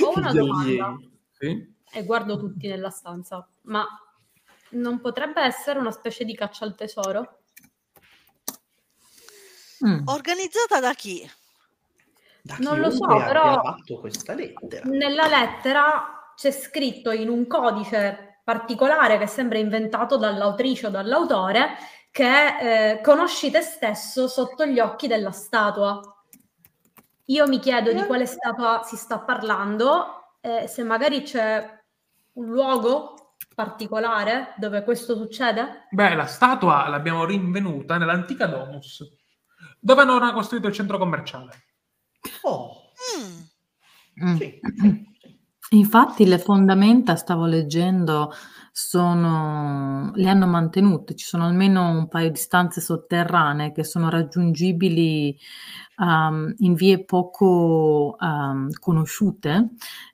[0.00, 0.96] Ho una domanda
[1.38, 1.74] sì?
[1.92, 3.84] e guardo tutti nella stanza, ma
[4.70, 7.40] non potrebbe essere una specie di caccia al tesoro?
[9.86, 10.06] Mm.
[10.06, 11.28] Organizzata da chi?
[12.40, 14.88] Da Non lo so, però- fatto questa lettera.
[14.88, 21.76] Nella lettera c'è scritto in un codice particolare che sembra inventato dall'autrice o dall'autore
[22.10, 26.00] che eh, conosci te stesso sotto gli occhi della statua.
[27.26, 31.80] Io mi chiedo di quale statua si sta parlando, e se magari c'è
[32.32, 35.86] un luogo particolare dove questo succede.
[35.90, 39.04] beh la statua l'abbiamo rinvenuta nell'antica Domus
[39.78, 41.64] dove hanno costruito il centro commerciale
[42.42, 42.92] Oh.
[44.22, 44.36] Mm.
[44.36, 44.60] sì.
[45.72, 48.30] Infatti le fondamenta, stavo leggendo,
[48.72, 55.34] sono, le hanno mantenute, ci sono almeno un paio di stanze sotterranee che sono raggiungibili
[55.96, 59.70] um, in vie poco um, conosciute,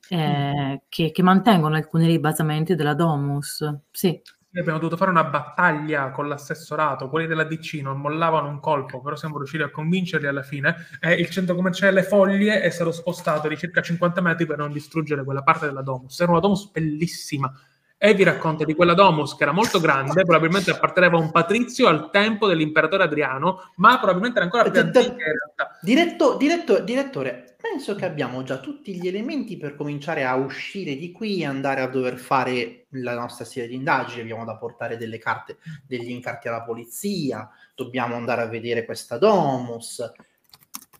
[0.09, 3.69] eh, che, che mantengono alcuni dei basamenti della Domus.
[3.91, 4.21] Sì,
[4.53, 9.15] abbiamo dovuto fare una battaglia con l'assessorato, quelli della DC non mollavano un colpo, però
[9.15, 13.57] siamo riusciti a convincerli alla fine e il centro commerciale Foglie è stato spostato di
[13.57, 16.19] circa 50 metri per non distruggere quella parte della Domus.
[16.21, 17.53] Era una Domus bellissima.
[18.01, 21.89] E vi racconta di quella Domus che era molto grande, probabilmente apparteneva a un patrizio
[21.89, 25.79] al tempo dell'imperatore Adriano, ma probabilmente era ancora più Eh, antica in realtà.
[25.83, 31.11] Diretto- diretto- direttore, penso che abbiamo già tutti gli elementi per cominciare a uscire di
[31.11, 34.21] qui e andare a dover fare la nostra serie di indagini.
[34.21, 39.99] Abbiamo da portare delle carte, degli incarti alla polizia, dobbiamo andare a vedere questa domus.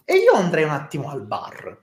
[0.05, 1.81] E io andrei un attimo al bar,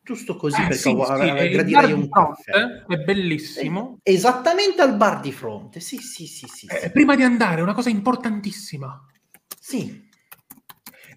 [0.00, 2.84] giusto così Eh, perché sì, sì, e il gradirei un caffè.
[2.86, 3.98] è bellissimo.
[4.04, 6.66] Eh, Esattamente al bar di fronte, sì, sì, sì, sì.
[6.66, 6.90] Eh, sì.
[6.92, 9.04] prima di andare, una cosa importantissima.
[9.58, 10.06] Sì.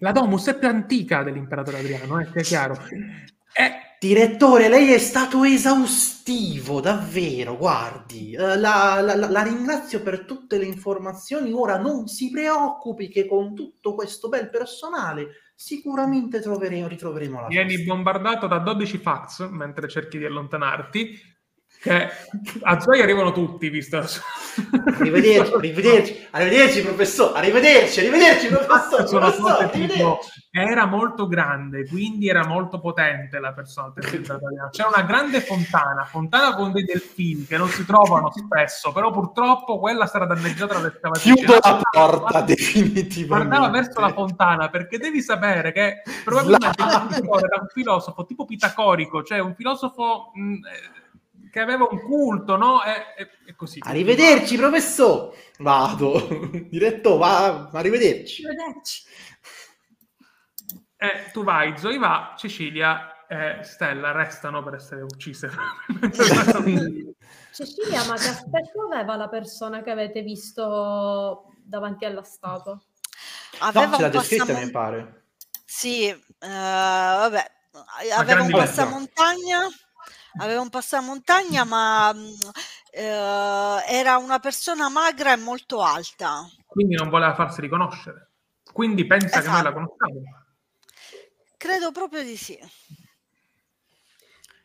[0.02, 2.74] La Domus è più antica dell'imperatore Adriano, eh, sia chiaro.
[3.52, 8.32] È Direttore, lei è stato esaustivo, davvero, guardi.
[8.32, 11.52] eh, la, la- la- la ringrazio per tutte le informazioni.
[11.52, 17.76] Ora non si preoccupi che con tutto questo bel personale sicuramente troveremo, ritroveremo la Vieni
[17.76, 17.94] posta.
[17.94, 21.30] bombardato da 12 fax mentre cerchi di allontanarti.
[21.82, 22.10] Che
[22.62, 23.96] a Zoe arrivano tutti, visto.
[23.96, 27.38] Arrivederci, arrivederci, arrivederci, professore.
[27.40, 29.04] Arrivederci, arrivederci, professore.
[29.04, 30.42] Tipo arrivederci.
[30.52, 33.92] era molto grande, quindi era molto potente la persona.
[33.96, 39.80] C'era una grande fontana, fontana con dei delfini che non si trovano spesso, però purtroppo
[39.80, 41.36] quella sarà danneggiata dall'escavazione.
[41.36, 43.26] Chiudo la porta definitivamente.
[43.26, 49.40] guardava verso la fontana perché devi sapere che probabilmente era un filosofo tipo pitagorico, cioè
[49.40, 51.01] un filosofo mh, eh,
[51.52, 52.82] che aveva un culto, no?
[52.82, 53.78] E, e, e così.
[53.82, 55.36] Arrivederci, professore.
[55.58, 56.48] Vado.
[56.70, 57.68] Diretto, va.
[57.70, 58.46] Arrivederci.
[58.46, 59.02] Arrivederci.
[60.96, 65.50] Eh, tu vai, Zoe va, Cecilia e Stella restano per essere uccise.
[67.52, 72.80] Cecilia, ma che aspetto aveva la persona che avete visto davanti alla statua?
[73.58, 75.24] Aveva No, ce l'ha un descritta, mi pare.
[75.66, 77.50] Sì, eh, vabbè,
[78.14, 79.10] aveva un grandi persone.
[80.38, 82.50] Aveva un passamontagna, ma mh,
[82.90, 86.48] eh, era una persona magra e molto alta.
[86.66, 88.30] Quindi non voleva farsi riconoscere.
[88.72, 89.72] Quindi pensa che noi la Esatto.
[89.74, 90.20] conosciamo.
[91.56, 92.58] Credo proprio di sì.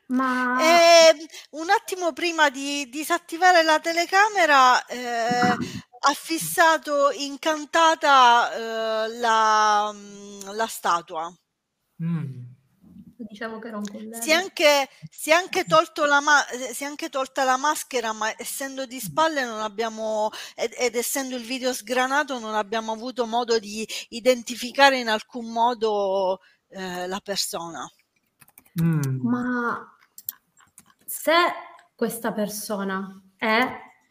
[0.08, 5.50] Ma E un attimo prima di disattivare la telecamera, eh,
[6.00, 11.34] ha fissato incantata eh, la, mh, la statua.
[12.02, 12.47] Mm.
[13.28, 14.22] Diciamo che era un collega.
[14.22, 17.58] Si è anche, si è anche tolto la ma- eh, si è anche tolta la
[17.58, 22.92] maschera, ma essendo di spalle non abbiamo, ed, ed essendo il video sgranato, non abbiamo
[22.92, 26.40] avuto modo di identificare in alcun modo
[26.70, 27.90] eh, la persona.
[28.82, 29.20] Mm.
[29.22, 29.98] Ma
[31.06, 31.34] se
[31.96, 33.66] questa persona è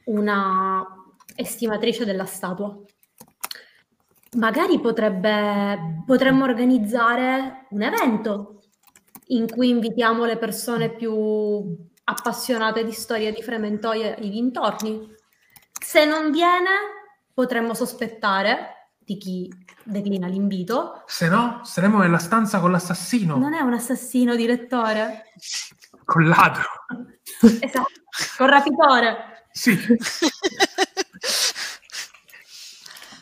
[0.06, 0.84] una
[1.34, 2.76] estimatrice della statua,
[4.36, 8.60] magari potrebbe, potremmo organizzare un evento
[9.28, 15.12] in cui invitiamo le persone più appassionate di storia di Frementoia e i dintorni.
[15.80, 16.70] Se non viene,
[17.34, 19.52] potremmo sospettare di chi
[19.84, 21.02] declina l'invito.
[21.06, 25.24] Se no, saremo nella stanza con l'assassino, Non è un assassino, direttore?
[26.04, 26.68] col ladro.
[27.60, 27.90] Esatto,
[28.36, 29.44] con rapitore.
[29.50, 29.76] Sì,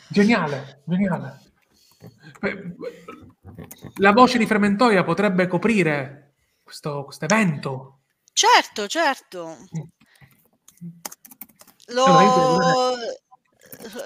[0.09, 1.41] geniale, geniale.
[3.97, 8.01] La voce di Frementoia potrebbe coprire questo evento.
[8.33, 9.57] Certo, certo.
[11.89, 12.07] Lo,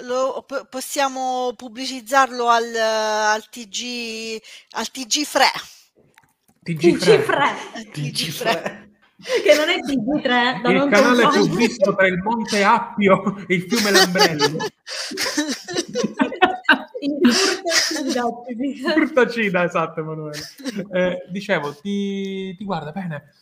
[0.03, 5.51] lo- po- possiamo pubblicizzarlo al, al TG al TG Fre.
[6.65, 6.99] TG3.
[6.99, 8.91] TG3, TG Fre.
[9.19, 13.55] che non è TG3, da Il non canale più visto tra il Monte Appio e
[13.55, 14.57] il fiume Lambrello.
[17.01, 18.83] In Furtacida, sì.
[18.83, 20.39] Furtacida, esatto, Emanuele.
[20.93, 23.33] Eh, dicevo, ti, ti guarda bene.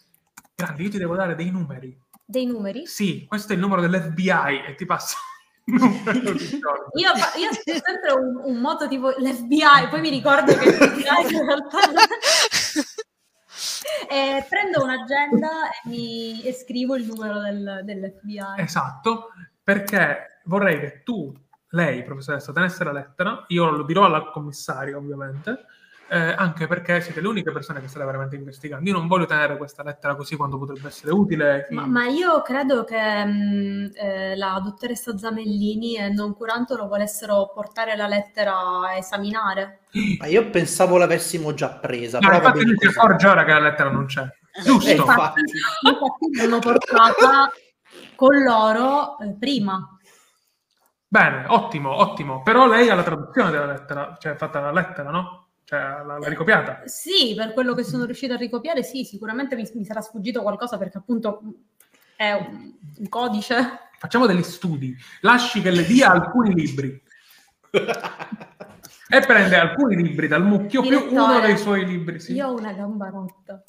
[0.54, 1.98] Grande, io ti devo dare dei numeri.
[2.24, 2.86] Dei numeri?
[2.86, 4.84] Sì, questo è il numero dell'FBI e ti
[5.66, 6.90] ricordo.
[6.94, 11.44] Io, io ho sempre un, un moto tipo l'FBI, poi mi ricordo che l'FBI in
[11.44, 11.78] realtà...
[14.08, 18.58] E prendo un'agenda e, mi, e scrivo il numero del- dell'FBI.
[18.58, 19.30] Esatto,
[19.62, 21.32] perché vorrei che tu,
[21.76, 25.66] lei, professoressa, tenesse la lettera, io lo dirò al commissario ovviamente,
[26.08, 28.88] eh, anche perché siete le uniche persone che state veramente investigando.
[28.88, 31.66] Io non voglio tenere questa lettera così quando potrebbe essere utile.
[31.70, 37.96] Ma, ma io credo che mh, eh, la dottoressa Zamellini e non Curantolo volessero portare
[37.96, 39.80] la lettera a esaminare.
[40.18, 42.20] Ma io pensavo l'avessimo già presa.
[42.20, 44.22] Va infatti lui si accorge ora che la lettera non c'è.
[44.22, 44.90] Eh, Giusto.
[44.90, 45.40] infatti.
[45.40, 47.50] Infatti l'hanno portata
[48.14, 49.90] con loro eh, prima.
[51.08, 52.42] Bene, ottimo, ottimo.
[52.42, 55.48] Però lei ha la traduzione della lettera, cioè fatta la lettera, no?
[55.64, 56.82] Cioè l'ha, l'ha ricopiata.
[56.84, 60.78] Sì, per quello che sono riuscita a ricopiare, sì, sicuramente mi, mi sarà sfuggito qualcosa
[60.78, 61.42] perché appunto
[62.16, 63.90] è un, un codice.
[63.98, 64.96] Facciamo degli studi.
[65.20, 67.02] Lasci che le dia alcuni libri.
[69.08, 72.20] E prende alcuni libri dal mucchio più Direttore, uno dei suoi libri.
[72.20, 72.34] Sì.
[72.34, 73.62] Io ho una gamba rotta.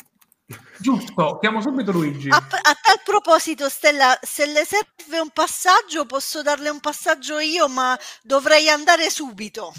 [0.79, 2.29] Giusto, chiamo subito Luigi.
[2.29, 2.41] A, a
[2.81, 8.69] tal proposito, Stella, se le serve un passaggio, posso darle un passaggio io, ma dovrei
[8.69, 9.73] andare subito.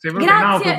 [0.00, 0.78] Grazie,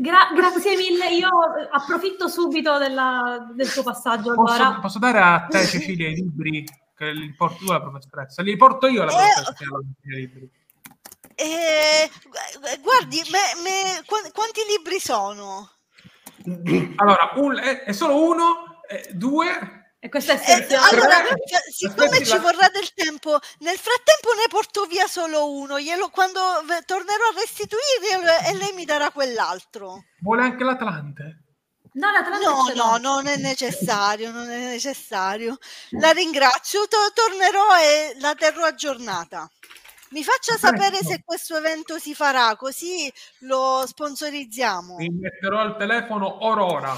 [0.00, 1.12] gra- grazie mille.
[1.12, 1.28] Io
[1.72, 4.32] approfitto subito della- del suo passaggio.
[4.34, 6.64] Posso, Allora, posso dare a te, Cecilia, i libri
[6.96, 8.42] che li porti tu alla professoressa?
[8.42, 9.76] Li porto io alla Eh, professoressa.
[10.04, 10.50] libri.
[11.34, 15.68] Eh, gu- guardi, me- me- qua- quanti libri sono?
[16.96, 19.78] Allora, un- è, è solo uno, eh, due.
[20.02, 20.88] e questo è Eh, essenziale.
[20.96, 21.34] allora, Tre.
[21.46, 25.78] cioè, siccome Aspetti, ci la- vorrà del tempo, nel frattempo ne porto via solo uno.
[25.78, 26.40] Glielo, quando
[26.86, 30.04] tornerò a restituire, e lei mi darà quell'altro.
[30.22, 31.42] Vuole anche l'Atlante.
[31.92, 35.58] No, l'Atlante No, no, non è necessario, non è necessario.
[35.90, 39.50] La ringrazio, to- tornerò e la terrò aggiornata.
[40.12, 44.96] Mi faccia sapere se questo evento si farà, così lo sponsorizziamo.
[44.96, 46.96] Mi metterò al telefono Aurora.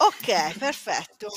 [0.00, 1.28] Ok, perfetto.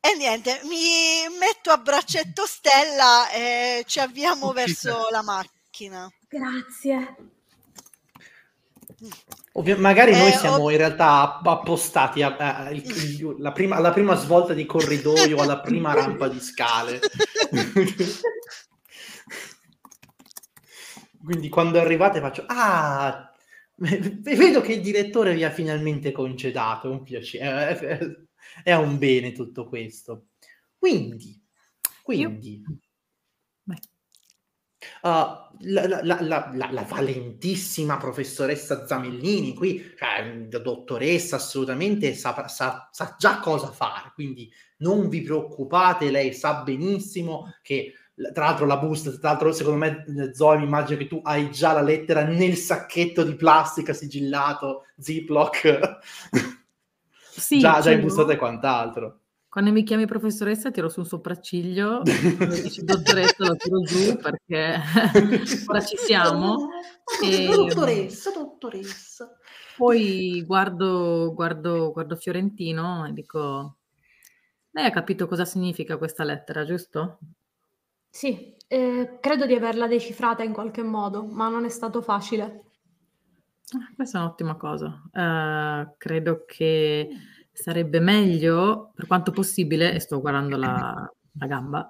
[0.00, 4.64] e niente, mi metto a braccetto Stella e ci avviamo Uccisa.
[4.64, 6.10] verso la macchina.
[6.28, 7.16] Grazie.
[9.52, 13.76] Ovvio, magari noi Eh, siamo ov- in realtà appostati a- a- a- il- la prima-
[13.76, 17.00] alla prima svolta di corridoio, alla prima rampa di scale.
[21.22, 23.29] Quindi quando arrivate faccio, ah,
[24.36, 28.28] vedo che il direttore vi ha finalmente concedato, è un piacere,
[28.62, 30.26] è, un bene tutto questo.
[30.78, 31.42] Quindi,
[32.02, 32.62] quindi...
[35.02, 43.14] Uh, la- la- la- la valentissima professoressa Zamellini qui, cioè dottoressa assolutamente sa, sa- sa
[43.18, 47.92] già cosa fare, quindi non vi preoccupate, lei sa benissimo che
[48.32, 51.72] tra l'altro la busta, tra l'altro secondo me Zoe mi immagino che tu hai già
[51.72, 55.98] la lettera nel sacchetto di plastica sigillato, Ziploc,
[57.40, 59.20] Sì, già, già imbustato e quant'altro.
[59.48, 62.02] Quando mi chiami professoressa tiro su un sopracciglio,
[62.36, 64.78] quando dici dottoressa lo tiro giù perché
[65.66, 66.68] ora ci siamo.
[67.22, 69.36] E- Dottoressa, dottoressa.
[69.76, 73.76] Poi guardo, guardo, guardo Fiorentino e dico,
[74.70, 77.18] lei ha capito cosa significa questa lettera, giusto?
[78.10, 82.64] Sì, eh, credo di averla decifrata in qualche modo, ma non è stato facile.
[83.72, 85.00] Ah, Questa è un'ottima cosa.
[85.12, 87.08] Eh, credo che
[87.52, 91.08] sarebbe meglio, per quanto possibile, e sto guardando la,
[91.38, 91.88] la gamba,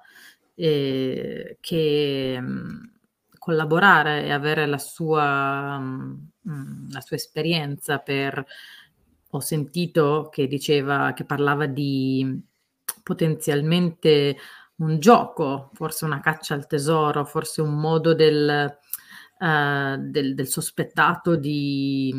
[0.54, 2.92] eh, che mh,
[3.38, 8.44] collaborare e avere la sua, mh, la sua esperienza per...
[9.32, 12.42] Ho sentito che diceva, che parlava di
[13.02, 14.36] potenzialmente
[14.80, 18.48] un gioco, forse una caccia al tesoro, forse un modo del,
[19.38, 22.14] eh, del, del sospettato di...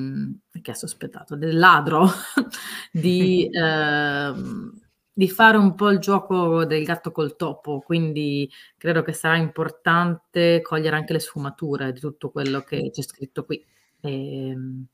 [0.62, 1.36] che ha sospettato?
[1.36, 2.08] Del ladro,
[2.92, 4.74] di, ehm,
[5.12, 10.62] di fare un po' il gioco del gatto col topo, quindi credo che sarà importante
[10.62, 13.64] cogliere anche le sfumature di tutto quello che c'è scritto qui.
[14.02, 14.86] Ehm,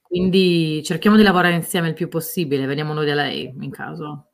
[0.00, 4.27] quindi cerchiamo di lavorare insieme il più possibile, veniamo noi da lei in caso.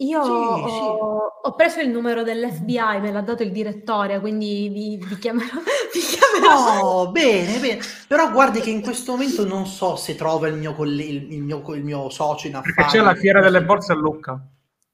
[0.00, 1.48] Io Sì, ho, sì.
[1.48, 5.58] ho preso il numero dell'FBI, me l'ha dato il direttore, quindi vi, vi chiamerò.
[5.92, 6.80] vi chiamerò.
[6.82, 7.80] Oh, bene, bene.
[8.06, 11.42] Però guardi che in questo momento non so se trova il mio, colle- il, il
[11.42, 12.74] mio, il mio socio in affari.
[12.74, 14.40] Perché c'è la fiera delle borse a Lucca.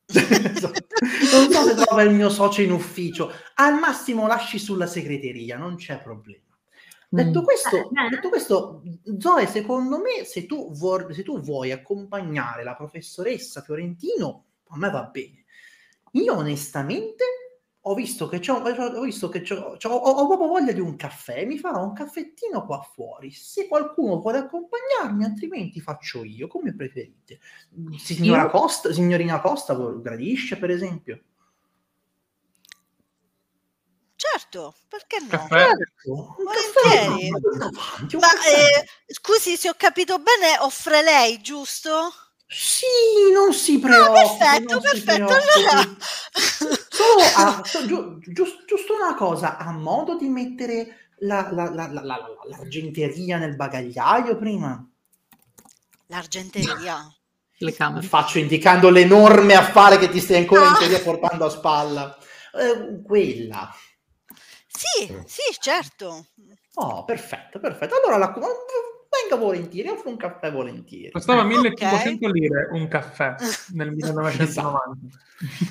[0.14, 3.30] non so se trova il mio socio in ufficio.
[3.56, 6.40] Al massimo lasci sulla segreteria, non c'è problema.
[7.10, 7.44] Detto Mm.
[7.44, 8.08] questo, Eh, bene.
[8.08, 8.82] detto questo,
[9.18, 14.44] Zoe, secondo me, se tu, vuoi, se tu vuoi accompagnare la professoressa Fiorentino,
[14.74, 15.44] a me va bene.
[16.12, 17.24] Io onestamente
[17.86, 20.96] ho visto che, c'ho, ho visto che c'ho, c'ho- ho, ho proprio voglia di un
[20.96, 23.30] caffè, mi farò un caffettino qua fuori.
[23.30, 27.40] Se qualcuno vuole accompagnarmi, altrimenti faccio io, come preferite.
[27.98, 28.50] Signora Io?
[28.50, 31.22] Costa, signorina Costa, gradisce per esempio?
[34.16, 35.28] Certo, perché no?
[35.28, 35.66] Caffè.
[36.06, 37.28] Un Volentieri.
[37.30, 42.10] caffè Ma eh, scusi, se ho capito bene, offre lei, giusto?
[42.56, 44.20] Sì, non si Ah, preoccupi.
[44.38, 45.24] perfetto, si perfetto.
[45.26, 45.66] preoccupi.
[45.70, 45.96] Allora...
[46.94, 52.02] Solo a- giu- gius- giusto una cosa, a modo di mettere la- la- la- la-
[52.04, 54.86] la- la- l'argenteria nel bagagliaio prima.
[56.06, 57.12] L'argenteria.
[57.58, 58.06] Le camere.
[58.06, 60.78] Faccio indicando l'enorme affare che ti stai ancora in Ah.
[60.78, 62.16] teoria portando a spalla.
[62.52, 63.74] Eh, quella.
[64.66, 66.26] Sì, sì, certo.
[66.74, 67.96] Oh, perfetto, perfetto.
[67.96, 68.32] Allora la,
[69.28, 71.10] venga volentieri, offro un caffè volentieri.
[71.10, 71.48] Costava Ok.
[71.50, 73.34] 1500 lire un caffè
[73.74, 74.96] nel 1990.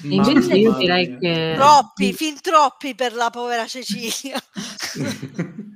[0.03, 4.37] E invece io direi che Troppi, fin troppi per la povera Cecilia.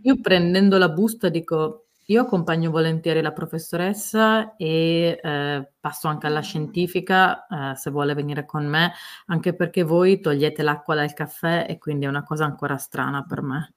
[0.03, 6.39] io prendendo la busta dico io accompagno volentieri la professoressa e eh, passo anche alla
[6.39, 8.93] scientifica eh, se vuole venire con me,
[9.25, 13.41] anche perché voi togliete l'acqua dal caffè e quindi è una cosa ancora strana per
[13.41, 13.73] me.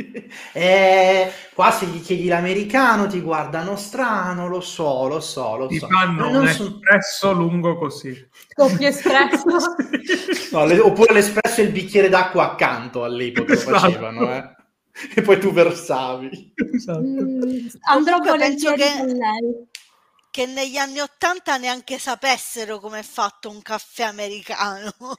[0.52, 5.78] Eh, qua se gli chiedi l'americano ti guardano strano, lo so, lo so, lo Ti
[5.78, 5.86] so.
[5.88, 8.28] fanno Non un son- espresso lungo così.
[8.54, 9.74] Doppio espresso.
[10.52, 13.78] No, le- oppure l'espresso e il bicchiere d'acqua accanto all'epoca Esatto.
[13.78, 14.54] facevano, eh.
[15.14, 16.52] E poi tu versavi.
[16.74, 17.00] Esatto.
[17.00, 19.68] Mm, andrò Comunque penso che- con lei.
[20.30, 24.92] Che negli anni Ottanta neanche sapessero come è fatto un caffè americano.
[25.00, 25.14] No,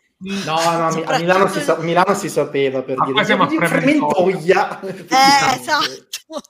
[0.45, 0.57] no,
[0.87, 3.57] a Mi- a Milano si, sa- Milano si sapeva per Ah, dire siamo a "Di
[3.57, 4.81] Frementoia." frementoia.
[4.81, 6.41] Eh, esatto.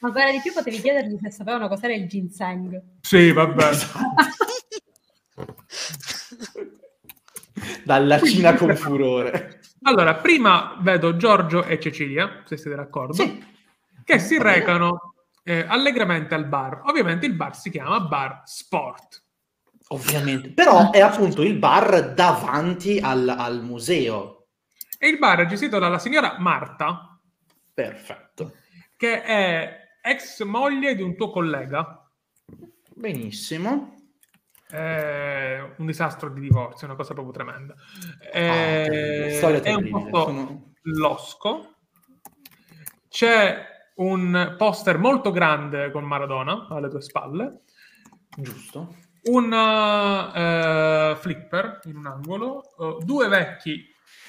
[0.00, 2.80] Ma ancora di più potevi chiedergli se sapevano cos'era il ginseng.
[3.02, 3.70] Sì, vabbè.
[7.84, 9.60] Dalla Cina con furore.
[9.82, 13.42] Allora, prima vedo Giorgio e Cecilia, se siete d'accordo, Sì.
[14.04, 15.14] che si recano
[15.48, 16.80] eh, allegramente al bar.
[16.86, 19.22] Ovviamente il bar si chiama Bar Sport.
[19.88, 20.50] Ovviamente.
[20.50, 24.48] Però è appunto il bar davanti al, al museo.
[24.98, 27.16] E il bar è gestito dalla signora Marta,
[27.72, 28.54] Perfetto.
[28.96, 32.10] che è ex moglie di un tuo collega.
[32.94, 33.94] Benissimo.
[34.68, 37.74] È un disastro di divorzio, una cosa proprio tremenda.
[38.32, 41.74] È, Ah, storia è un posto sono- losco.
[43.08, 47.62] C'è un poster molto grande con Maradona alle tue spalle.
[48.38, 48.94] Giusto.
[49.24, 53.82] un eh, flipper in un angolo, eh, due vecchi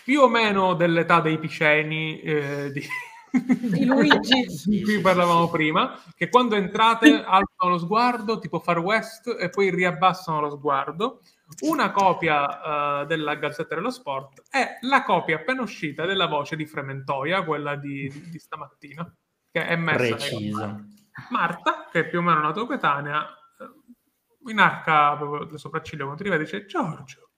[0.04, 2.82] più o meno dell'età dei Piceni eh, di,
[3.62, 4.46] Di Luigi.
[4.66, 9.70] di cui parlavamo prima, che quando entrate alzano lo sguardo, tipo Far West, e poi
[9.70, 11.22] riabbassano lo sguardo.
[11.62, 16.66] Una copia eh, della Gazzetta dello Sport e la copia appena uscita della voce di
[16.66, 19.16] Frementoia, quella di, di- di stamattina,
[19.58, 20.86] che è messa Preciso.
[21.32, 26.24] Marta, che è più o meno una tua coetanea, eh, inarca proprio le sopracciglia quando
[26.24, 27.30] vede e dice Giorgio,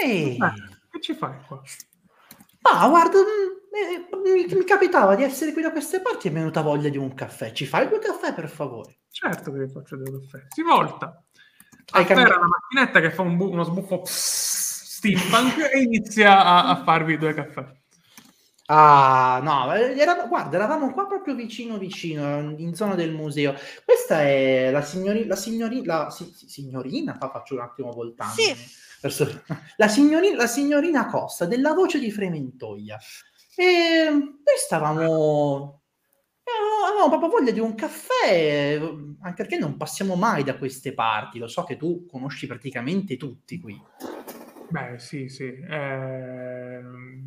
[0.00, 0.36] Ehi.
[0.36, 0.38] eh,
[0.90, 1.62] che ci fai qua?
[2.62, 6.36] Ah, guarda, mm, eh, mi, mi capitava di essere qui da queste parti e mi
[6.36, 7.52] è venuta voglia di un caffè.
[7.52, 9.02] Ci fai due caffè, per favore?
[9.10, 10.46] Certo che vi faccio due caffè.
[10.48, 11.22] Si volta.
[11.92, 16.70] Hai Afferra una macchinetta che fa un bu- uno sbuffo pss, steampunk e inizia a,
[16.70, 17.64] a farvi due caffè.
[18.68, 23.54] Ah, no, eh, era- guarda, eravamo qua proprio vicino vicino, in zona del museo.
[23.84, 28.34] Questa è la signorina, la signorina, la si- si- signorina, qua faccio un attimo voltando.
[28.34, 28.54] Sì.
[29.76, 32.98] La, signorina, la signorina Costa, della voce di Frementoia.
[33.54, 35.82] E noi stavamo...
[36.88, 38.80] Avevamo proprio voglia di un caffè,
[39.20, 41.38] anche perché non passiamo mai da queste parti.
[41.38, 43.80] Lo so che tu conosci praticamente tutti qui.
[44.68, 45.44] Beh, sì, sì.
[45.44, 46.80] eh,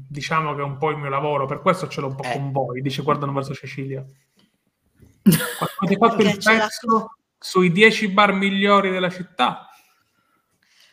[0.07, 2.34] diciamo che è un po' il mio lavoro, per questo ce l'ho un po' Eh.
[2.34, 2.82] con voi.
[2.82, 4.03] Dice guardano verso Cecilia.
[5.22, 9.70] Quando avete fatto il l'ha- pezzo sui 10 bar migliori della città.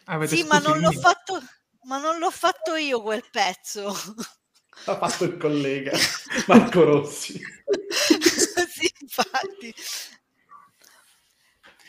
[0.04, 1.40] Avete Sì, ma non l'ho fatto,
[1.82, 3.88] ma non l'ho fatto io quel pezzo.
[4.84, 5.92] Ha fatto il collega
[6.46, 7.40] Marco Rossi.
[8.68, 9.74] sì, infatti.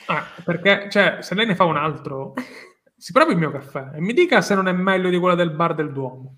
[0.07, 2.33] Ah, perché, cioè, se lei ne fa un altro,
[2.97, 5.51] si provi il mio caffè e mi dica se non è meglio di quella del
[5.51, 6.37] bar del Duomo.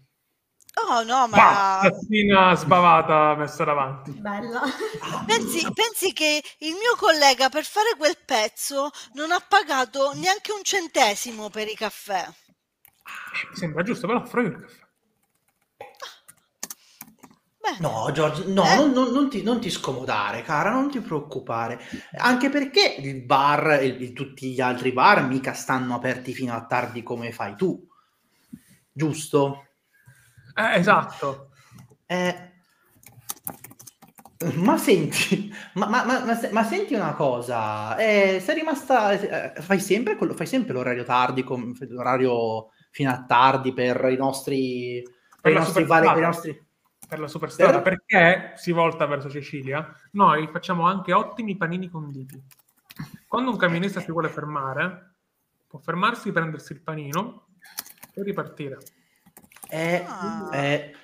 [0.88, 4.12] Oh no, Ma ma tazzina sbavata messa davanti.
[4.12, 4.62] Bella.
[5.26, 10.64] pensi, pensi che il mio collega per fare quel pezzo non ha pagato neanche un
[10.64, 12.26] centesimo per i caffè.
[13.50, 14.88] Mi sembra giusto, però offro io il caffè.
[17.78, 18.76] Beh, No, Giorgio, no, Eh?
[18.76, 21.80] non, non- non ti, non ti scomodare, cara, non ti preoccupare.
[22.18, 27.04] Anche perché il bar e tutti gli altri bar mica stanno aperti fino a tardi
[27.04, 27.86] come fai tu,
[28.92, 29.66] giusto?
[30.56, 31.50] Eh, esatto.
[32.06, 32.48] Eh,
[34.56, 39.62] ma senti, ma, ma- ma- ma se- ma senti una cosa, eh, sei rimasta, eh,
[39.62, 45.02] fai sempre, quello, fai sempre l'orario tardi, com- l'orario fino a tardi per i nostri,
[45.04, 46.68] per Per i nostri vari, per i nostri...
[47.10, 48.06] Per la superstrada, Per?
[48.06, 52.40] perché si volta verso Cecilia, noi facciamo anche ottimi panini conditi.
[53.28, 55.16] Quando un camionista si vuole fermare,
[55.68, 57.48] può fermarsi, prendersi il panino
[58.14, 58.78] e ripartire.
[59.70, 60.50] Eh, Ah.
[60.54, 60.96] eh.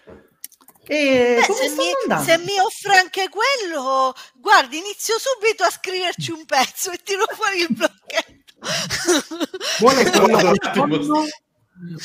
[0.88, 6.46] E beh, se, mi, se mi offre anche quello, guardi, inizio subito a scriverci un
[6.46, 8.54] pezzo e tiro fuori il blocchetto.
[9.80, 11.24] Vuole quello tonno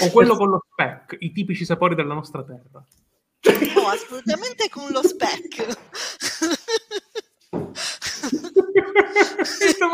[0.01, 2.83] o quello con lo speck, i tipici sapori della nostra terra.
[3.75, 5.79] No, assolutamente con lo spec.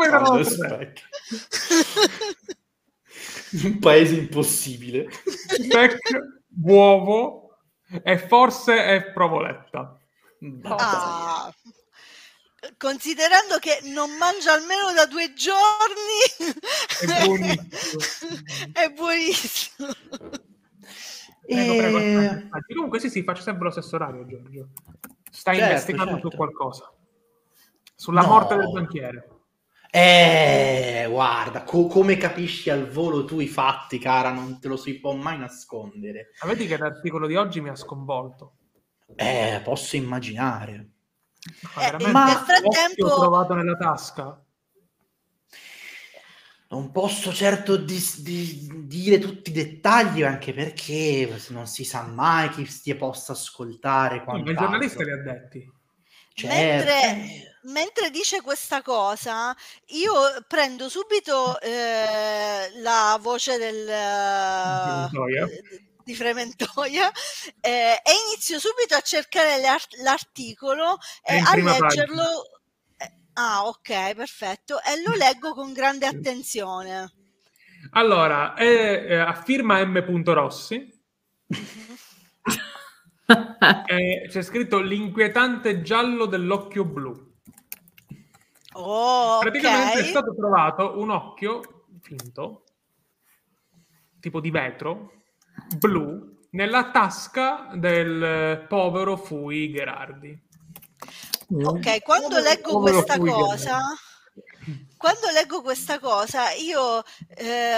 [0.09, 0.43] Terra.
[0.43, 1.05] specchio.
[3.63, 5.07] Un paese impossibile.
[5.47, 5.99] Speck,
[6.63, 7.57] uovo
[8.03, 9.97] e forse è provoletta.
[10.63, 11.53] Ah,
[12.77, 16.53] considerando che non mangia almeno da due giorni,
[17.01, 18.01] È buonissimo.
[18.73, 19.87] è buonissimo.
[21.47, 22.59] Prego, prego, E- aspetta.
[22.73, 24.69] Comunque sì, sì, faccio sempre lo stesso orario, Giorgio.
[25.31, 26.29] Stai Certo, investigando certo.
[26.29, 26.91] su qualcosa.
[27.95, 28.27] Sulla No.
[28.27, 29.29] morte del banchiere.
[29.89, 34.99] Eh, guarda, co- come capisci al volo tu i fatti, cara, non te lo si
[34.99, 36.31] può mai nascondere.
[36.43, 38.57] Ma vedi che l'articolo di oggi mi ha sconvolto.
[39.15, 40.89] Eh, posso immaginare.
[41.75, 44.43] Ma Eh, veramente, ma- nel frattempo, trovato nella tasca.
[46.69, 52.49] Non posso certo dis- di- dire tutti i dettagli, anche perché non si sa mai
[52.49, 54.21] chi stia possa ascoltare.
[54.25, 55.71] Ma il giornalista li ha detti.
[56.33, 56.55] Certo.
[56.55, 59.55] mentre, mentre dice questa cosa,
[59.87, 60.11] io
[60.47, 65.47] prendo subito eh, la voce del, eh, Frementoia.
[66.03, 67.11] di Frementoia
[67.59, 72.51] eh, e inizio subito a cercare l'art- l'articolo e a leggerlo.
[73.39, 74.79] Ah, ok, perfetto.
[74.81, 77.11] E lo leggo con grande attenzione.
[77.91, 80.23] Allora, è, eh, a firma M.
[80.23, 80.93] Rossi.
[83.29, 87.33] Eh, c'è scritto l'inquietante giallo dell'occhio blu.
[88.71, 90.05] Oh, Praticamente ok.
[90.05, 92.63] è stato trovato un occhio finto,
[94.21, 95.23] tipo di vetro,
[95.77, 100.47] blu, nella tasca del povero Fui Gherardi.
[101.49, 103.79] Ok, quando leggo questa cosa,
[104.97, 107.77] quando leggo questa cosa, io eh,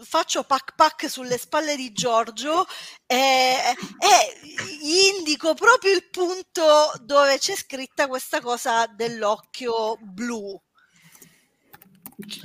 [0.00, 2.64] faccio pac pac sulle spalle di Giorgio
[3.06, 4.48] e, e
[4.80, 10.60] gli indico proprio il punto dove c'è scritta questa cosa dell'occhio blu.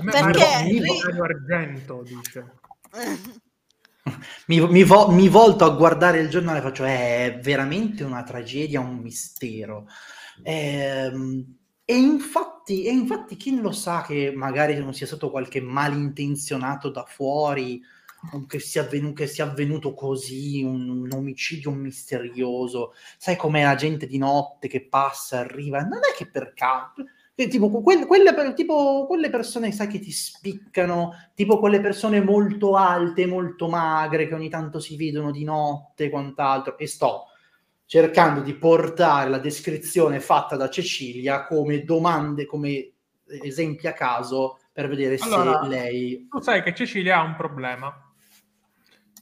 [0.03, 2.53] Perché Mario- Mario Argento dice.
[4.47, 8.79] Mi, mi vo- mi volto a guardare il giornale e faccio, è veramente una tragedia,
[8.79, 9.87] un mistero.
[10.43, 11.55] Ehm,
[11.85, 17.03] e infatti, e infatti chi lo sa che magari non sia stato qualche malintenzionato da
[17.03, 17.81] fuori,
[18.47, 22.93] che sia avvenuto, che sia avvenuto così, un, un omicidio misterioso.
[23.17, 26.93] Sai com'è la gente di notte che passa, arriva, non è che per caso...
[27.45, 33.27] Tipo, quelle, quelle tipo quelle persone, sai, che ti spiccano, tipo quelle persone molto alte,
[33.27, 36.79] molto magre, che ogni tanto si vedono di notte e quant'altro.
[36.79, 37.25] E sto
[37.85, 42.93] cercando di portare la descrizione fatta da Cecilia come domande, come
[43.27, 46.27] esempi a caso, per vedere Allora, se lei...
[46.27, 48.13] Tu sai che Cecilia ha un problema.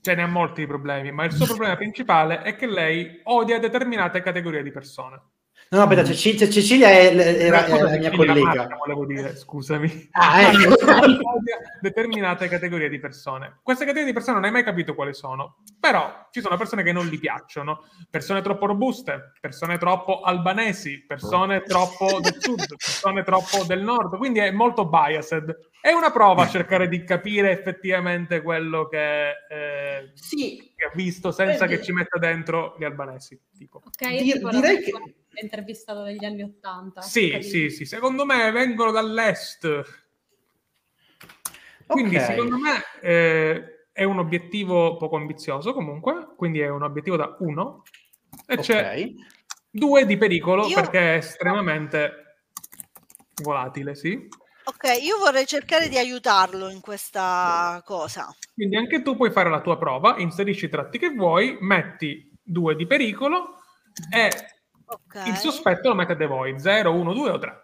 [0.02, 4.22] Ce ne ha molti problemi, ma il suo problema principale è che lei odia determinate
[4.22, 5.22] categorie di persone.
[5.68, 8.42] No, no, aspetta, Cecilia, Cecilia è, era, Eh, scusa, era la mia collega.
[8.44, 10.10] Marta, volevo dire, scusami.
[10.12, 10.74] Ah, ecco.
[10.86, 13.60] odia determinate categorie di persone.
[13.64, 16.92] Queste categorie di persone non hai mai capito quali sono, però ci sono persone che
[16.92, 23.64] non gli piacciono, persone troppo robuste, persone troppo albanesi, persone troppo del sud, persone troppo
[23.66, 25.54] del nord, quindi è molto biased.
[25.82, 31.32] È una prova a cercare di capire effettivamente quello che, eh, Sì, che ha visto
[31.32, 33.40] senza Vedi- che ci metta dentro gli albanesi.
[33.56, 33.78] Tipo.
[33.86, 37.02] Ok, Di- tipo direi la che- intervistato degli anni Ottanta.
[37.02, 37.50] Sì, capito?
[37.50, 39.84] sì, sì, secondo me vengono dall'est.
[41.88, 42.22] Quindi Ok.
[42.22, 47.84] secondo me eh, è un obiettivo poco ambizioso comunque, quindi è un obiettivo da uno
[48.46, 49.14] e c'è ok.
[49.70, 52.40] due di pericolo Io- perché è estremamente
[53.42, 54.28] volatile, sì.
[54.68, 58.36] Ok, io vorrei cercare di aiutarlo in questa cosa.
[58.56, 62.76] Quindi anche tu puoi fare la tua prova, inserisci i tratti che vuoi, metti due
[62.76, 63.60] di pericolo
[64.10, 64.30] e
[64.96, 65.28] Ok.
[65.28, 67.60] il sospetto lo mettete voi, 0, 1, 2 o 3.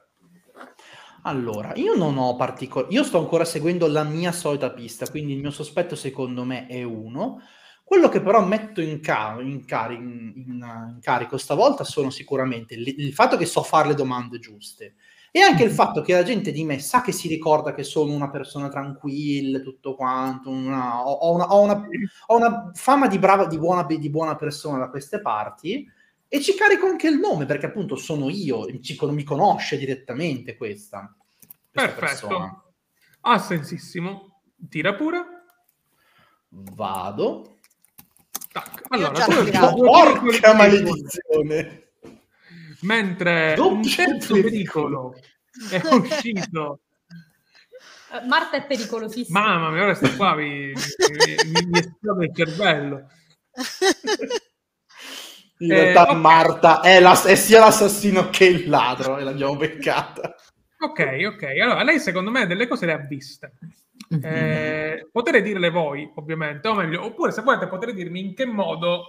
[1.23, 2.93] Allora, io non ho particolari...
[2.95, 6.81] Io sto ancora seguendo la mia solita pista, quindi il mio sospetto secondo me è
[6.83, 7.41] uno.
[7.83, 12.73] Quello che però metto in, ca- in cari- in- in- in carico stavolta sono sicuramente
[12.73, 14.95] il, il fatto che so fare le domande giuste
[15.29, 18.13] e anche il fatto che la gente di me sa che si ricorda che sono
[18.13, 21.87] una persona tranquilla, tutto quanto, una- ho, ho una, ho una-
[22.27, 25.85] ho una fama di, brava, di, buona, di buona persona da queste parti
[26.33, 31.13] e ci carico anche il nome perché appunto sono io, ci- mi conosce direttamente questa.
[31.69, 31.99] questa Perfetto.
[32.27, 32.63] persona.
[33.19, 34.41] Ha sensissimo.
[34.69, 35.19] Tira pure.
[36.47, 37.57] Vado.
[38.49, 38.83] Tac.
[38.87, 41.91] Allora, tu due Porca maledizione!
[42.83, 45.09] Mentre un terzo pericolo.
[45.09, 45.15] pericolo
[45.69, 46.79] è uscito.
[48.13, 49.37] Eh, Marta è pericolosissima.
[49.37, 53.07] Mamma mia, ora sto qua, mi, mi, mi- mi esplode il cervello.
[55.61, 56.17] In Eh, realtà ok.
[56.17, 60.35] Marta è, la- è sia l'assassino che il ladro e l'abbiamo beccata.
[60.79, 61.43] Ok, ok.
[61.61, 63.53] Allora, lei secondo me delle cose le ha viste.
[64.09, 64.19] Mhm.
[64.23, 69.05] Eh, potete dirle voi, ovviamente, o meglio, oppure se volete potete dirmi in che modo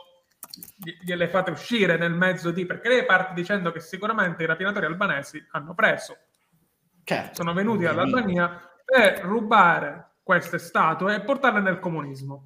[0.77, 2.67] gli- gliele fate uscire nel mezzo di...
[2.67, 6.17] Perché lei parte dicendo che sicuramente i rapinatori albanesi hanno preso,
[7.05, 7.35] Certo.
[7.35, 12.45] sono venuti dall'Albania per rubare queste statue e portarle nel comunismo.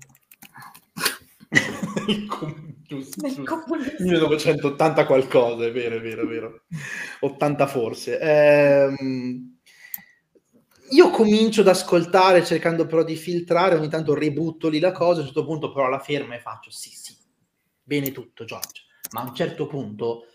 [2.06, 3.42] Il com- giusto, giusto.
[3.42, 4.06] comunismo.
[4.06, 6.62] 1980 qualcosa, è vero, è vero, è vero.
[7.20, 8.18] 80 forse.
[8.18, 9.58] Ehm,
[10.90, 15.20] io comincio ad ascoltare cercando però di filtrare, ogni tanto ributto lì la cosa, a
[15.20, 17.16] un certo punto però la fermo e faccio sì, sì,
[17.82, 20.26] bene tutto Giorgio, ma a un certo punto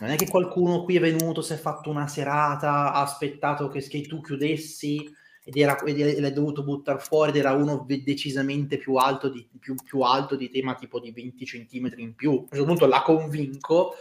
[0.00, 3.80] non è che qualcuno qui è venuto, si è fatto una serata, ha aspettato che,
[3.86, 5.08] che tu chiudessi
[5.44, 9.74] ed, era, ed l'hai dovuto buttare fuori ed era uno decisamente più alto di, più,
[9.74, 12.30] più alto di te, ma tipo di 20 centimetri in più.
[12.30, 13.94] A un certo punto la convinco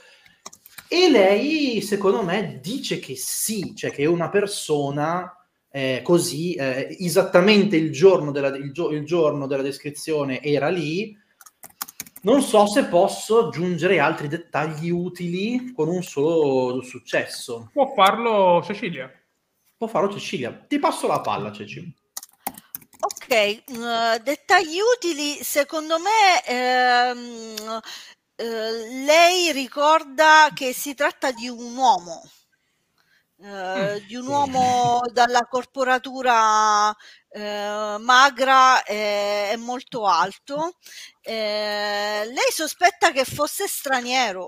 [0.93, 5.34] e lei, secondo me, dice che sì, cioè che è una persona
[5.69, 11.18] eh, così, eh, esattamente il giorno, della, il, gio- il giorno della descrizione era lì.
[12.23, 17.69] Non so se posso aggiungere altri dettagli utili con un solo successo.
[17.72, 19.09] Può farlo Cecilia.
[19.82, 20.53] Può farlo Cecilia.
[20.53, 21.91] Ti passo la palla, Ceci.
[22.99, 23.64] Ok, eh,
[24.22, 27.80] dettagli utili, secondo me ehm,
[28.36, 32.22] eh, lei ricorda che si tratta di un uomo,
[33.41, 34.06] eh, Mm.
[34.06, 36.95] di un uomo dalla corporatura
[37.30, 40.78] eh, magra e, e molto alto.
[41.22, 44.48] Eh, lei sospetta che fosse straniero,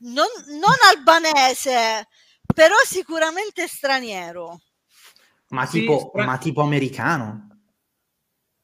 [0.00, 0.26] non,
[0.60, 2.06] non albanese,
[2.56, 4.58] però sicuramente straniero.
[5.48, 7.48] Ma Sì, tipo, stra- ma tipo americano?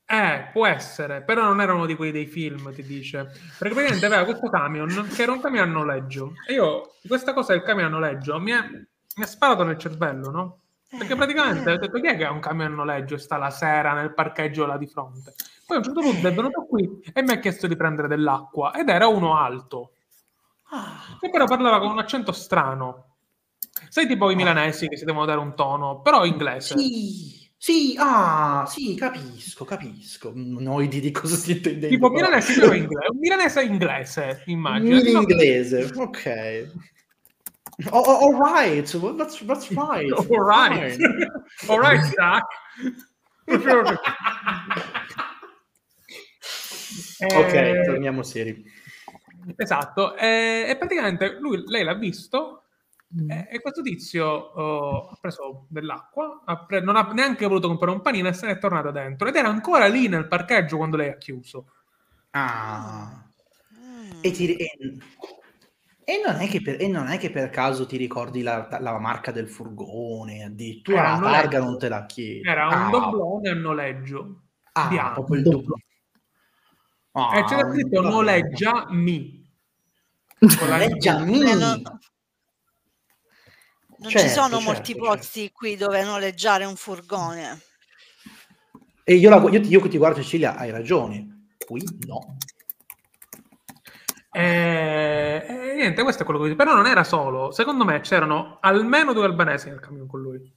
[0.05, 3.25] Eh, può essere, però non era uno di quelli dei film, ti dice.
[3.57, 6.35] Perché praticamente aveva questo camion, che era un camion a noleggio.
[6.47, 10.31] E io, questa cosa del camion a noleggio, mi è, mi è sparato nel cervello,
[10.31, 10.61] no?
[10.97, 13.49] Perché praticamente ho detto, chi è che ha un camion a noleggio e sta la
[13.51, 15.35] sera nel parcheggio là di fronte?
[15.65, 18.73] Poi a un certo punto è venuto qui e mi ha chiesto di prendere dell'acqua
[18.75, 19.93] ed era uno alto,
[20.71, 23.12] Ah, che però parlava con un accento strano.
[23.89, 26.77] Sai tipo i milanesi che si devono dare un tono, però inglese.
[26.79, 30.31] sì, sì, ah, sì, capisco, capisco.
[30.31, 31.89] Ho idea di cosa si intende.
[31.89, 34.99] Tipo milanesi però inglese, un milanese inglese, immagino.
[34.99, 36.71] in inglese, ok.
[37.91, 38.85] Oh, oh, all right,
[39.17, 40.11] that's, that's right.
[40.13, 40.99] All right.
[41.69, 42.45] All right, Zach.
[47.25, 48.65] Ok, Eh, torniamo seri.
[49.57, 52.62] Esatto, e, e praticamente lui, lei l'ha visto
[53.21, 53.31] Mm.
[53.31, 57.93] e, e questo tizio oh, ha preso dell'acqua, ha pre- non ha neanche voluto comprare
[57.93, 61.11] un panino e se n'è tornato dentro ed era ancora lì nel parcheggio quando lei
[61.11, 61.67] ha chiuso.
[62.31, 63.23] Ah.
[63.79, 64.11] Mm.
[64.23, 64.97] E, ti- e-
[66.05, 68.99] e non è che per, e non è che per caso ti ricordi la, la
[68.99, 72.49] marca del furgone, addirittura Era la un targa non te la chiedi.
[72.49, 74.41] Era un Ah, doblone a noleggio.
[74.73, 75.13] ah, bianco.
[75.13, 75.75] proprio il doppio.
[77.13, 78.15] Ah, e c'era scritto vabbè.
[78.15, 79.41] noleggia mi.
[80.39, 81.83] Con la- Noleggiami.
[84.03, 85.07] Eh, non non ci Certo, sono certo, molti certo.
[85.07, 87.61] posti qui dove noleggiare un furgone.
[89.05, 91.51] E io, la, io, io che ti guardo Cecilia, hai ragione.
[91.65, 92.37] Qui no.
[94.31, 96.63] E, e niente, questo è quello che dico.
[96.63, 97.51] Però non era solo.
[97.53, 100.53] Secondo me c'erano almeno due albanesi nel camion con lui.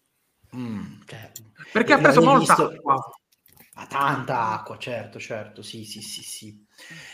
[0.56, 1.44] Mm, certo.
[1.72, 2.96] Perché ha E preso molta visto- acqua.
[3.76, 6.65] Ma tanta acqua, certo, certo, sì, sì, sì, sì.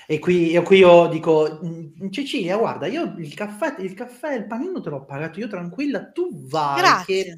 [0.07, 4.45] E qui, e qui io dico, "Mm, Cecilia, guarda, io il caffè, il caffè, il
[4.47, 7.23] panino te l'ho pagato io tranquilla, tu vai, Grazie.
[7.23, 7.37] che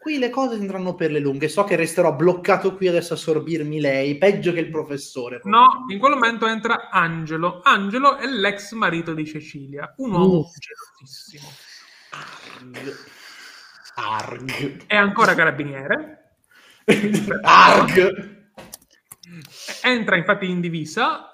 [0.00, 1.48] qui le cose andranno per le lunghe.
[1.48, 5.40] So che resterò bloccato qui adesso a sorbirmi lei, peggio che il professore.
[5.44, 7.60] No, in quel momento entra Angelo.
[7.62, 10.46] Angelo è l'ex marito di Cecilia, un uomo Uh.
[10.58, 11.48] gelosissimo.
[12.10, 12.96] Arg.
[13.96, 14.86] Arg.
[14.86, 16.36] È ancora carabiniere.
[17.42, 18.36] Arg.
[19.82, 21.30] Entra infatti in divisa,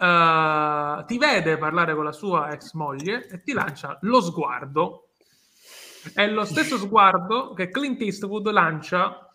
[1.00, 5.08] eh, ti vede parlare con la sua ex moglie e ti lancia lo sguardo.
[6.12, 9.34] È lo stesso sguardo che Clint Eastwood lancia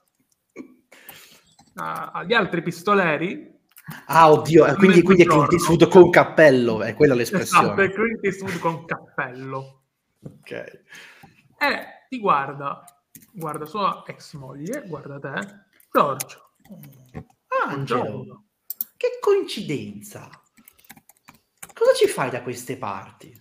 [1.75, 3.57] a- agli altri pistoleri.
[4.05, 5.51] Ah, oddio, eh, quindi, quindi è Clint.
[5.51, 7.91] Eastwood con cappello, è quella Esatto, è l'espressione.
[7.91, 9.81] Clint Eastwood con cappello.
[10.23, 10.51] Ok.
[10.51, 12.83] E ti guarda,
[13.31, 15.47] guarda sua ex moglie, guarda te,
[15.91, 16.51] Giorgio.
[17.47, 18.43] Ah, Angelo,
[18.99, 20.29] che coincidenza.
[21.73, 23.31] Cosa ci fai da queste parti?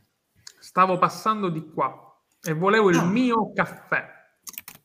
[0.61, 1.93] Stavo passando di qua
[2.41, 3.05] e volevo il Ah.
[3.05, 4.07] mio caffè.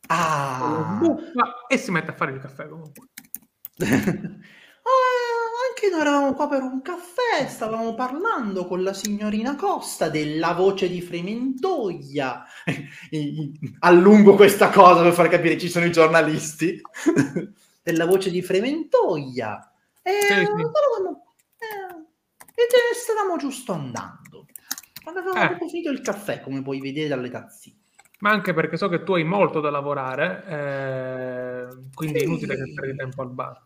[0.08, 0.98] Ah,
[1.68, 3.08] e si mette a fare il caffè comunque.
[4.86, 10.52] Ah, anche noi eravamo qua per un caffè, stavamo parlando con la signorina Costa della
[10.52, 12.44] voce di Frementoia.
[13.80, 16.78] Allungo questa cosa per far capire ci sono i giornalisti.
[17.82, 19.72] della voce di Frementoia.
[20.06, 20.44] E, Sì, sì.
[20.44, 24.46] stavamo- eh, stavamo giusto andando.
[25.04, 25.68] Avevamo Eh.
[25.68, 27.78] finito il caffè, come puoi vedere dalle tazzine.
[28.20, 32.26] Ma anche perché so che tu hai molto da lavorare, eh, quindi è Sì.
[32.26, 33.62] inutile che perdi tempo al bar.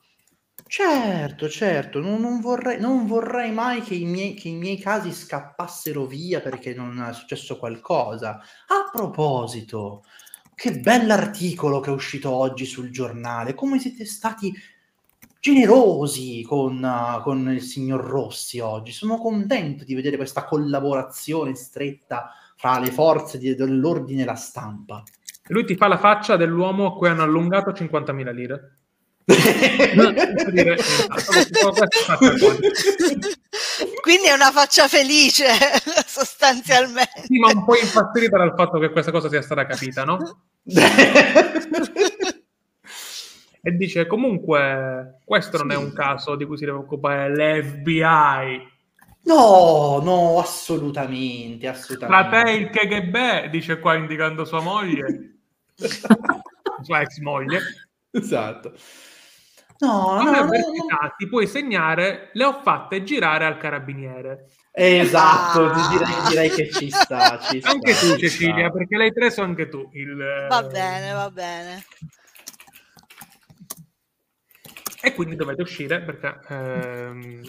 [0.66, 5.12] Certo, certo, non, non vorrei, non vorrei mai che i, miei, che i miei casi
[5.12, 8.36] scappassero via perché non è successo qualcosa.
[8.36, 10.04] A proposito,
[10.54, 14.52] che bell'articolo che è uscito oggi sul giornale, come siete stati
[15.40, 18.92] generosi con, uh, con il signor Rossi oggi.
[18.92, 25.02] Sono contento di vedere questa collaborazione stretta fra le forze di- dell'ordine e la stampa.
[25.48, 28.72] Lui ti fa la faccia dell'uomo a cui hanno allungato 50.000 lire.
[29.28, 31.72] Dire, qua.
[34.00, 35.44] Quindi è una faccia felice,
[36.06, 37.24] sostanzialmente.
[37.24, 40.18] Sì, ma un po' infastidita dal fatto che questa cosa sia stata capita, no?
[43.68, 45.82] E dice, comunque, questo non è Sì.
[45.82, 47.28] un caso di cui si deve occupare
[47.60, 48.66] l'FBI.
[49.24, 52.42] No, no, assolutamente, Tra assolutamente.
[52.44, 55.40] te e il KGB, dice qua indicando sua moglie,
[56.82, 57.60] sua ex moglie.
[58.10, 58.72] Esatto.
[59.80, 61.14] No, Come no, no, no.
[61.18, 64.46] ti puoi segnare, le ho fatte girare al carabiniere.
[64.72, 65.88] Esatto, Ah.
[65.90, 67.38] direi, direi che ci sta.
[67.38, 68.78] Ci sta, Anche tu, ci Cecilia, sta.
[68.78, 69.88] perché lei tre so anche tu.
[69.92, 70.16] Il,
[70.48, 71.84] Va bene, va bene.
[75.00, 77.40] E quindi dovete uscire perché ehm,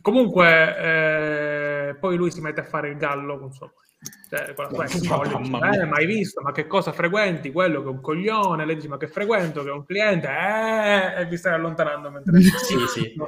[0.00, 3.80] comunque eh, poi lui si mette a fare il gallo con moglie.
[4.28, 7.52] Cioè, con la sua ex moglie, eh, mai visto, ma che cosa frequenti?
[7.52, 11.20] Quello che è un coglione, lei dice ma che frequento, che è un cliente, eh,
[11.20, 13.12] e vi stai allontanando mentre Sì, sì.
[13.14, 13.26] No,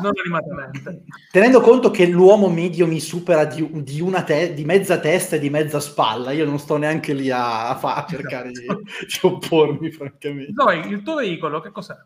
[0.00, 1.04] non animatamente.
[1.30, 5.38] Tenendo conto che l'uomo medio mi supera di, di una te- di mezza testa e
[5.38, 9.18] di mezza spalla, io non sto neanche lì a, a fa- a cercare di, di
[9.22, 10.52] oppormi, francamente.
[10.54, 11.96] Zoe, il tuo veicolo che cos'è?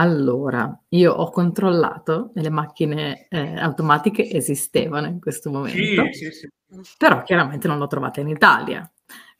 [0.00, 5.76] Allora, io ho controllato e le macchine eh, automatiche esistevano in questo momento,
[6.12, 6.48] Sì, sì, sì.
[6.96, 8.88] però chiaramente non l'ho trovata in Italia.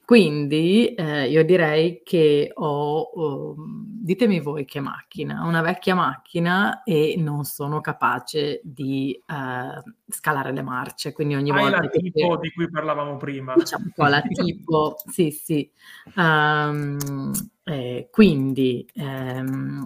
[0.04, 7.14] Quindi eh, io direi che ho, oh, ditemi voi che macchina, una vecchia macchina e
[7.18, 12.38] non sono capace di eh, scalare le marce, quindi ogni Hai volta la che tipo
[12.38, 13.54] di cui parlavamo prima.
[13.54, 15.70] diciamo un po' la tipo, sì, sì.
[16.16, 17.30] Ehm,
[17.64, 19.82] eh, quindi, mm,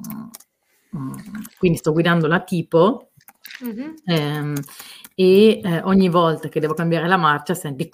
[1.58, 3.08] quindi sto guidando la tipo
[3.60, 3.94] Mhm.
[4.04, 4.54] ehm,
[5.14, 7.88] e eh, ogni volta che devo cambiare la marcia senti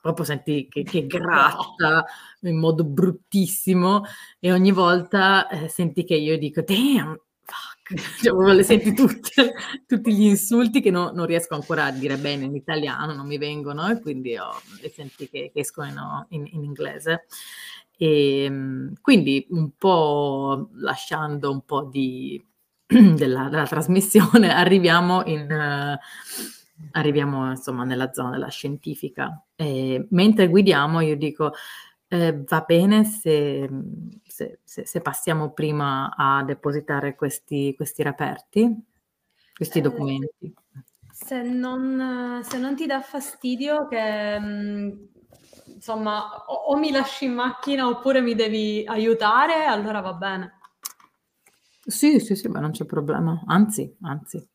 [0.00, 2.04] proprio senti che, che gratta
[2.42, 4.02] in modo bruttissimo
[4.38, 7.14] e ogni volta eh, senti che io dico damn
[7.44, 7.68] fuck.
[8.22, 9.52] Cioè, le senti tutte
[9.86, 13.36] tutti gli insulti che no- non riesco ancora a dire bene in italiano non mi
[13.38, 14.50] vengono e quindi ho,
[14.80, 17.26] le senti che, che escono in, in inglese
[18.02, 22.42] e mm, quindi un po' lasciando un po' di
[22.86, 25.98] della, della trasmissione arriviamo in eh,
[26.92, 29.44] arriviamo insomma nella zona della scientifica.
[29.54, 31.52] E mentre guidiamo io dico
[32.08, 33.68] eh, va bene se,
[34.26, 38.84] se- se- se passiamo prima a depositare questi, questi reperti
[39.54, 40.54] questi Eh, documenti.
[41.12, 45.08] Se non, se non ti dà fastidio che, mh,
[45.80, 50.58] insomma, o, o mi lasci in macchina oppure mi devi aiutare, allora va bene.
[51.82, 54.46] Sì, sì, sì, ma non c'è problema, anzi, anzi.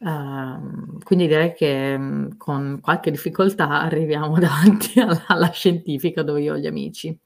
[0.00, 6.52] Ehm, quindi direi che mm, con qualche difficoltà arriviamo davanti alla, alla scientifica dove io
[6.52, 7.18] ho gli amici.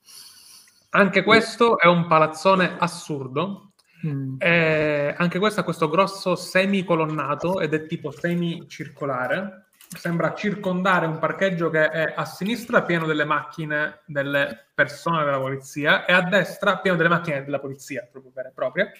[0.90, 3.72] Anche questo è un palazzone assurdo.
[4.06, 4.36] Mm.
[4.38, 9.69] Eh, anche questo ha questo grosso semicolonnato ed è tipo semicircolare.
[9.96, 16.04] Sembra circondare un parcheggio che è a sinistra pieno delle macchine delle persone della polizia
[16.04, 18.92] e a destra pieno delle macchine della polizia, proprio vere e proprie.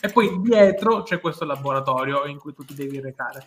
[0.00, 3.44] E poi dietro c'è questo laboratorio in cui tu ti devi recare.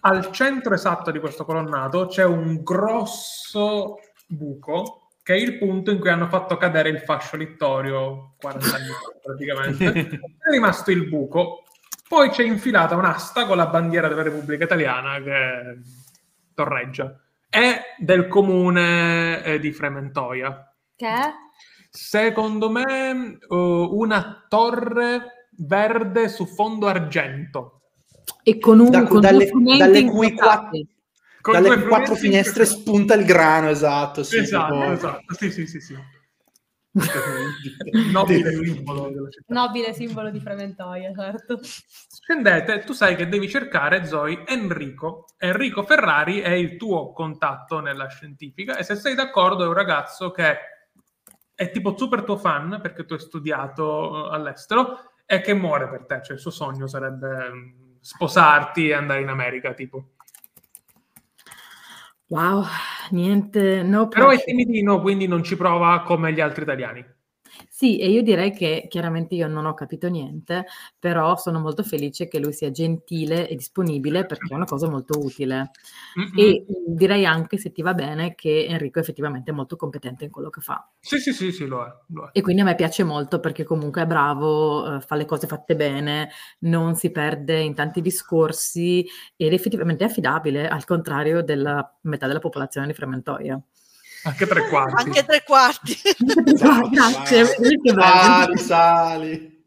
[0.00, 5.98] Al centro esatto di questo colonnato c'è un grosso buco che è il punto in
[5.98, 10.20] cui hanno fatto cadere il fascio littorio 40 anni fa praticamente.
[10.38, 11.64] È rimasto il buco,
[12.08, 15.78] poi c'è infilata un'asta con la bandiera della Repubblica Italiana che
[16.56, 17.20] torreggia.
[17.48, 20.74] È del comune eh, di Frementoia.
[20.96, 21.06] Che?
[21.06, 21.32] è?
[21.90, 27.82] Secondo me eh, una torre verde su fondo argento.
[28.42, 30.34] E con un Da- con dalle- dalle cui.
[31.40, 34.24] Con Dalle due quattro finestre spunta il grano, esatto.
[34.24, 35.34] Sì, esatto, tipo- esatto.
[35.38, 35.96] Sì, sì, sì, sì.
[38.10, 39.10] Nobile simbolo.
[39.48, 41.60] Nobile simbolo di Frementoia, certo.
[41.62, 45.26] Scendete, tu sai che devi cercare, Zoe, Enrico.
[45.36, 50.30] Enrico Ferrari è il tuo contatto nella scientifica e se sei d'accordo è un ragazzo
[50.30, 50.56] che
[51.54, 56.04] è tipo super tuo fan perché tu hai studiato eh, all'estero e che muore per
[56.06, 60.15] te, cioè il suo sogno sarebbe mm, sposarti e andare in America, tipo.
[62.28, 62.64] Wow,
[63.10, 67.04] niente, no Però è timidino, quindi non ci prova come gli altri italiani.
[67.68, 70.66] Sì, e io direi che chiaramente io non ho capito niente,
[70.98, 75.18] però sono molto felice che lui sia gentile e disponibile perché è una cosa molto
[75.18, 75.70] utile.
[76.18, 76.30] Mm-mm.
[76.36, 80.48] E direi anche, se ti va bene, che Enrico è effettivamente molto competente in quello
[80.50, 80.88] che fa.
[81.00, 81.88] Sì, sì, sì, sì, lo è.
[82.08, 82.30] Lo è.
[82.32, 85.76] E quindi a me piace molto perché comunque è bravo, eh, fa le cose fatte
[85.76, 86.30] bene,
[86.60, 89.06] non si perde in tanti discorsi
[89.36, 93.60] ed effettivamente è affidabile, al contrario della metà della popolazione di Frementoia.
[94.26, 95.02] Anche tre quarti.
[95.06, 95.96] Anche tre quarti.
[96.62, 97.44] Ah, Grazie.
[97.94, 99.64] Sali, sali.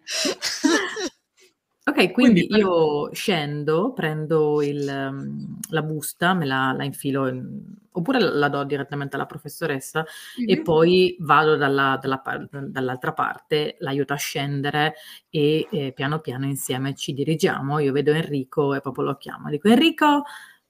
[1.86, 7.27] Ok, quindi Quindi per- io scendo, prendo il, um, la busta, me la, la infilo,
[7.27, 10.06] in- oppure la do direttamente alla professoressa
[10.45, 10.64] e Mhm.
[10.64, 12.22] poi vado dalla- dalla
[12.52, 14.94] dall'altra parte, l'aiuto a scendere
[15.30, 17.80] e eh, piano piano insieme ci dirigiamo.
[17.80, 19.49] Io vedo Enrico e proprio lo chiamo.
[19.49, 20.23] Dico Enrico,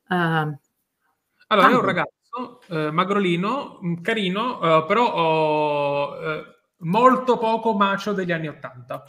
[0.08, 0.16] eh,
[1.52, 1.86] Allora, è un Tanto.
[2.32, 6.44] Ragazzo eh, magrolino, mh, carino, eh, però oh, eh,
[6.80, 9.04] molto poco macio degli anni Ottanta.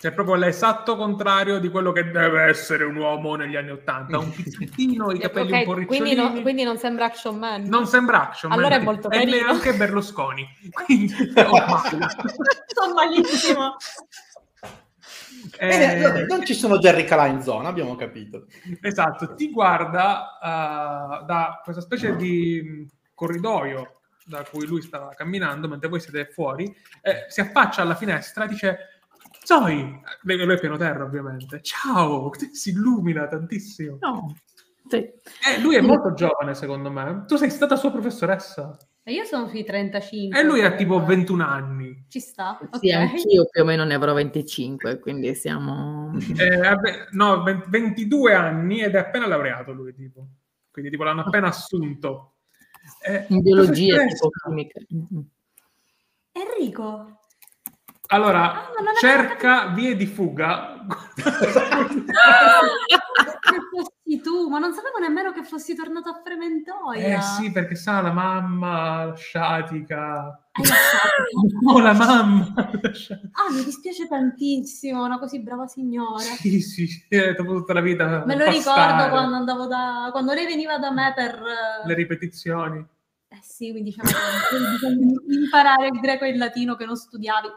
[0.00, 4.16] Cioè, proprio l'esatto contrario di quello che deve essere un uomo negli anni Ottanta.
[4.18, 6.34] Un pizzettino, i capelli Ok, un po' quindi, ricciolini.
[6.36, 7.64] no- quindi non sembra Action Man.
[7.64, 8.50] Non sembra action.
[8.50, 8.80] Allora man.
[8.80, 9.36] è molto E carino.
[9.36, 10.48] neanche Berlusconi.
[10.72, 12.08] Quindi, ormai.
[12.66, 13.76] Sto malissimo.
[15.58, 18.46] Bene, Eh, no, non ci sono Jerry Calà in zona, abbiamo capito.
[18.80, 25.68] Esatto, ti guarda eh, da questa specie di mh, corridoio da cui lui stava camminando
[25.68, 26.64] mentre voi siete fuori,
[27.02, 28.78] eh, si affaccia alla finestra e dice
[29.42, 33.98] Zoe, lui è piano terra ovviamente, ciao, si illumina tantissimo.
[34.00, 34.36] No.
[34.88, 34.96] Sì.
[34.96, 39.48] Eh, lui è molto giovane secondo me, tu sei stata sua professoressa E io sono
[39.48, 40.38] sui 35.
[40.38, 42.04] e lui ha tipo 21 anni.
[42.08, 42.58] Ci sta?
[42.78, 42.94] Sì, ok.
[42.94, 46.12] anch'io più o meno ne avrò 25, quindi siamo...
[46.36, 50.26] Eh, no, 20 22 anni ed è appena laureato lui tipo,
[50.70, 52.34] quindi tipo l'hanno appena assunto.
[53.02, 54.80] Eh, In biologia, tipo chimica.
[56.32, 57.20] Enrico.
[58.08, 60.84] Allora, Ah, ma cerca vie di fuga.
[63.24, 67.18] che fossi tu, ma non sapevo nemmeno che fossi tornato a Frementoia.
[67.18, 70.44] eh sì, perché sa la mamma sciatica.
[70.52, 71.68] Lasciato.
[71.72, 72.52] Oh, la mamma.
[73.32, 76.18] Ah, mi dispiace tantissimo, una così brava signora.
[76.18, 78.24] sì, sì, eh, dopo tutta la vita.
[78.26, 78.50] Me lo passare,
[78.92, 82.78] ricordo quando andavo da quando lei veniva da me per eh, Le ripetizioni.
[83.28, 87.48] eh sì, quindi diciamo che imparare il greco e il latino che non studiavi.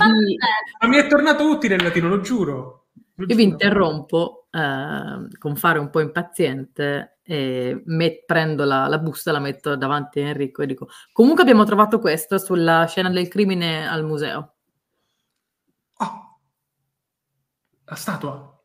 [0.80, 2.88] Ma mi è tornato utile il latino, lo giuro.
[3.16, 8.98] Lo Io vi interrompo eh, con fare un po' impaziente e met- prendo la, la
[8.98, 13.28] busta, la metto davanti a Enrico e dico comunque abbiamo trovato questo sulla scena del
[13.28, 14.54] crimine al museo.
[15.98, 16.36] Ah.
[17.86, 18.60] La statua.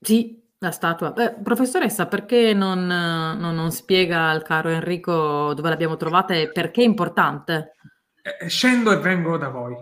[0.00, 1.12] Sì, la statua.
[1.12, 6.82] Beh, professoressa, perché non, non- non spiega al caro Enrico dove l'abbiamo trovata e perché
[6.82, 7.74] è importante?
[8.22, 9.76] Eh, scendo e vengo da voi.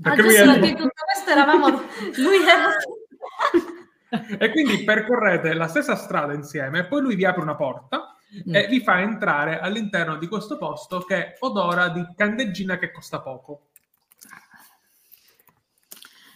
[0.00, 1.68] Perché lui questo eravamo
[2.16, 2.70] lui era
[4.38, 8.54] E quindi percorrete la stessa strada insieme, poi lui vi apre una porta Mm.
[8.54, 13.68] e vi fa entrare all'interno di questo posto che odora di candeggina che costa poco.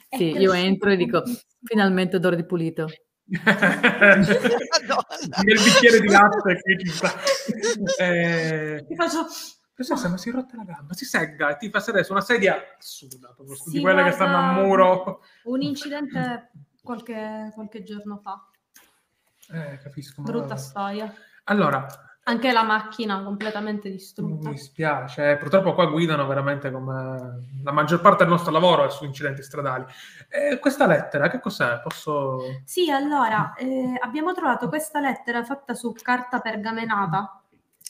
[0.09, 1.22] Sì, io cresciuto entro e dico
[1.62, 2.86] finalmente odore di pulito.
[3.28, 4.24] Nel
[5.62, 7.12] bicchiere di latte che ci sta.
[7.98, 9.26] Eh, Ti faccio
[9.85, 12.21] professoressa, ma si è rotta la gamba, si segga e ti fa sedere su una
[12.21, 15.21] sedia assurda, proprio, Sì, di quelle che stanno a muro.
[15.45, 16.51] un incidente
[16.83, 18.49] qualche, qualche giorno fa.
[19.53, 20.23] Eh, capisco.
[20.23, 21.13] Brutta storia.
[21.45, 21.87] Allora,
[22.25, 24.51] Anche la macchina completamente distrutta.
[24.51, 28.91] Mi spiace, eh, purtroppo qua guidano veramente come la maggior parte del nostro lavoro è
[28.91, 29.85] su incidenti stradali.
[30.29, 31.81] E questa lettera, che cos'è?
[31.81, 32.39] Posso...
[32.65, 37.41] Sì, allora, eh, abbiamo trovato questa lettera fatta su carta pergamenata.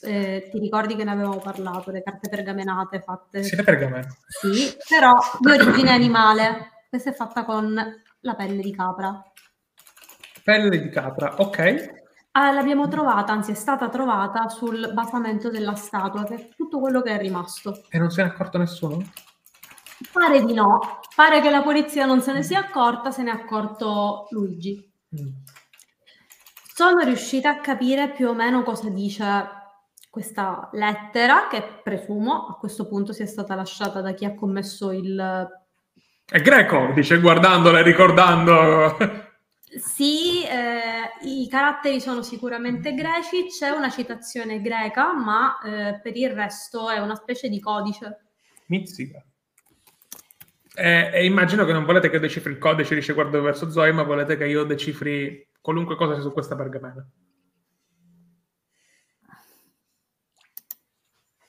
[0.05, 3.45] Eh, ti ricordi che ne avevamo parlato, le carte pergamenate fatte?
[3.45, 4.17] Siete pergamene?
[4.27, 6.83] Sì, però di origine animale.
[6.89, 7.73] Questa è fatta con
[8.21, 9.23] la pelle di capra.
[10.43, 12.01] Pelle di capra, ok.
[12.33, 17.01] Ah, l'abbiamo trovata, anzi è stata trovata sul basamento della statua, che è tutto quello
[17.01, 17.85] che è rimasto.
[17.89, 19.05] E non se ne è accorto nessuno?
[20.11, 23.35] Pare di no, pare che la polizia non se ne sia accorta, se ne è
[23.35, 24.93] accorto Luigi.
[25.15, 25.29] Mm.
[26.75, 29.61] Sono riuscita a capire più o meno cosa dice
[30.13, 35.49] questa lettera, che presumo a questo punto sia stata lasciata da chi ha commesso il...
[36.27, 38.95] È greco, dice guardandola e ricordando.
[39.81, 46.29] Sì, eh, i caratteri sono sicuramente greci, c'è una citazione greca, ma eh, per il
[46.29, 48.19] resto è una specie di codice.
[48.67, 49.25] Mizzica.
[50.75, 53.93] E, e immagino che non volete che io decifri il codice, dice guardo verso Zoe,
[53.93, 57.03] ma volete che io decifri qualunque cosa su questa pergamena.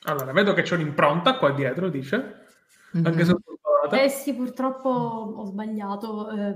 [0.04, 2.46] Allora, vedo che c'è un'impronta qua dietro, dice.
[2.92, 3.06] Mhm.
[3.06, 3.36] Anche se.
[3.92, 6.30] Eh sì, purtroppo ho sbagliato.
[6.30, 6.56] eh,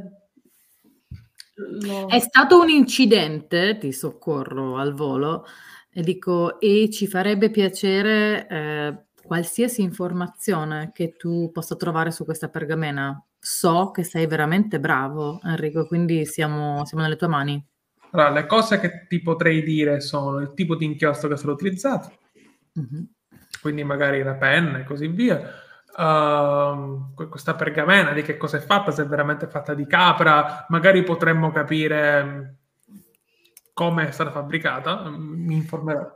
[2.07, 5.45] È stato un incidente, ti soccorro al volo,
[5.89, 12.49] e dico, e ci farebbe piacere eh, qualsiasi informazione che tu possa trovare su questa
[12.49, 13.19] pergamena.
[13.39, 17.65] So che sei veramente bravo, Enrico, quindi siamo, siamo nelle tue mani.
[18.11, 21.53] Allora, le cose che ti potrei dire sono il tipo di inchiostro che è stato
[21.53, 22.11] utilizzato,
[22.73, 23.07] Mhm.
[23.61, 25.65] Quindi magari la penna e così via.
[25.97, 31.01] Que- questa pergamena di che cosa è fatta, se è veramente fatta di capra, magari
[31.03, 32.55] potremmo capire mh,
[33.73, 36.13] come è stata fabbricata, mh, mi informerò.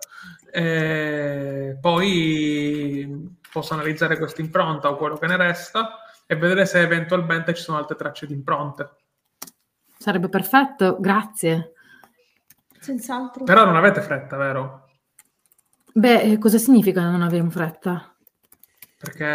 [0.52, 5.98] E poi posso analizzare questa impronta o quello che ne resta
[6.28, 8.90] e vedere se eventualmente ci sono altre tracce di impronte.
[9.98, 11.74] Sarebbe perfetto, grazie.
[12.80, 13.46] Senz'altro.
[13.46, 14.90] Però non avete fretta, vero?
[15.94, 18.16] Beh, eh, cosa significa non avere fretta?
[18.98, 19.26] Perché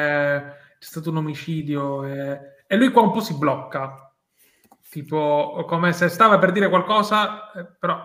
[0.78, 4.12] c'è stato un omicidio e, e lui qua un po' si blocca.
[4.88, 8.00] Tipo, come se stava per dire qualcosa, eh, però...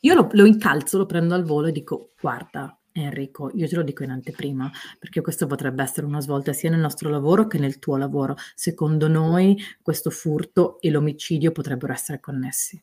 [0.00, 3.82] Io lo, lo incalzo, lo prendo al volo e dico, guarda, Enrico, io te lo
[3.82, 7.78] dico in anteprima, perché questo potrebbe essere una svolta sia nel nostro lavoro che nel
[7.78, 8.36] tuo lavoro.
[8.54, 12.82] Secondo noi questo furto e l'omicidio potrebbero essere connessi.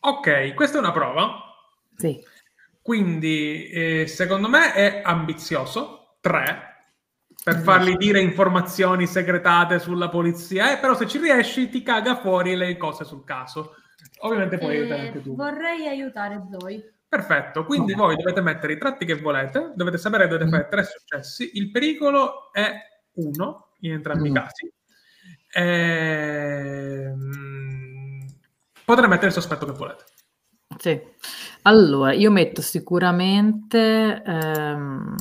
[0.00, 1.40] Ok, questa è una prova.
[1.96, 2.22] Sì.
[2.86, 6.18] Quindi, eh, secondo me è ambizioso.
[6.20, 6.74] Tre.
[7.42, 12.54] Per fargli dire informazioni segretate sulla polizia, eh, però se ci riesci ti caga fuori
[12.54, 13.74] le cose sul caso.
[14.20, 15.34] Ovviamente puoi Eh, aiutare anche tu.
[15.34, 16.94] Vorrei aiutare Zoe.
[17.08, 17.98] Perfetto, quindi Ok.
[17.98, 20.52] voi dovete mettere i tratti che volete, dovete sapere che dovete Mm.
[20.52, 21.50] fare tre successi.
[21.54, 22.72] Il pericolo è
[23.14, 24.34] uno in entrambi i Mm.
[24.34, 24.72] casi.
[26.86, 27.24] Ehm,
[28.84, 30.04] Potrei mettere il sospetto che volete.
[30.78, 31.00] Sì.
[31.62, 35.14] Allora, io metto sicuramente ehm,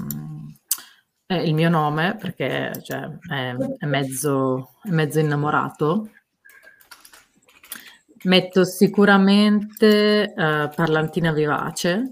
[1.27, 6.10] eh, il mio nome, perché cioè, è, è mezzo, è mezzo innamorato.
[8.23, 12.11] Metto sicuramente eh, parlantina vivace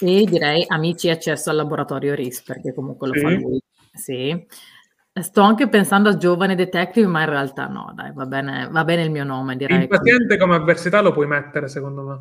[0.00, 3.34] e direi amici accesso al laboratorio RIS, perché comunque lo fa Sì.
[3.40, 3.62] lui.
[3.92, 4.46] Sì.
[5.12, 9.02] Sto anche pensando a giovane detective, ma in realtà no, dai, va bene, va bene
[9.02, 9.82] il mio nome, direi.
[9.82, 12.20] Il paziente come avversità lo puoi mettere, secondo me.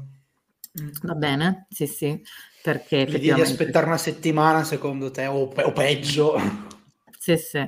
[1.03, 1.67] Va bene?
[1.69, 2.21] Sì, sì,
[2.61, 3.51] perché effettivamente...
[3.51, 6.35] aspettare una settimana, secondo te, o, pe- o peggio.
[7.17, 7.59] Sì, sì.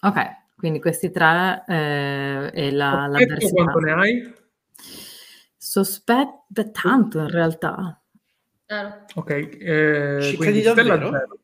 [0.00, 0.20] Ok,
[0.56, 3.80] quindi questi tre eh, e la, Sospetto quanto versione...
[3.80, 4.34] ne hai?
[5.56, 8.00] Sospetto tanto in realtà.
[9.14, 11.10] Ok, eh, Ci quindi davvero?
[11.10, 11.38] zero.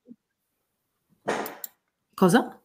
[2.15, 2.61] Cosa?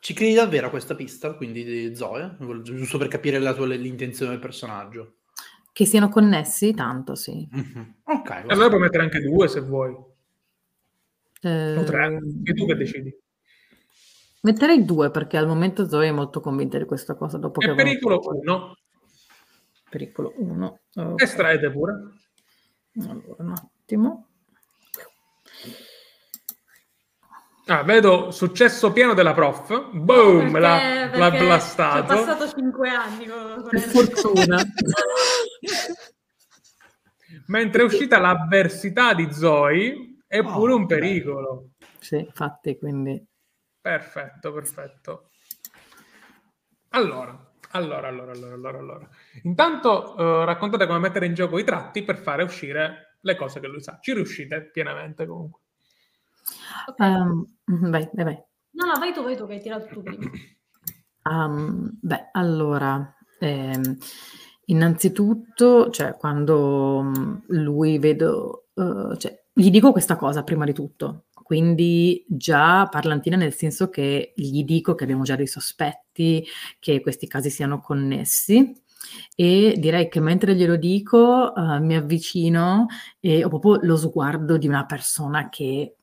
[0.00, 1.34] Ci credi davvero a questa pista?
[1.34, 2.36] Quindi di Zoe?
[2.62, 5.14] Giusto per capire la tua, l'intenzione del personaggio.
[5.72, 6.72] Che siano connessi?
[6.72, 7.46] Tanto, sì.
[7.50, 7.94] Mhm.
[8.04, 8.28] Ok.
[8.28, 9.94] va Allora puoi mettere anche due se vuoi,
[11.40, 13.16] Eh, o tre, e tu che decidi.
[14.40, 17.38] Metterei due perché al momento Zoe è molto convinta di questa cosa.
[17.38, 18.76] Dopo che E avevamo pericolo fatto- 1,
[19.90, 20.78] Pericolo 1.
[21.16, 21.92] estraete pure.
[23.08, 24.27] Allora, un attimo.
[27.70, 29.90] Ah, vedo successo pieno della prof.
[29.92, 32.06] Boom, Perché- l'ha, l'ha perché ho blastato.
[32.14, 34.56] passato cinque anni con, con fortuna.
[37.48, 41.70] Mentre è uscita l'avversità di Zoe, è Oh, pure un pericolo.
[41.98, 43.22] sì, infatti, quindi...
[43.80, 45.30] Perfetto, perfetto.
[46.90, 47.38] Allora,
[47.72, 49.08] allora, allora, allora, allora, allora.
[49.42, 53.66] Intanto eh, raccontate come mettere in gioco i tratti per fare uscire le cose che
[53.66, 53.98] lui sa.
[54.00, 55.60] Ci riuscite pienamente comunque.
[56.86, 57.56] Ok.
[57.68, 58.42] Ehm, vai, vai, vai.
[58.72, 60.30] No, no, vai tu, vai tu, che hai tirato tu prima.
[61.24, 63.96] Um, beh, allora, ehm,
[64.66, 71.24] innanzitutto, cioè, quando mm, lui vedo, eh, cioè, gli dico questa cosa prima di tutto,
[71.42, 76.46] quindi già parlantina nel senso che gli dico che abbiamo già dei sospetti
[76.78, 78.72] che questi casi siano connessi
[79.34, 82.86] e direi che mentre glielo dico eh, mi avvicino
[83.18, 85.97] e ho proprio lo sguardo di una persona che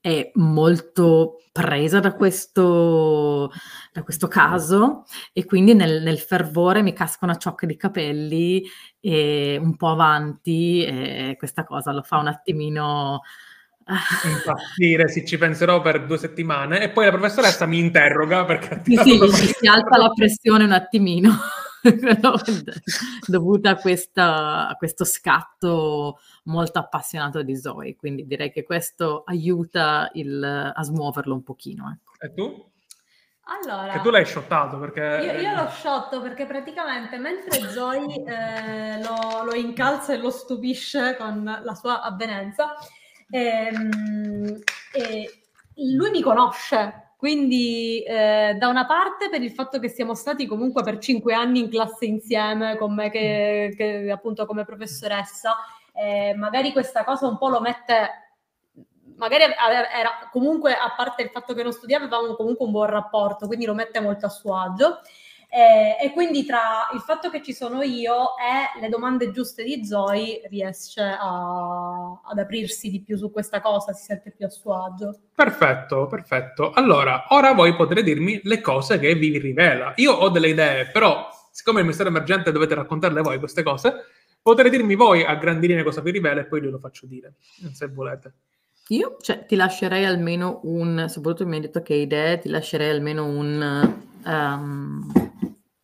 [0.00, 3.50] è molto presa da questo,
[3.92, 8.62] da questo caso e quindi nel, nel fervore mi casca una ciocca di capelli
[9.00, 13.20] e un po' avanti e questa cosa lo fa un attimino...
[13.84, 16.82] ah, Impazzire, sì, ci penserò per due settimane.
[16.82, 21.30] E poi la professoressa mi interroga perché Sì, sì, si alza la pressione un attimino,
[23.26, 30.10] dovuta a, questa- a questo scatto molto appassionato di Zoe, quindi direi che questo aiuta
[30.14, 31.90] il- a smuoverlo un pochino.
[31.90, 32.24] ecco.
[32.24, 32.68] E tu?
[33.44, 35.00] Allora, Che tu l'hai shottato perché...
[35.24, 41.16] io, io l'ho sciotto perché praticamente mentre Zoe eh, lo, lo incalza e lo stupisce
[41.18, 42.76] con la sua avvenenza,
[43.28, 44.58] ehm,
[44.92, 45.42] e
[45.96, 50.82] lui mi conosce, quindi eh, da una parte per il fatto che siamo stati comunque
[50.82, 55.54] per cinque anni in classe insieme con me che, che appunto come professoressa,
[55.92, 58.08] eh, magari questa cosa un po' lo mette
[59.16, 63.46] magari era comunque a parte il fatto che non studiava avevamo comunque un buon rapporto
[63.46, 65.00] quindi lo mette molto a suo agio
[65.52, 69.84] Eh, e quindi tra il fatto che ci sono io e le domande giuste di
[69.84, 74.84] Zoe riesce a- ad aprirsi di più su questa cosa si sente più a suo
[74.84, 76.70] agio Perfetto, perfetto.
[76.70, 79.92] Allora, ora voi potrete dirmi le cose che vi rivela.
[79.96, 84.04] Io ho delle idee, però, siccome il mistero emergente dovete raccontarle voi queste cose,
[84.40, 87.34] potrete dirmi voi a grandi linee cosa vi rivela e poi glielo faccio dire,
[87.72, 88.34] se volete.
[88.90, 93.24] Io cioè, ti lascerei almeno un, soprattutto mi hai detto che idee, ti lascerei almeno
[93.26, 95.12] un, um,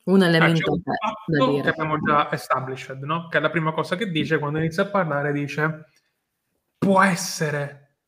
[0.04, 1.68] un Ah, c'è elemento un a te da fatto che dire.
[1.70, 3.28] abbiamo già established, no?
[3.28, 5.84] Che è la prima cosa che dice quando inizia a parlare, dice
[6.78, 7.98] può essere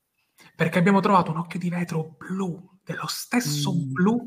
[0.54, 3.92] perché abbiamo trovato un occhio di vetro blu, dello stesso Mm.
[3.92, 4.26] blu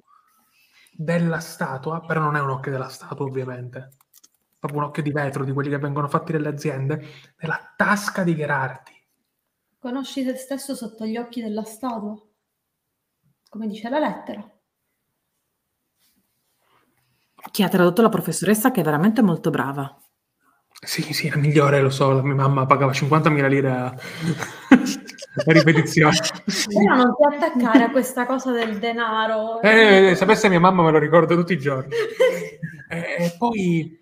[0.93, 3.89] della statua, però non è un occhio della statua ovviamente,
[4.57, 7.05] proprio un occhio di vetro di quelli che vengono fatti dalle aziende,
[7.39, 8.99] nella tasca di Gherardi.
[9.81, 12.15] Conosci te stesso sotto gli occhi della statua?
[13.49, 14.47] Come dice la lettera.
[17.49, 19.99] Chi ha tradotto la professoressa che è veramente molto brava.
[20.85, 26.15] Sì, sì, la migliore, lo so, la mia mamma pagava 50.000 lire a, a ripetizione.
[26.67, 29.61] Però non ti attaccare a questa cosa del denaro.
[29.61, 31.95] Eh, sapesse mia mamma me lo ricordo tutti i giorni.
[32.87, 34.00] E e poi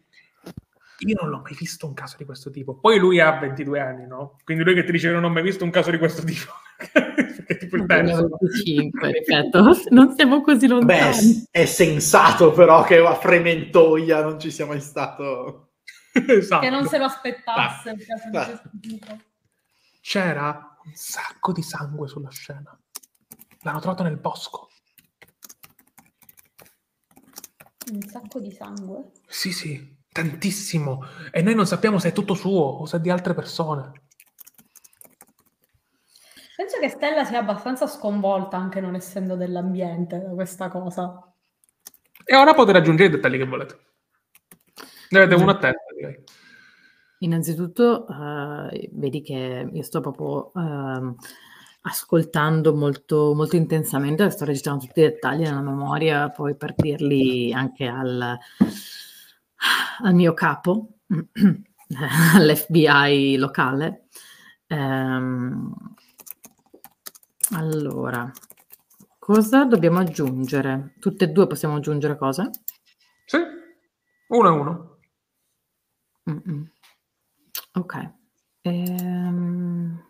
[1.05, 2.75] io non l'ho mai visto un caso di questo tipo.
[2.79, 4.37] Poi lui ha 22 anni, no?
[4.43, 6.51] Quindi lui che ti dice che non ho mai visto un caso di questo tipo.
[6.93, 8.27] Perché è tipo il terzo.
[8.39, 11.47] 25, ripeto, non siamo così Beh, lontani.
[11.51, 15.71] è sensato però che a Frementoia non ci sia mai stato...
[16.13, 16.61] esatto.
[16.61, 17.89] Che non se lo aspettasse.
[17.91, 18.45] il caso di Ah.
[18.45, 19.17] questo tipo.
[20.01, 22.77] C'era un sacco di sangue sulla scena.
[23.61, 24.69] L'hanno trovato nel bosco.
[27.91, 29.11] Un sacco di sangue.
[29.27, 31.03] Sì, sì, tantissimo.
[31.31, 33.91] E noi non sappiamo se è tutto suo o se è di altre persone.
[36.55, 41.23] Penso che Stella sia abbastanza sconvolta anche non essendo dell'ambiente da questa cosa.
[42.25, 43.79] E ora potete aggiungere i dettagli che volete.
[45.11, 45.41] Ne avete Mm.
[45.41, 46.23] uno a testa, direi.
[47.19, 51.15] Innanzitutto, eh, vedi che io sto proprio ehm,
[51.81, 57.87] ascoltando molto, molto intensamente, sto registrando tutti i dettagli nella memoria, poi per dirli anche
[57.87, 58.37] al,
[60.01, 60.99] al mio capo,
[62.35, 64.07] all'FBI locale.
[64.67, 65.73] Ehm,
[67.55, 68.31] allora,
[69.17, 70.95] cosa dobbiamo aggiungere?
[70.99, 72.49] Tutte e due possiamo aggiungere cose?
[73.25, 73.37] Sì,
[74.27, 74.97] uno e uno.
[76.29, 76.71] Mm-mm.
[77.73, 78.11] Ok.
[78.61, 80.03] Ehm,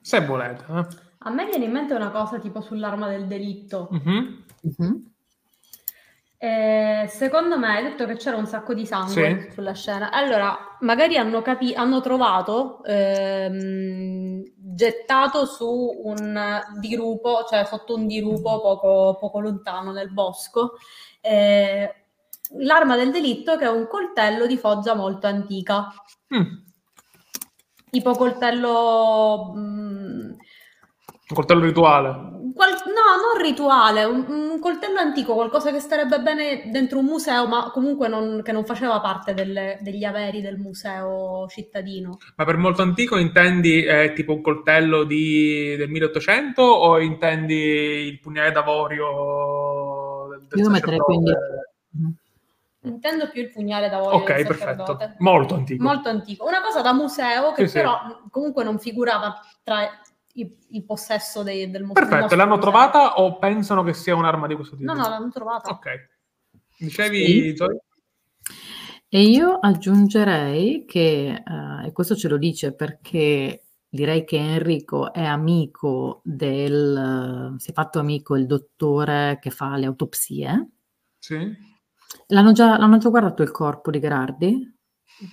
[0.00, 0.64] Se volete.
[0.68, 0.86] eh.
[1.24, 3.88] A me viene in mente una cosa tipo sull'arma del delitto.
[3.92, 4.44] Mhm.
[4.62, 5.11] mhm.
[6.42, 9.52] Eh, secondo me hai detto che c'era un sacco di sangue Sì.
[9.52, 10.10] sulla scena.
[10.10, 18.60] Allora, magari hanno, capi- hanno trovato ehm, gettato su un dirupo, cioè sotto un dirupo
[18.60, 20.72] poco, poco lontano nel bosco,
[21.20, 21.94] eh,
[22.58, 25.92] l'arma del delitto che è un coltello di foggia molto antica,
[26.34, 26.54] Mm.
[27.88, 29.52] tipo coltello...
[29.56, 30.30] mm,
[31.32, 32.30] Un coltello rituale.
[32.54, 37.46] Qual- no, non rituale, un, un coltello antico, qualcosa che starebbe bene dentro un museo,
[37.48, 42.18] ma comunque non- che non faceva parte delle- degli averi del museo cittadino.
[42.36, 48.20] Ma per molto antico intendi eh, tipo un coltello di- del 1800 o intendi il
[48.20, 51.32] pugnale d'avorio del, del Io metterei quindi-
[51.94, 52.14] Mhm.
[52.84, 54.98] Intendo più il pugnale d'avorio Ok, del perfetto.
[55.18, 55.82] Molto antico.
[55.84, 56.44] Molto antico.
[56.48, 57.76] Una cosa da museo che Sì, sì.
[57.78, 57.96] però
[58.28, 59.88] comunque non figurava tra i-
[60.34, 62.06] il possesso dei- del museo.
[62.06, 64.92] Perfetto, l'hanno trovata o pensano che sia un'arma di questo tipo?
[64.92, 65.70] No, no, l'hanno trovata.
[65.70, 66.08] Ok.
[66.78, 67.64] Dicevi, Sì.
[69.14, 75.22] E io aggiungerei che, eh, e questo ce lo dice perché direi che Enrico è
[75.22, 80.70] amico del, si è fatto amico il dottore che fa le autopsie.
[81.18, 81.70] Sì.
[82.28, 84.71] L'hanno già, l'hanno già guardato il corpo di Gerardi?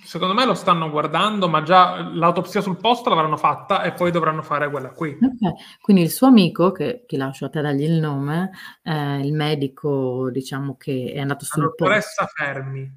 [0.04, 4.42] Secondo me lo stanno guardando, ma già l'autopsia sul posto l'avranno fatta e poi dovranno
[4.42, 5.10] fare quella qui.
[5.20, 8.50] Ok, quindi il suo amico, che ti lascio a te dargli il nome,
[8.82, 8.92] è
[9.22, 11.84] il medico, diciamo che è andato La sul posto.
[11.84, 12.92] dottoressa Fermi.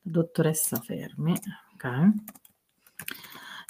[0.00, 1.34] dottoressa Fermi,
[1.74, 2.12] ok.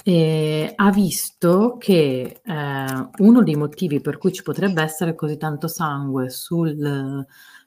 [0.04, 5.66] E ha visto che eh, uno dei motivi per cui ci potrebbe essere così tanto
[5.66, 7.26] sangue sul,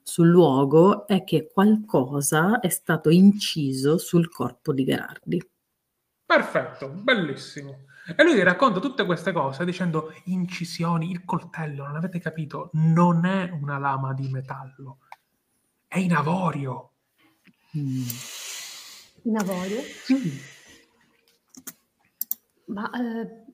[0.09, 5.49] sul luogo è che qualcosa è stato inciso sul corpo di Gerardi.
[6.25, 7.85] Perfetto, bellissimo.
[8.15, 13.51] E lui racconta tutte queste cose dicendo incisioni, il coltello, non avete capito, non è
[13.51, 15.01] una lama di metallo,
[15.87, 16.93] è in avorio.
[17.77, 18.07] Mm.
[19.23, 19.81] In avorio.
[19.81, 20.41] Sì.
[22.65, 23.45] Ma eh,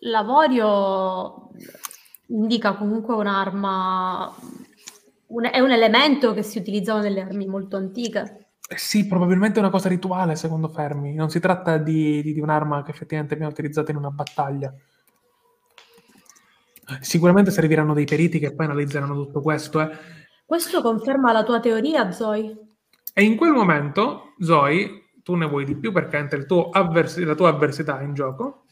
[0.00, 1.52] l'avorio
[2.28, 4.34] indica comunque un'arma,
[5.28, 8.50] un- è un elemento che si utilizzava nelle armi molto antiche.
[8.68, 11.14] Eh Sì, probabilmente è una cosa rituale, secondo Fermi.
[11.14, 14.74] Non si tratta di, di- di un'arma che effettivamente viene utilizzata in una battaglia.
[17.00, 19.80] Sicuramente serviranno dei periti che poi analizzeranno tutto questo.
[19.80, 19.90] eh.
[20.46, 22.56] Questo conferma la tua teoria, Zoe?
[23.12, 26.38] E in quel momento, Zoe, tu ne vuoi di più perché entra
[26.72, 28.64] avvers- la tua avversità in gioco.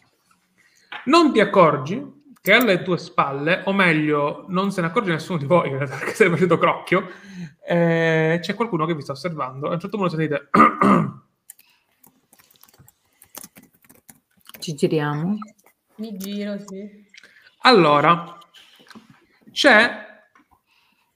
[1.06, 2.15] Non ti accorgi
[2.46, 6.30] che alle tue spalle, o meglio, non se ne accorge nessuno di voi perché stai
[6.30, 7.08] facendo crocchio,
[7.66, 9.68] eh, c'è qualcuno che vi sta osservando.
[9.68, 10.48] A un certo punto sentite.
[14.60, 15.38] Ci giriamo?
[15.96, 16.88] Mi giro, sì.
[17.62, 18.38] Allora,
[19.50, 20.06] c'è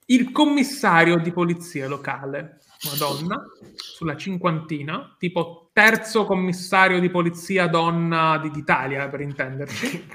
[0.07, 2.59] il commissario di polizia locale,
[2.89, 3.40] una donna,
[3.77, 10.09] sulla cinquantina, tipo terzo commissario di polizia donna di- d'Italia, per intenderci.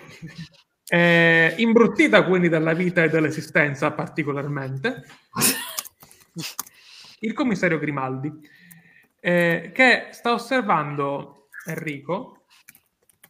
[0.87, 5.03] Eh, imbruttita quindi dalla vita e dall'esistenza particolarmente.
[7.19, 8.31] Il commissario Grimaldi,
[9.19, 12.45] eh, che sta osservando Enrico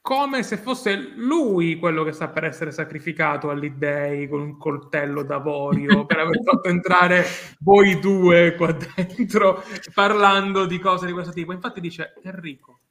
[0.05, 5.23] come se fosse lui quello che sta per essere sacrificato agli dei con un coltello
[5.23, 7.25] d'avorio per aver fatto entrare
[7.61, 9.63] voi due qua dentro
[9.95, 11.53] parlando di cose di questo tipo.
[11.53, 12.81] Infatti dice Enrico,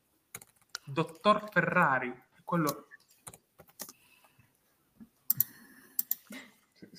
[0.85, 2.12] dottor Ferrari,
[2.43, 2.86] quello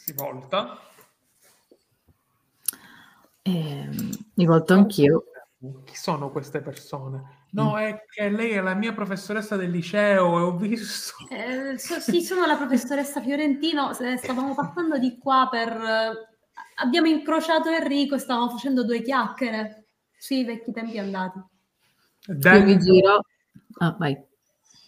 [0.06, 0.78] si- volta.
[3.42, 5.24] Ehm, mi volto anch'io.
[5.86, 7.44] Chi sono queste persone?
[7.52, 11.14] No, è che lei è la mia professoressa del liceo e ho visto.
[11.30, 15.70] Eh, so- sì, sono la professoressa Fiorentino, stavamo passando di qua per...
[15.72, 16.28] eh,
[16.76, 19.86] abbiamo incrociato Enrico e stavamo facendo due chiacchiere
[20.18, 21.38] sui vecchi tempi andati.
[21.40, 23.26] Io mi Dentro, giro.
[23.80, 24.18] Ah, vai.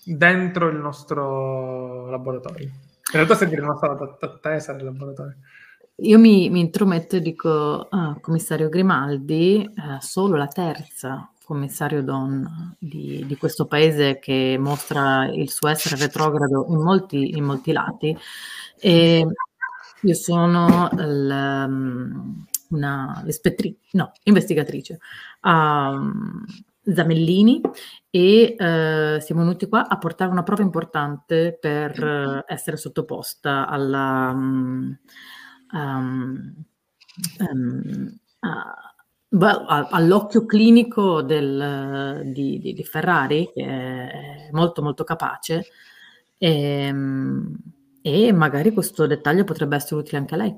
[0.03, 2.71] dentro il nostro laboratorio.
[3.13, 5.37] In realtà sei la nostra att- attesa del laboratorio.
[5.99, 12.75] Io mi, mi intrometto e dico, ah, commissario Grimaldi, eh, solo la terza commissario donna
[12.77, 18.15] di, di questo paese che mostra il suo essere retrogrado in molti, in molti lati.
[18.77, 19.25] E
[20.01, 23.23] io sono il, um, una
[23.91, 24.99] no, investigatrice
[25.43, 26.45] um,
[26.93, 27.61] Zamellini
[28.09, 34.31] e eh, siamo venuti qua a portare una prova importante per eh, essere sottoposta alla...
[34.33, 34.97] um,
[35.71, 36.55] um,
[38.39, 45.65] a- all'occhio clinico del- di, di- di Ferrari, che è molto molto capace,
[46.37, 47.55] ehm,
[48.01, 50.57] e, magari questo dettaglio potrebbe essere utile anche a lei.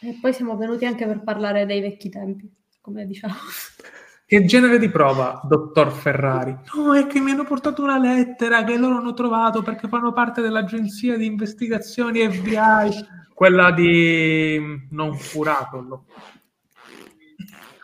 [0.00, 3.34] E poi siamo venuti anche per parlare dei vecchi tempi, come diciamo.
[4.26, 6.56] Che genere di prova, dottor Ferrari?
[6.74, 10.40] No, è che mi hanno portato una lettera che loro hanno trovato perché fanno parte
[10.40, 16.06] dell'agenzia di investigazioni FBI, quella di non curatolo.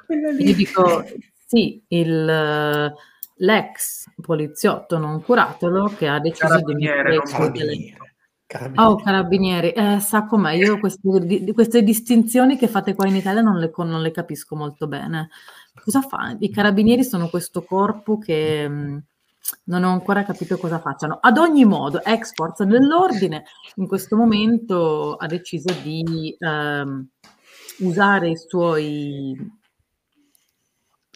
[0.07, 0.55] Quella Io lì.
[0.55, 1.05] dico,
[1.47, 2.95] sì, il,
[3.37, 7.51] l'ex poliziotto non curatelo che ha deciso di mettere non il suo
[8.51, 8.91] Carabiniere.
[8.91, 13.59] Oh, carabinieri, eh, sa com'è, io queste, queste distinzioni che fate qua in Italia non
[13.61, 15.29] le, non le capisco molto bene.
[15.81, 16.37] Cosa fa?
[16.37, 19.05] I carabinieri sono questo corpo che mh,
[19.67, 21.19] non ho ancora capito cosa facciano.
[21.21, 23.45] Ad ogni modo, ex forza dell'ordine
[23.77, 27.09] in questo momento ha deciso di ehm,
[27.79, 29.59] usare i suoi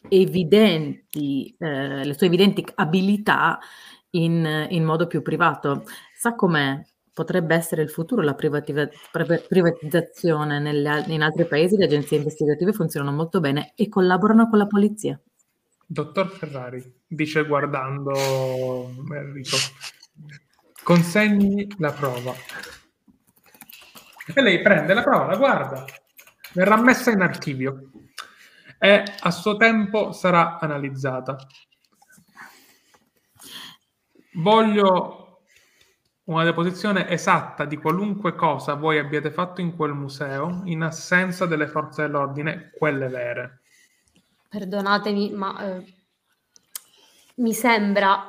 [0.08, 3.58] evidenti, eh, le sue evidenti abilità
[4.10, 5.82] in, in modo più privato.
[6.16, 6.80] Sa com'è?
[7.14, 10.58] Potrebbe essere il futuro la privativa- priva- privatizzazione.
[10.58, 15.18] Nelle in altri paesi le agenzie investigative funzionano molto bene e collaborano con la polizia.
[15.86, 19.56] Dottor Ferrari, dice guardando Enrico,
[20.82, 22.34] consegni la prova.
[24.34, 25.84] E lei prende la prova, la guarda,
[26.54, 27.90] verrà messa in archivio
[28.78, 31.36] e a suo tempo sarà analizzata.
[34.32, 35.23] Voglio
[36.24, 41.66] una deposizione esatta di qualunque cosa voi abbiate fatto in quel museo in assenza delle
[41.66, 43.60] forze dell'ordine, quelle vere.
[44.48, 45.84] Perdonatemi, ma eh,
[47.36, 48.28] mi sembra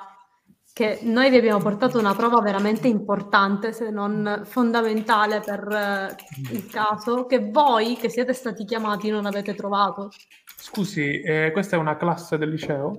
[0.74, 6.16] che noi vi abbiamo portato una prova veramente importante, se non fondamentale per eh,
[6.52, 10.12] il caso, che voi, che siete stati chiamati, non avete trovato.
[10.58, 12.98] Scusi, eh, questa è una classe del liceo?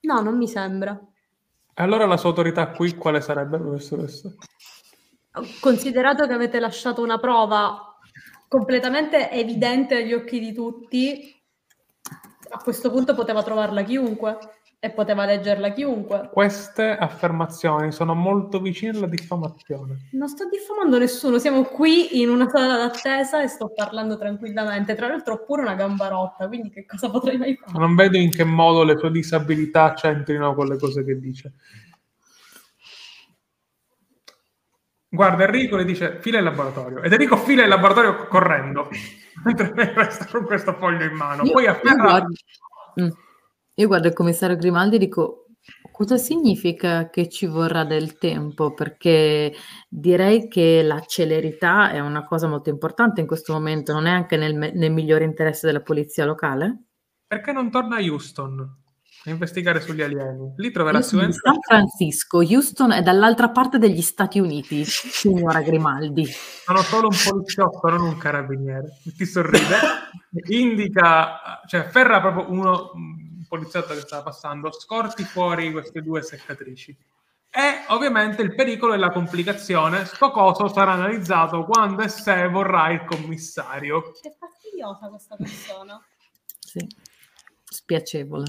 [0.00, 1.00] No, non mi sembra.
[1.74, 4.32] Allora la sua autorità qui quale sarebbe, professoressa?
[5.60, 7.96] Considerato che avete lasciato una prova
[8.46, 11.42] completamente evidente agli occhi di tutti,
[12.50, 14.38] a questo punto poteva trovarla chiunque
[14.84, 16.28] e poteva leggerla chiunque.
[16.32, 20.08] Queste affermazioni sono molto vicine alla diffamazione.
[20.10, 24.96] Non sto diffamando nessuno, siamo qui in una sala d'attesa e sto parlando tranquillamente.
[24.96, 27.78] Tra l'altro ho pure una gamba rotta, quindi che cosa potrei mai fare?
[27.78, 31.52] Non vedo in che modo le sue disabilità c'entrino con le cose che dice.
[35.08, 38.88] Guarda, Enrico le dice fila il laboratorio ed Enrico fila il laboratorio correndo
[39.44, 41.44] mentre lei resta con questo foglio in mano.
[41.44, 42.32] Io, Poi io afferra guardo,
[43.00, 43.08] Mm.
[43.82, 45.46] Io guardo il commissario Grimaldi e dico,
[45.90, 48.74] cosa significa che ci vorrà del tempo?
[48.74, 49.52] Perché
[49.88, 54.36] direi che la celerità è una cosa molto importante in questo momento, non è anche
[54.36, 56.84] nel, nel migliore interesse della polizia locale?
[57.32, 58.80] perché non torna a Houston?
[59.24, 60.52] a investigare sugli alieni.
[60.56, 61.38] Lì troverà di sicuramente...
[61.38, 66.26] San Francisco, Houston è dall'altra parte degli Stati Uniti, signora Grimaldi.
[66.26, 68.98] Sono solo un poliziotto, non un carabiniere.
[69.16, 69.76] Ti sorride,
[70.50, 76.96] indica, cioè ferra proprio uno, un poliziotto che stava passando, scorti fuori queste due seccatrici.
[77.50, 80.06] E ovviamente il pericolo è la complicazione.
[80.06, 84.12] Sto coso sarà analizzato quando e se vorrà il commissario.
[84.12, 86.02] Che fastidiosa questa persona.
[86.58, 86.86] Sì,
[87.62, 88.46] spiacevole.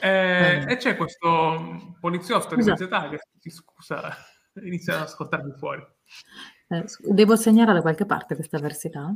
[0.00, 0.72] Eh, Eh.
[0.72, 2.70] E c'è questo poliziotto di Scusa.
[2.70, 4.16] mezza età che si scusa,
[4.62, 5.84] inizia ad ascoltarmi fuori.
[6.68, 9.12] Eh, devo segnare da qualche parte questa avversità?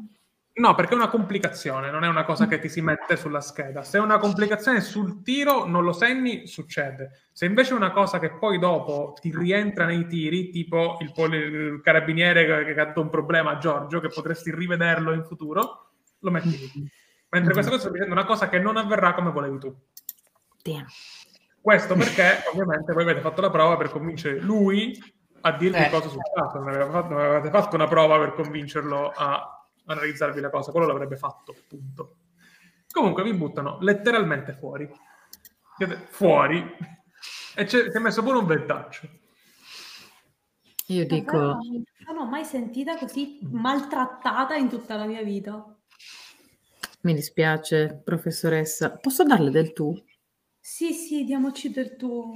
[0.56, 3.82] No, perché è una complicazione, non è una cosa che ti si mette sulla scheda.
[3.82, 7.22] Se è una complicazione sul tiro, non lo segni, succede.
[7.32, 11.38] Se invece è una cosa che poi dopo ti rientra nei tiri, tipo il, poli-
[11.38, 16.30] il carabiniere che, ha dato un problema a Giorgio, che potresti rivederlo in futuro, lo
[16.30, 16.88] metti lì.
[17.30, 19.74] Mentre questa cosa sta dicendo una cosa che non avverrà come volevi tu.
[20.62, 20.86] Damn.
[21.60, 25.02] Questo perché ovviamente voi avete fatto la prova per convincere lui
[25.40, 25.90] a dirvi Eh.
[25.90, 26.74] cosa sul caso, non
[27.08, 32.16] non avete fatto una prova per convincerlo a analizzarvi la cosa, quello l'avrebbe fatto, punto.
[32.90, 34.88] Comunque vi buttano letteralmente fuori.
[35.76, 36.62] Siete fuori
[37.56, 39.08] e c'è, si è messo pure un ventaccio.
[40.88, 45.64] Io dico, Non ho mai sentita così maltrattata in tutta la mia vita.
[47.00, 49.94] mi dispiace, professoressa, posso darle del tu?
[50.60, 52.32] Sì, sì, diamoci del tu.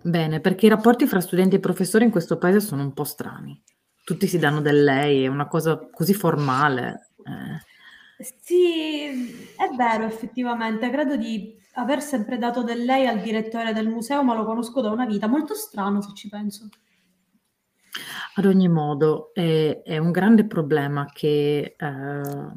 [0.00, 3.60] Bene, perché i rapporti fra studenti e professori in questo paese sono un po' strani.
[4.08, 7.10] Tutti si danno del lei, è una cosa così formale.
[7.26, 8.24] eh.
[8.24, 9.04] Sì,
[9.54, 10.88] è vero, effettivamente.
[10.88, 14.90] Credo di aver sempre dato del lei al direttore del museo, ma lo conosco da
[14.90, 15.26] una vita.
[15.26, 16.70] Molto strano, se ci penso.
[18.36, 22.52] Ad ogni modo, è, è un grande problema che, eh,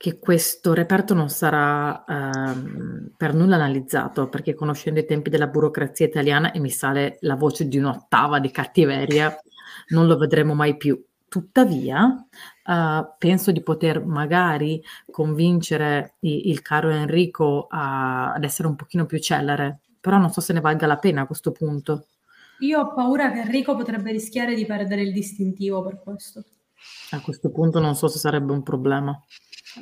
[0.00, 6.06] che questo reperto non sarà ehm, per nulla analizzato, perché conoscendo i tempi della burocrazia
[6.06, 9.38] italiana, e mi sale la voce di un'ottava di cattiveria,
[9.88, 10.98] non lo vedremo mai più.
[11.28, 12.26] Tuttavia,
[12.64, 19.04] eh, penso di poter magari convincere i- il caro Enrico a- ad essere un pochino
[19.04, 22.06] più celere, però non so se ne valga la pena a questo punto.
[22.60, 26.42] Io ho paura che Enrico potrebbe rischiare di perdere il distintivo per questo.
[27.10, 29.14] A questo punto non so se sarebbe un problema.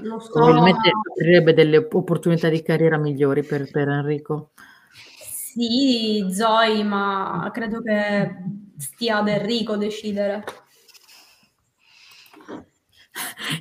[0.02, 0.32] Lo so.
[0.32, 4.50] Probabilmente aprirebbe delle opportunità di carriera migliori per, per Enrico.
[4.94, 8.36] Sì, Zoe, ma credo che
[8.76, 10.44] stia ad Enrico decidere.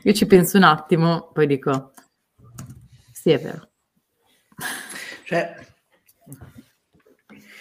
[0.04, 1.94] Io ci penso un attimo, poi dico,
[3.12, 3.70] sì è vero.
[5.24, 5.66] Cioè,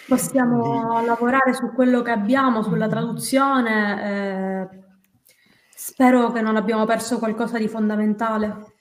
[0.07, 4.03] Possiamo lavorare su quello che abbiamo, sulla traduzione.
[4.05, 4.85] eh,
[5.87, 8.75] spero che non abbiamo perso qualcosa di fondamentale.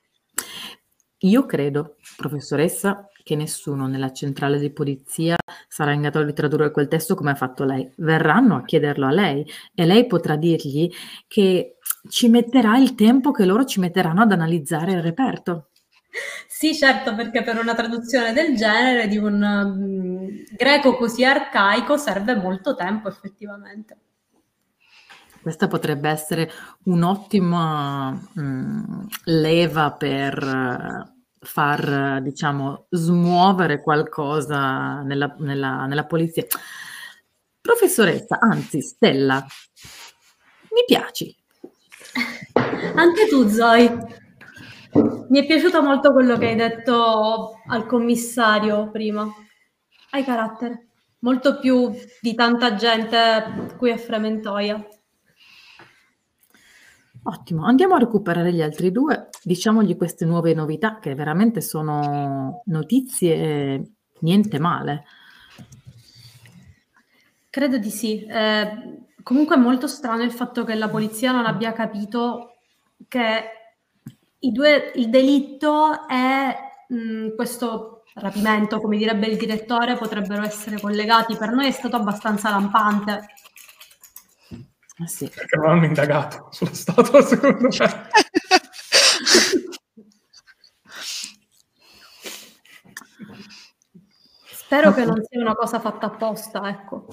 [1.20, 5.36] Io credo, professoressa, che nessuno nella centrale di polizia
[5.68, 7.88] sarà in grado di tradurre quel testo come ha fatto lei.
[7.98, 10.92] Verranno a chiederlo a lei e lei potrà dirgli
[11.28, 11.78] che
[12.10, 15.70] ci metterà il tempo che loro ci metteranno ad analizzare il reperto.
[16.48, 22.36] Sì, certo, perché per una traduzione del genere di un mm, greco così arcaico serve
[22.36, 24.05] molto tempo, effettivamente.
[25.46, 26.50] Questa potrebbe essere
[26.86, 36.48] un'ottima mm, leva per eh, far, eh, diciamo, smuovere qualcosa nella, nella- nella polizia.
[37.62, 39.46] Professoressa, anzi, Stella,
[40.72, 41.38] mi piaci.
[42.96, 43.98] Anche tu, Zoe.
[45.30, 49.32] Mi è piaciuto molto quello che hai detto al commissario prima.
[50.10, 50.88] Hai carattere.
[51.20, 54.84] Molto più di tanta gente qui a Frementoia.
[57.28, 59.30] Ottimo, andiamo a recuperare gli altri due.
[59.42, 65.06] Diciamogli queste nuove novità, che veramente sono notizie niente male.
[67.50, 68.24] Credo di sì.
[68.24, 72.58] Eh, comunque è molto strano il fatto che la polizia non abbia capito
[73.08, 73.44] che
[74.40, 81.36] i due- il delitto e mh, questo rapimento, come direbbe il direttore, potrebbero essere collegati.
[81.36, 83.26] Per noi è stato abbastanza lampante.
[84.98, 85.30] Ah, sì.
[85.30, 88.10] Perché non hanno indagato sullo stato, secondo me.
[94.48, 97.08] Spero che non sia una cosa fatta apposta, ecco.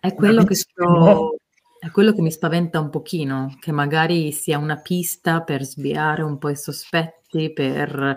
[0.00, 1.36] È quello, che sto-
[1.80, 6.38] è quello che mi spaventa un pochino, che magari sia una pista per sviare un
[6.38, 8.16] po' i sospetti, per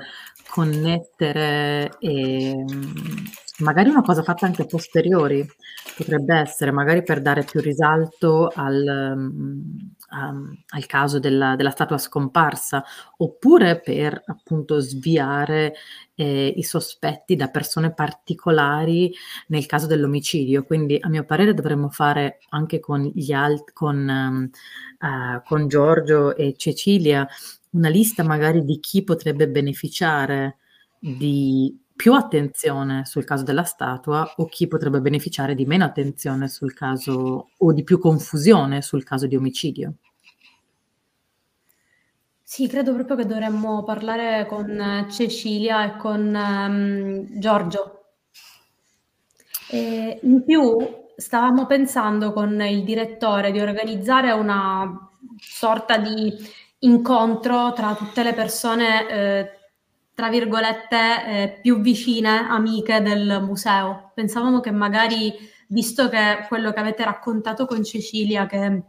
[0.50, 3.26] connettere e mm,
[3.60, 5.48] magari una cosa fatta anche a posteriori,
[5.96, 12.84] potrebbe essere magari per dare più risalto al, um, al caso della, della, statua scomparsa,
[13.18, 15.74] oppure per appunto sviare
[16.16, 19.14] eh, i sospetti da persone particolari
[19.48, 20.64] nel caso dell'omicidio.
[20.64, 24.50] Quindi a mio parere dovremmo fare anche con, gli alt- con, um,
[25.00, 27.28] uh, con Giorgio e Cecilia
[27.72, 30.58] una lista magari di chi potrebbe beneficiare
[31.00, 36.74] di più attenzione sul caso della statua o chi potrebbe beneficiare di meno attenzione sul
[36.74, 39.96] caso o di più confusione sul caso di omicidio.
[42.42, 48.06] Sì, credo proprio che dovremmo parlare con Cecilia e con um, Giorgio.
[49.70, 50.78] E in più
[51.18, 56.34] stavamo pensando con il direttore di organizzare una sorta di
[56.80, 59.59] incontro tra tutte le persone eh,
[60.20, 64.12] tra virgolette, eh, più vicine, amiche del museo.
[64.14, 65.34] Pensavamo che magari,
[65.70, 68.84] visto che quello che avete raccontato con Cecilia, che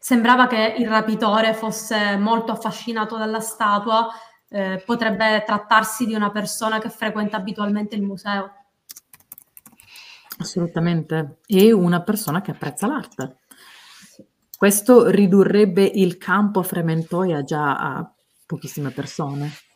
[0.00, 4.08] sembrava che il rapitore fosse molto affascinato dalla statua,
[4.48, 8.52] eh, potrebbe trattarsi di una persona che frequenta abitualmente il museo.
[10.38, 13.36] Assolutamente, e una persona che apprezza l'arte.
[14.58, 18.12] Questo ridurrebbe il campo Frementoia già a
[18.44, 19.69] pochissime persone.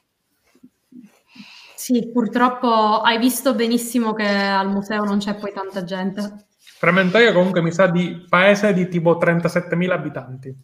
[1.85, 6.47] Sì, purtroppo hai visto benissimo che al museo non c'è poi tanta gente.
[6.57, 10.57] Frementoia comunque mi sa di paese di tipo 37.000 abitanti.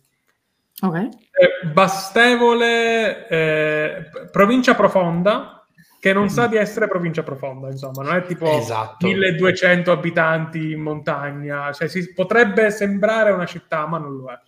[0.80, 0.96] Ok.
[0.96, 5.62] Eh, bastevole, eh, provincia profonda,
[6.00, 6.28] che non mm.
[6.28, 9.06] sa di essere provincia profonda, insomma, non è tipo esatto.
[9.06, 14.38] 1200 abitanti in montagna, cioè si, potrebbe sembrare una città, ma non lo è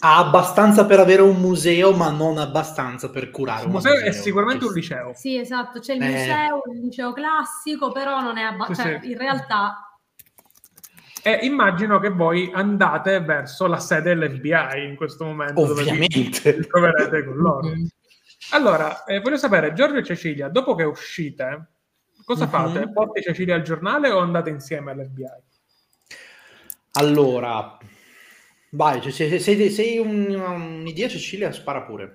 [0.00, 3.92] ha abbastanza per avere un museo, ma non abbastanza per curare un museo.
[3.92, 5.12] museo è sicuramente un liceo.
[5.14, 6.08] Sì, esatto, c'è il eh.
[6.08, 9.10] museo, il liceo classico, però non è abbastanza, cioè, sì.
[9.10, 9.84] in realtà...
[11.22, 15.60] E immagino che voi andate verso la sede dell'FBI in questo momento.
[15.60, 16.40] Ovviamente.
[16.42, 17.68] Dove vi troverete con loro.
[17.70, 17.86] Mm-hmm.
[18.52, 21.72] Allora, eh, voglio sapere, Giorgio e Cecilia, dopo che uscite,
[22.24, 22.52] cosa mm-hmm.
[22.52, 22.90] fate?
[22.90, 25.24] Porti Cecilia al giornale o andate insieme all'FBI?
[26.92, 27.78] Allora,
[28.72, 32.12] Vai, cioè, se, se, sei un, un'idea Cecilia, spara pure.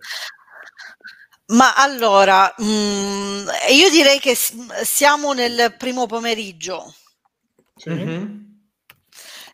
[1.48, 6.96] Ma allora, mh, mm, io direi che siamo nel primo pomeriggio.
[7.90, 8.44] Mm-hmm.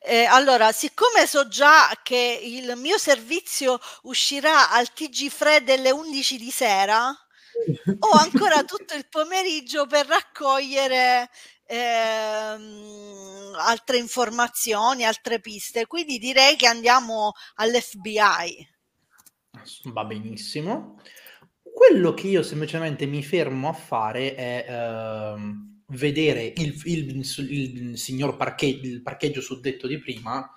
[0.04, 6.38] Eh, allora, siccome so già che il mio servizio uscirà al TG Fred delle 11
[6.38, 7.10] di sera,
[8.00, 11.30] ho ancora tutto il pomeriggio per raccogliere
[11.72, 15.88] ehm, altre informazioni, altre piste.
[15.88, 18.70] Quindi direi che andiamo all'FBI.
[19.86, 21.00] Va benissimo.
[21.62, 28.36] Quello che io semplicemente mi fermo a fare è ehm, vedere il, il, il, signor
[28.36, 30.54] parcheggio, il parcheggio suddetto di prima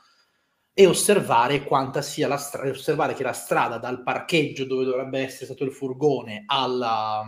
[0.76, 5.44] e osservare quanta sia la strada, osservare che la strada dal parcheggio dove dovrebbe essere
[5.44, 7.24] stato il furgone alla,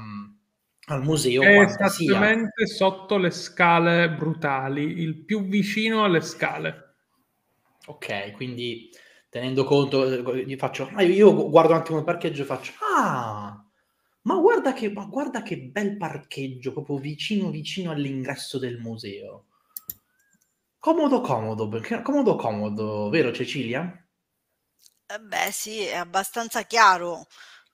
[0.87, 1.43] al museo.
[1.43, 2.77] È esattamente sia.
[2.77, 6.83] sotto le scale brutali, il più vicino alle scale.
[7.87, 8.91] Ok, quindi
[9.29, 13.65] tenendo conto, io, faccio, io guardo un attimo il parcheggio e faccio, ah,
[14.23, 19.47] ma guarda, che, ma guarda che bel parcheggio, proprio vicino vicino all'ingresso del museo.
[20.79, 21.69] Comodo, comodo,
[22.03, 24.05] comodo, comodo, vero Cecilia?
[25.09, 27.27] Eh beh sì, è abbastanza chiaro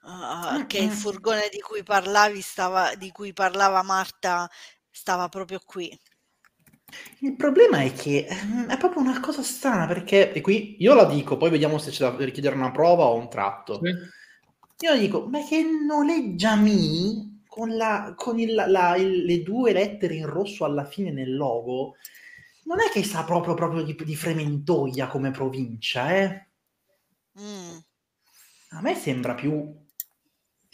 [0.02, 4.48] uh, che il furgone di cui parlavi stava, di cui parlava Marta
[4.90, 5.98] stava proprio qui.
[7.20, 11.06] Il problema è che ehm, è proprio una cosa strana perché, e qui io la
[11.06, 13.80] dico, poi vediamo se c'è da richiedere una prova o un tratto.
[13.82, 14.86] Sì.
[14.86, 20.26] Io dico, ma che noleggiami con, la, con il, la, il, le due lettere in
[20.26, 21.96] rosso alla fine nel logo,
[22.64, 26.46] non è che sa proprio, proprio di, di Frementoia come provincia, eh?
[27.40, 27.78] Mm.
[28.70, 29.81] A me sembra più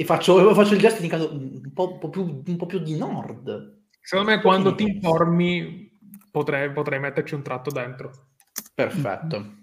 [0.01, 2.97] e faccio, faccio il gesto indicando un po', un, po più, un po' più di
[2.97, 3.81] nord.
[4.01, 5.91] Secondo me quando ti informi
[6.31, 8.29] potrei, potrei metterci un tratto dentro.
[8.73, 9.41] Perfetto.
[9.41, 9.57] Mm-hmm.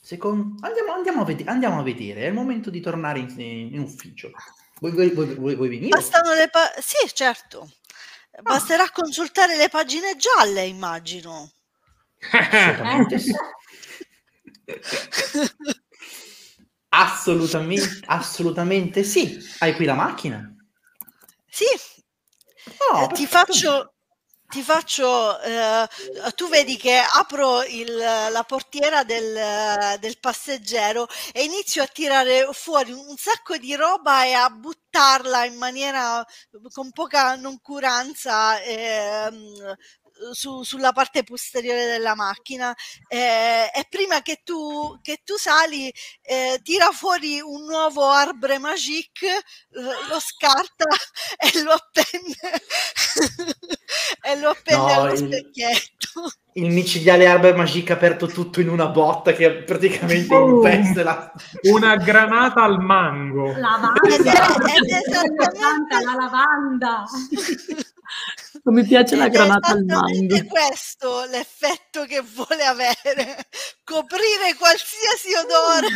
[0.00, 0.54] Secondo...
[0.64, 4.30] Andiamo, andiamo, a ved- andiamo, a vedere, è il momento di tornare in, in ufficio.
[4.78, 5.88] Vuoi, vuoi, vuoi, vuoi venire?
[5.88, 7.72] Bastano le pa- sì, certo.
[8.40, 8.92] Basterà ah.
[8.92, 11.50] consultare le pagine gialle, immagino.
[12.30, 13.32] Assolutamente sì.
[16.94, 19.38] Assolutamente, assolutamente sì.
[19.58, 20.54] Hai qui la macchina?
[21.48, 21.64] Sì.
[22.92, 23.92] Oh, eh, ti faccio
[24.52, 25.88] ti faccio, eh,
[26.34, 32.92] tu vedi che apro il, la portiera del, del, passeggero e inizio a tirare fuori
[32.92, 36.22] un sacco di roba e a buttarla in maniera
[36.70, 39.30] con poca noncuranza eh,
[40.32, 42.74] su, sulla parte posteriore della macchina
[43.08, 45.92] eh, e prima che tu, che tu sali
[46.22, 49.42] eh, tira fuori un nuovo arbre magique,
[50.08, 50.84] lo scarta
[51.36, 52.62] e lo appende,
[54.22, 55.18] e lo appende no, allo il...
[55.18, 61.32] specchietto il micidiale Arbre Magique aperto tutto in una botta che praticamente uh, investe la...
[61.62, 64.58] una granata al mango lavanda, esatto.
[66.04, 67.04] la lavanda
[68.64, 70.34] Non mi piace la granata al mango.
[70.34, 73.46] È questo l'effetto che vuole avere,
[73.82, 75.88] coprire qualsiasi odore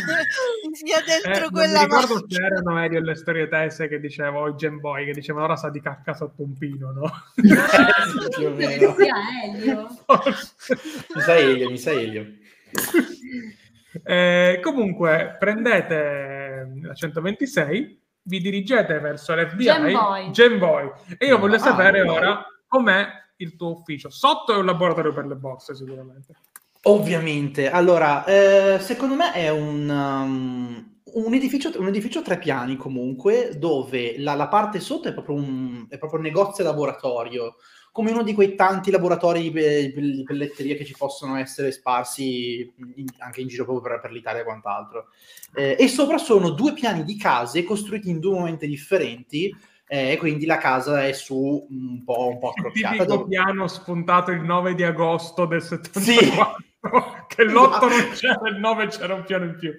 [0.73, 2.01] sia dentro eh, quella macchina.
[2.01, 5.45] ricordo se erano Elio le storie tesse che dicevo, o i Gen Boy che dicevano
[5.45, 7.11] ora sa di cacca sotto un pino, no?
[8.35, 8.95] Più o meno.
[8.97, 9.87] Mi sa Elio.
[11.15, 12.25] mi sa Elio, mi sa Elio.
[14.03, 20.91] Eh, comunque prendete la 126 vi dirigete verso l'FBI Genvoy, Genvoy.
[21.17, 23.07] e io voglio ah, sapere ah, ora com'è
[23.37, 24.09] il tuo ufficio.
[24.09, 26.33] Sotto è un laboratorio per le borse sicuramente.
[26.83, 27.69] Ovviamente.
[27.69, 33.51] Allora, eh, secondo me è un, um, un, edificio, un edificio a tre piani comunque,
[33.57, 37.55] dove la, la parte sotto è proprio, un, è proprio un negozio laboratorio
[37.97, 43.41] come uno di quei tanti laboratori di, pelletteria che ci possono essere sparsi in, anche
[43.41, 45.07] in giro proprio per, per l'Italia e quant'altro.
[45.55, 49.51] Eh, e sopra sono due piani di case costruiti in due momenti differenti,
[49.87, 53.01] eh, e quindi la casa è su un po', un po accrocchiata.
[53.01, 53.29] Il dove...
[53.29, 56.15] piano spuntato il 9 di agosto del 74, sì.
[57.35, 59.73] che l'8 non c'era, il 9 c'era un piano in più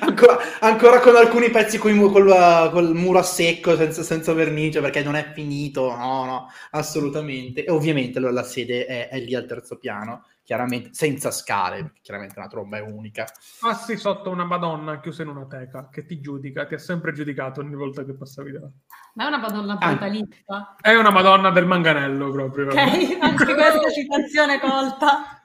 [0.00, 5.02] ancora, ancora, con alcuni pezzi col, col, col muro a secco senza, senza, vernice perché
[5.02, 7.64] non è finito, no, no, assolutamente.
[7.64, 12.34] E ovviamente allora, la sede è, è, lì al terzo piano, chiaramente senza scale, chiaramente
[12.38, 13.26] una tromba è unica.
[13.60, 17.60] Passi sotto una Madonna chiusa in una teca che ti giudica, ti ha sempre giudicato
[17.60, 18.68] ogni volta che passavi da.
[19.14, 20.44] Ma è una Madonna brutalista.
[20.46, 22.66] Ah, è una Madonna del manganello proprio.
[22.68, 25.42] Ok, anche questa citazione colta.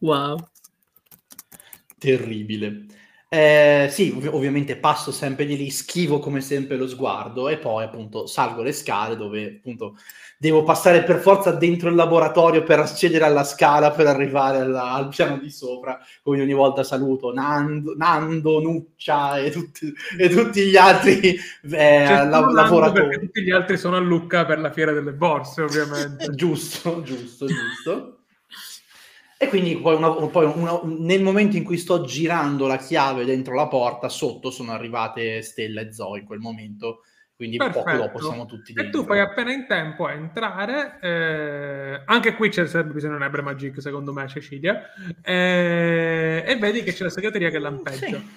[0.00, 0.48] Wow.
[1.98, 2.86] Terribile.
[3.36, 7.84] Eh, sì, ov- ovviamente passo sempre di lì, schivo come sempre lo sguardo e poi
[7.84, 9.98] appunto salgo le scale dove appunto
[10.38, 15.08] devo passare per forza dentro il laboratorio per accedere alla scala per arrivare alla, al
[15.08, 15.98] piano di sopra.
[16.22, 21.36] Come ogni volta saluto Nando, Nando Nuccia e tutti, e tutti gli altri
[21.72, 23.18] eh, la- lavoratori.
[23.18, 26.30] tutti gli altri sono a Lucca per la fiera delle borse, ovviamente.
[26.34, 28.15] giusto, giusto, giusto.
[29.38, 33.54] E quindi poi, una, poi una, nel momento in cui sto girando la chiave dentro
[33.54, 37.02] la porta, sotto sono arrivate Stella e Zoe in quel momento.
[37.36, 37.84] Quindi Perfetto.
[37.84, 39.00] poco dopo siamo tutti dentro.
[39.00, 40.98] E tu fai appena in tempo a entrare.
[41.02, 44.80] Eh, anche qui c'è sempre bisogno di un Magic, secondo me, Cecilia.
[45.22, 48.16] Eh, e vedi che c'è la segreteria che lampeggia.
[48.16, 48.30] Sì.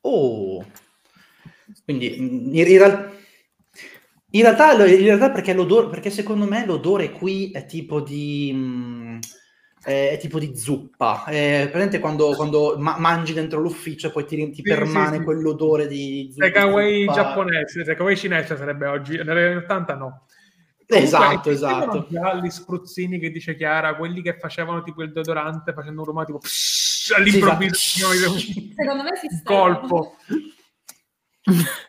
[0.00, 0.66] Oh!
[1.84, 3.12] Quindi in, in, realtà...
[4.30, 8.52] In realtà, in realtà perché, perché secondo me l'odore qui è tipo di...
[8.52, 9.03] Mh,
[9.84, 11.24] è tipo di zuppa.
[11.24, 15.18] È presente quando, quando ma- mangi dentro l'ufficio e poi ti, ti sì, permane sì,
[15.18, 15.24] sì.
[15.24, 16.46] quell'odore di zuppa?
[16.46, 20.26] Takeaway giapponese, takeaway cinese sarebbe oggi, negli anni 80 no.
[20.86, 22.06] Comunque, esatto, esatto.
[22.10, 26.26] Già gli spruzzini che dice Chiara, quelli che facevano tipo il deodorante facendo un rumore
[26.26, 28.10] tipo psh, all'improvviso.
[28.12, 28.38] Esatto.
[28.76, 29.42] Secondo me si sta.
[29.44, 30.16] Colpo.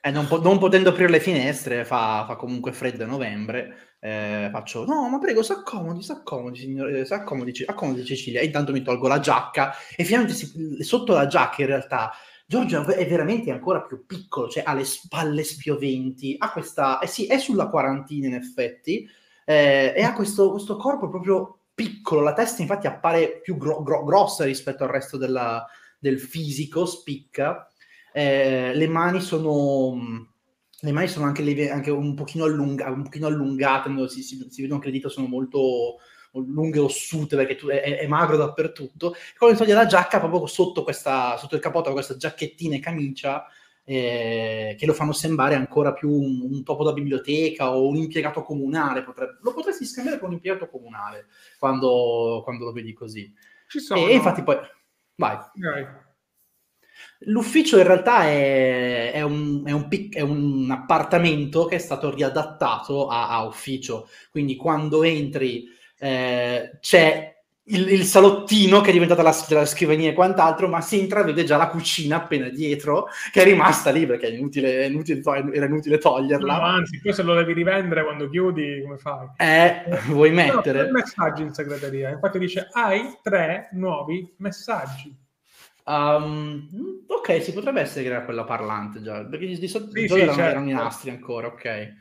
[0.01, 4.49] Eh, non, po- non, potendo aprire le finestre, fa, fa comunque freddo a novembre eh,
[4.51, 8.41] faccio no ma prego s'accomodi s'accomodi signore s'accomodi, accomodi Cecilia.
[8.41, 9.73] E intanto mi tolgo la giacca.
[9.95, 12.11] E finalmente si, sotto la giacca in realtà
[12.45, 17.25] Giorgio è veramente ancora più piccolo cioè ha le spalle spioventi ha questa eh sì
[17.25, 19.09] è sulla quarantina in effetti
[19.45, 22.21] eh, e ha questo, questo, corpo proprio piccolo.
[22.21, 25.65] La testa infatti appare più gro- gro- grossa rispetto al resto della,
[25.99, 27.69] del fisico spicca.
[28.11, 30.33] Eh, le mani sono
[30.79, 34.61] le mani sono anche, le, anche un, pochino allunga, un pochino allungate, si, si, si,
[34.61, 35.99] vedono che le dita sono molto
[36.33, 39.13] lunghe ossute perché tu, è, è, magro dappertutto.
[39.13, 43.45] E quando toglie la giacca, proprio sotto, questa, sotto il capotto, questa giacchettina e camicia,
[43.83, 48.41] eh, che lo fanno sembrare ancora più un, un, topo da biblioteca o un impiegato
[48.41, 49.03] comunale.
[49.03, 53.31] Potrebbe, lo potresti scambiare con un impiegato comunale quando, quando lo vedi così.
[53.67, 54.01] Ci sono.
[54.01, 54.57] E, e infatti poi...
[55.17, 55.37] Vai.
[55.55, 56.03] vai.
[57.19, 63.07] L'ufficio in realtà è, è, un, è, un, è, un, appartamento che è stato riadattato
[63.07, 65.65] a, a ufficio, quindi quando entri
[65.97, 67.35] eh, c'è
[67.67, 71.57] il, il salottino che è diventata la, la scrivania e quant'altro, ma si intravede già
[71.57, 75.97] la cucina appena dietro, che è rimasta lì perché è inutile, inutile to- era inutile
[75.97, 76.57] toglierla.
[76.57, 79.27] No, anzi, poi se lo devi rivendere quando chiudi, come fai?
[79.37, 80.83] Eh, vuoi No, mettere?
[80.83, 82.09] tre messaggi in segreteria.
[82.09, 85.23] Infatti dice hai tre nuovi messaggi.
[85.87, 90.19] Um, ok, si potrebbe essere che era quella parlante già, perché di solito Sì, sì,
[90.19, 90.49] erano, certo.
[90.49, 91.93] erano i nastri ancora, ok.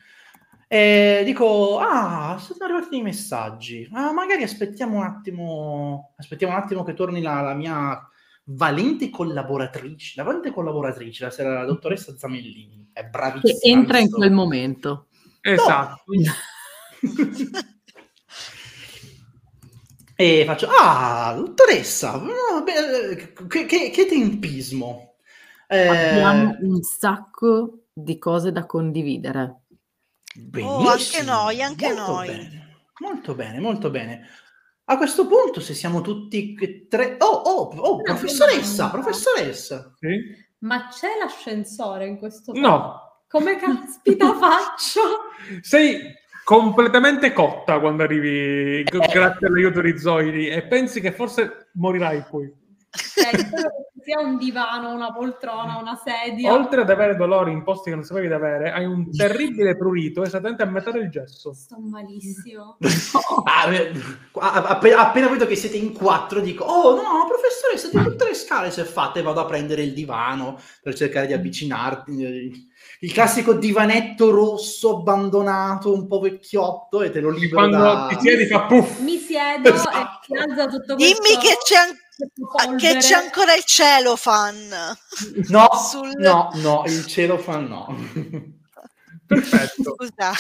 [0.67, 3.89] E dico, ah, sono arrivati dei messaggi.
[3.93, 8.09] Ah, magari aspettiamo un attimo, aspettiamo un attimo che torni la, la mia
[8.45, 13.59] valente collaboratrice, la valente collaboratrice, la, sera- la dottoressa Zamellini, è bravissima.
[13.61, 15.09] Che entra in quel momento.
[15.43, 16.05] Esatto.
[20.17, 22.23] E faccio, ah, dottoressa,
[23.49, 25.15] che, che- che tempismo.
[25.67, 29.63] Eh, Abbiamo un sacco di cose da condividere.
[30.35, 32.27] benissimo, Oh, anche noi, anche molto noi.
[32.29, 32.69] Bene,
[33.01, 34.29] molto bene, molto bene.
[34.87, 37.17] A questo punto, se siamo tutti e tre...
[37.21, 39.95] Oh, oh, oh, professoressa, professoressa.
[39.99, 40.43] Sì?
[40.59, 45.01] Ma c'è l'ascensore in questo No, Come caspita faccio?
[45.63, 45.99] sei
[46.45, 52.53] completamente cotta quando arrivi g- grazie all'aiuto di Zoidi e pensi che forse morirai qui.
[52.91, 53.31] Cioè,
[54.05, 56.53] sia un divano, una poltrona, una sedia.
[56.53, 60.23] Oltre ad avere dolori in posti che non sapevi di avere, hai un terribile prurito
[60.23, 61.53] esattamente a metà del gesso.
[61.55, 62.77] Sto malissimo.
[64.37, 68.35] Ah, appena, appena vedo che siete in quattro, dico: Oh no, professoressa, di tutte le
[68.35, 72.73] scale se fatte, vado a prendere il divano per cercare di avvicinarti.
[73.01, 78.07] Il classico divanetto rosso abbandonato, un po' vecchiotto, e te lo libero Quando da...
[78.11, 78.99] ti siedi fa puff.
[79.01, 80.33] Mi siedo Esatto.
[80.33, 84.69] e si alza tutto questo Dimmi che c'è, an- questo che c'è ancora il celofan.
[85.49, 87.95] No, sul- no, no, il cielo fa no.
[89.27, 89.95] Perfetto.
[89.97, 90.33] Scusa.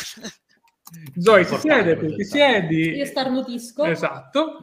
[1.18, 2.90] Zoe, siedi, per ti siedi.
[2.90, 3.84] Io starnutisco.
[3.84, 4.60] Esatto.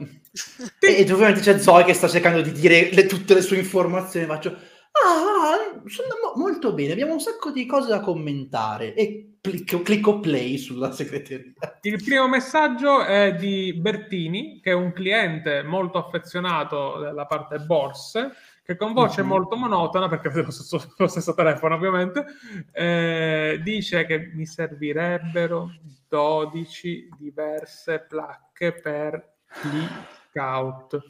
[0.79, 4.25] E, e ovviamente c'è Zoe che sta cercando di dire le- tutte le sue informazioni.
[4.25, 4.55] Faccio,
[4.91, 8.93] ah, sono mo- molto bene, abbiamo un sacco di cose da commentare.
[8.93, 11.53] E clicco, clicco play sulla segreteria.
[11.81, 18.31] Il primo messaggio è di Bertini, che è un cliente molto affezionato della parte borse,
[18.63, 19.27] che con voce Mhm.
[19.27, 22.25] molto monotona, perché avete lo stesso, lo stesso telefono ovviamente,
[22.71, 25.71] eh, dice che mi servirebbero
[26.07, 29.83] 12 diverse placche per gli
[30.29, 31.01] scout.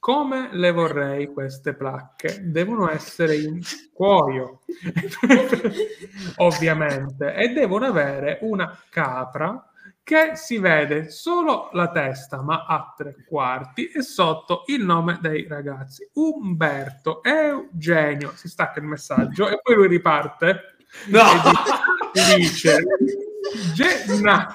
[0.00, 2.38] Come le vorrei queste placche?
[2.42, 3.60] Devono essere in
[3.92, 4.60] cuoio,
[6.36, 9.70] ovviamente, e devono avere una capra
[10.04, 15.46] che si vede solo la testa, ma a tre quarti, e sotto il nome dei
[15.46, 16.08] ragazzi.
[16.14, 20.76] Umberto, Eugenio, si stacca il messaggio e poi lui riparte
[21.08, 21.24] No!
[22.12, 22.78] e dice
[23.74, 24.54] Genna.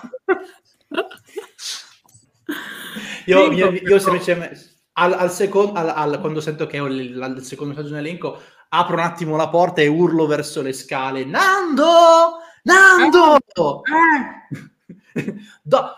[3.25, 6.99] Io, io, io semplicemente al, al secondo, al- al- quando sento che ho il,
[7.37, 8.39] il secondo messaggio in elenco,
[8.69, 12.39] apro un attimo la porta e urlo verso le scale: Nando!
[12.63, 13.37] Nando!
[13.83, 15.95] Eh, Do-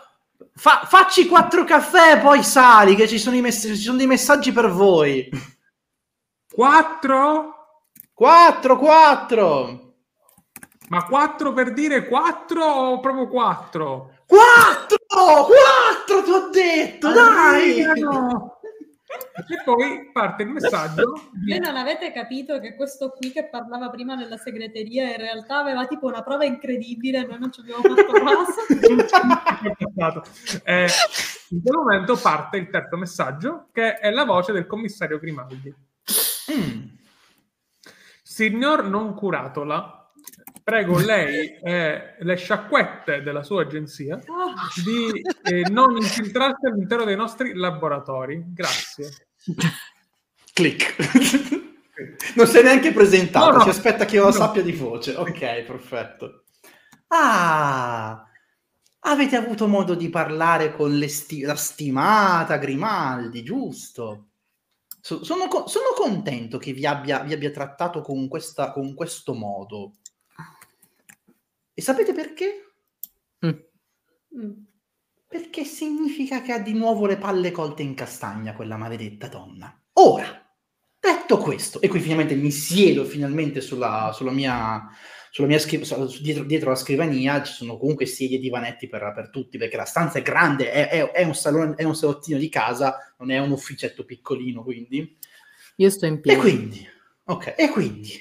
[0.54, 4.52] fa- facci quattro caffè, poi sali, che ci sono, i mess- ci sono dei messaggi
[4.52, 5.28] per voi.
[6.52, 7.52] quattro?
[8.12, 9.82] Quattro, quattro!
[10.88, 14.12] Ma quattro per dire quattro o proprio quattro?
[14.26, 15.46] Quattro!
[15.46, 17.82] Quattro, ti ho detto, dai!
[17.82, 18.55] Arrivano!
[19.48, 21.30] E poi parte il messaggio.
[21.46, 25.86] Voi non avete capito che questo qui che parlava prima nella segreteria in realtà aveva
[25.86, 28.12] tipo una prova incredibile noi non ci abbiamo fatto
[29.96, 30.22] caso.
[30.64, 30.88] Eh,
[31.50, 35.74] in quel momento parte il terzo messaggio, che è la voce del commissario Grimaldi.
[36.52, 36.84] Mm.
[38.22, 40.05] Signor non curatola,
[40.66, 44.18] prego lei e le sciacquette della sua agenzia
[44.84, 48.42] di eh, non infiltrarsi all'interno dei nostri laboratori.
[48.48, 49.28] Grazie.
[50.52, 50.96] Click.
[52.34, 53.62] non sei neanche presentato, No, no.
[53.62, 54.32] si aspetta che io lo No.
[54.34, 55.14] sappia di voce.
[55.14, 56.42] Ok, perfetto.
[57.08, 58.26] Ah,
[59.00, 64.24] avete avuto modo di parlare con sti- la stimata Grimaldi, giusto?
[65.00, 69.32] So- sono, co- sono contento che vi abbia, vi abbia trattato con, questa, con questo
[69.32, 69.92] modo.
[71.78, 72.72] E sapete perché?
[73.46, 74.52] mm.
[75.28, 79.78] Perché significa che ha di nuovo le palle colte in castagna quella maledetta donna.
[79.94, 80.26] Ora,
[80.98, 84.88] detto questo, e qui finalmente mi siedo finalmente sulla, sulla mia,
[85.30, 89.12] sulla mia scri- su- dietro, dietro la scrivania, ci sono comunque sedie e divanetti per,
[89.14, 92.38] per tutti, perché la stanza è grande, è, è- è un salone, è un salottino
[92.38, 95.18] di casa, non è un ufficetto piccolino, quindi.
[95.76, 96.40] Io sto in E piedi.
[96.40, 96.88] quindi,
[97.24, 98.12] ok, e quindi,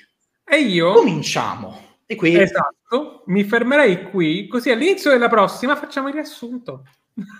[0.43, 1.93] E io, cominciamo.
[2.07, 6.83] E qui, esatto, mi fermerei qui, così all'inizio della prossima facciamo il riassunto.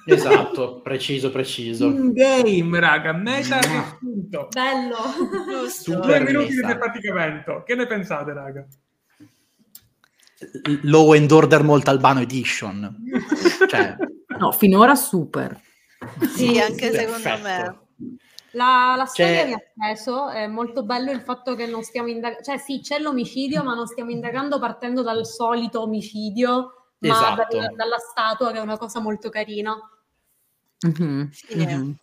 [0.06, 1.86] Esatto, preciso, preciso.
[1.86, 4.48] In game, raga, meta riassunto.
[4.50, 5.70] Bello.
[5.70, 6.74] Super Due minuti di meta.
[6.74, 7.64] defaticamento.
[7.64, 8.66] Che ne pensate, raga?
[10.84, 12.96] Law and Order Montalbano Edition.
[13.70, 13.96] Cioè,
[14.38, 15.60] No, finora super.
[16.34, 17.18] Sì, anche perfetto.
[17.20, 17.80] secondo me.
[18.56, 22.08] La, la storia Cioè- mi ha preso, è molto bello il fatto che non stiamo
[22.08, 27.58] indagando, cioè sì, c'è l'omicidio, ma non stiamo indagando partendo dal solito omicidio, ma Esatto.
[27.60, 29.76] dal- dalla statua, che è una cosa molto carina.
[30.88, 31.58] Mhm, Sì.
[31.66, 31.96] mhm.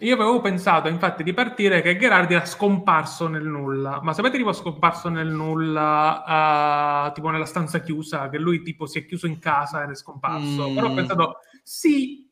[0.00, 4.00] Io avevo pensato, infatti, di partire che Gherardi era scomparso nel nulla.
[4.00, 8.98] Ma sapete tipo scomparso nel nulla, eh, tipo nella stanza chiusa, che lui tipo si
[9.00, 10.70] è chiuso in casa ed è scomparso.
[10.70, 10.74] Mm.
[10.76, 12.28] Però ho pensato, sì,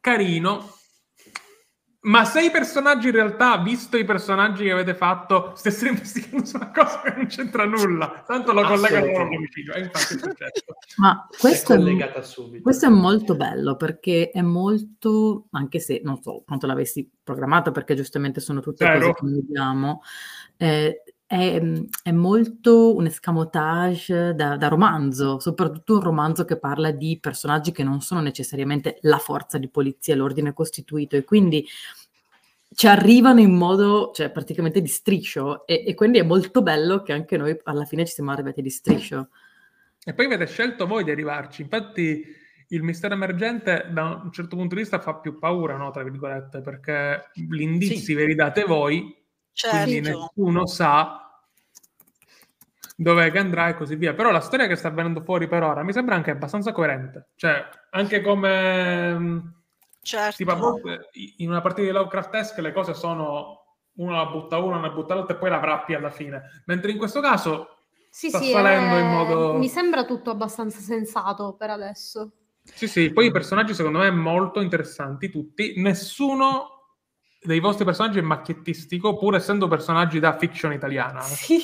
[0.00, 0.76] carino.
[2.02, 6.56] Ma se i personaggi in realtà, visto i personaggi che avete fatto, stessero investigando su
[6.56, 9.74] una cosa che non c'entra nulla, tanto lo collegano all'omicidio.
[9.74, 10.64] E infatti è successo.
[10.96, 12.62] Ma è questo è, subito.
[12.62, 17.94] questo è molto bello perché è molto, anche se non so quanto l'avessi programmato, perché
[17.94, 18.98] giustamente sono tutte Zero.
[18.98, 20.02] cose che noi vediamo,
[20.56, 21.62] eh, è,
[22.02, 27.84] è molto un escamotage da, da romanzo, soprattutto un romanzo che parla di personaggi che
[27.84, 31.64] non sono necessariamente la forza di polizia, l'ordine costituito e quindi
[32.74, 37.12] ci arrivano in modo, cioè praticamente di striscio e, e quindi è molto bello che
[37.12, 39.28] anche noi alla fine ci siamo arrivati di striscio.
[40.02, 41.62] E poi avete scelto voi di arrivarci.
[41.62, 42.24] Infatti,
[42.70, 45.92] il mistero emergente, da un certo punto di vista, fa più paura, no?
[45.92, 48.14] Tra virgolette, perché gli indizi Sì.
[48.14, 49.16] ve li date voi,
[49.68, 50.18] quindi Certo.
[50.34, 51.24] nessuno sa
[52.96, 54.14] dov'è che andrà e così via.
[54.14, 57.28] Però la storia che sta venendo fuori per ora mi sembra anche abbastanza coerente.
[57.36, 59.14] Cioè, anche come...
[59.18, 59.54] mh,
[60.02, 60.36] Certo.
[60.36, 60.80] Tipo,
[61.38, 63.58] in una partita di Lovecraftesque le cose sono
[63.96, 66.62] uno la butta una, una butta l'altra e poi la wrappi alla fine.
[66.64, 70.80] Mentre in questo caso Sì, Sta sì, salendo è- in modo- mi sembra tutto abbastanza
[70.80, 72.32] sensato per adesso.
[72.62, 75.74] Sì, sì, poi i personaggi secondo me molto interessanti tutti.
[75.76, 76.79] Nessuno
[77.42, 81.22] dei vostri personaggi è macchiettistico, pur essendo personaggi da fiction italiana.
[81.22, 81.58] Sì,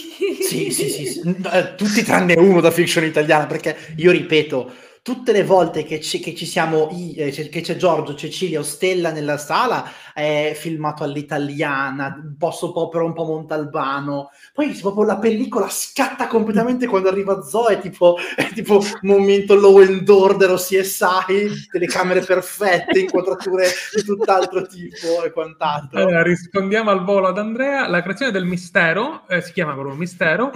[0.47, 1.21] Sì, sì, sì.
[1.53, 4.73] Eh, tutti tranne uno da fiction italiana, perché io ripeto,
[5.03, 9.11] tutte le volte che ci, che ci siamo, eh, che c'è Giorgio, Cecilia o Stella
[9.11, 15.19] nella sala, è filmato all'italiana, un po' soap opera, un po' Montalbano, poi proprio la
[15.19, 21.69] pellicola scatta completamente quando arriva Zoe, tipo, è tipo momento Law and Order o CSI,
[21.71, 25.99] telecamere perfette, inquadrature di tutt'altro tipo e quant'altro.
[25.99, 27.87] Allora, rispondiamo al volo ad Andrea.
[27.87, 30.51] La creazione del mistero, eh, si chiama proprio mistero,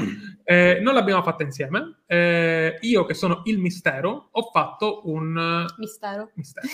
[0.45, 1.99] eh, non l'abbiamo fatta insieme.
[2.07, 6.31] Eh, io che sono il mistero ho fatto un Mistero.
[6.35, 6.67] mistero.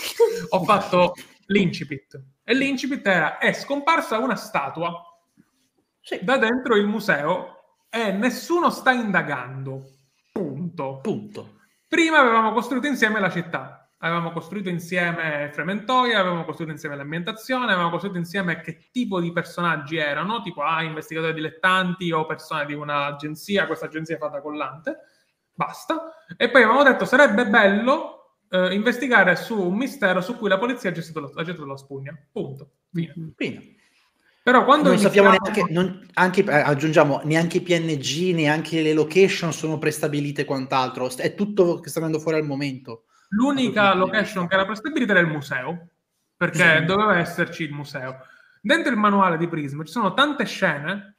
[0.50, 1.14] Ho fatto
[1.46, 2.20] l'incipit.
[2.48, 5.02] E l'incipit era, è scomparsa una statua
[6.00, 7.56] Sì, da dentro il museo
[7.90, 9.82] e nessuno sta indagando.
[10.30, 11.00] Punto.
[11.02, 11.54] punto.
[11.88, 17.90] Prima avevamo costruito insieme la città, avevamo costruito insieme Frementoia, avevamo costruito insieme l'ambientazione, avevamo
[17.90, 23.66] costruito insieme che tipo di personaggi erano, tipo ah, investigatori dilettanti o persone di un'agenzia,
[23.66, 24.98] questa agenzia è fatta collante,
[25.52, 26.12] basta.
[26.36, 28.15] E poi avevamo detto sarebbe bello
[28.48, 31.76] eh, investigare su un mistero su cui la polizia ha gestito la, ha gestito la
[31.76, 32.70] spugna, punto.
[32.92, 33.14] Fine.
[33.36, 33.74] Fine.
[34.42, 38.92] Però quando non sappiamo iniziamo- neanche, non- anche, eh, aggiungiamo, neanche i PNG, neanche le
[38.92, 41.10] location sono prestabilite e quant'altro.
[41.16, 43.06] È tutto che sta venendo fuori al momento.
[43.30, 45.88] L'unica location che era prestabilita era il museo,
[46.36, 46.84] perché Sì.
[46.84, 48.18] doveva esserci il museo.
[48.62, 51.15] Dentro il manuale di Prism ci sono tante scene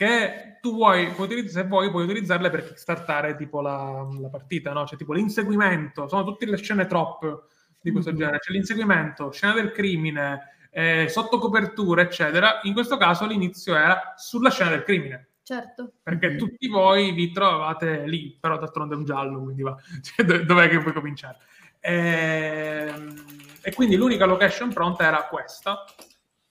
[0.00, 1.12] che tu vuoi,
[1.46, 4.86] se vuoi, puoi utilizzarle per kickstartare tipo la, la partita, no?
[4.86, 7.48] Cioè tipo l'inseguimento, sono tutte le scene trop
[7.78, 8.16] di questo Mhm.
[8.16, 8.38] genere.
[8.38, 12.60] C'è l'inseguimento, scena del crimine, eh, sotto copertura, eccetera.
[12.62, 15.92] In questo caso l'inizio era sulla scena del crimine Certo.
[16.02, 16.38] perché Mhm.
[16.38, 19.76] tutti voi vi trovate lì, però d'altronde è un giallo, quindi va.
[20.02, 21.36] Cioè, do- dov'è che puoi cominciare?
[21.80, 23.14] Ehm,
[23.62, 25.84] E, quindi l'unica location pronta era questa,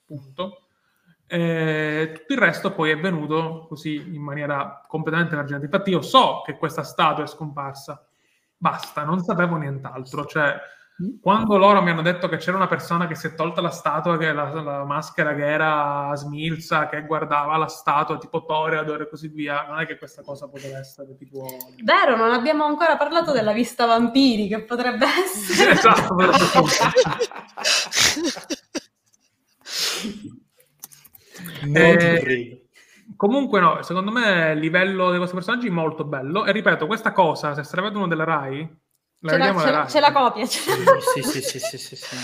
[0.05, 0.65] punto.
[1.31, 5.65] E tutto il resto poi è venuto così in maniera completamente emergente.
[5.65, 8.03] Infatti io so che questa statua è scomparsa,
[8.57, 10.25] basta, non sapevo nient'altro.
[10.25, 10.59] Cioè,
[11.21, 14.17] quando loro mi hanno detto che c'era una persona che si è tolta la statua,
[14.17, 19.27] che la, la maschera che era smilza, che guardava la statua tipo Toreador e così
[19.27, 21.45] via, non è che questa cosa poteva essere tipo...
[21.83, 25.71] Vero, non abbiamo ancora parlato della vista vampiri, che potrebbe essere.
[25.73, 26.37] esatto, potrebbe
[29.69, 30.28] Non
[31.73, 32.63] Eh.
[33.15, 36.45] Comunque no, secondo me il livello di questi personaggi è molto bello.
[36.45, 38.69] E ripeto, questa cosa, se sarà uno della Rai,
[39.21, 39.89] la Ce la, ce Rai.
[39.89, 40.45] ce la copia.
[40.45, 40.59] ce
[41.13, 42.15] Sì, sì, sì, sì, sì, sì.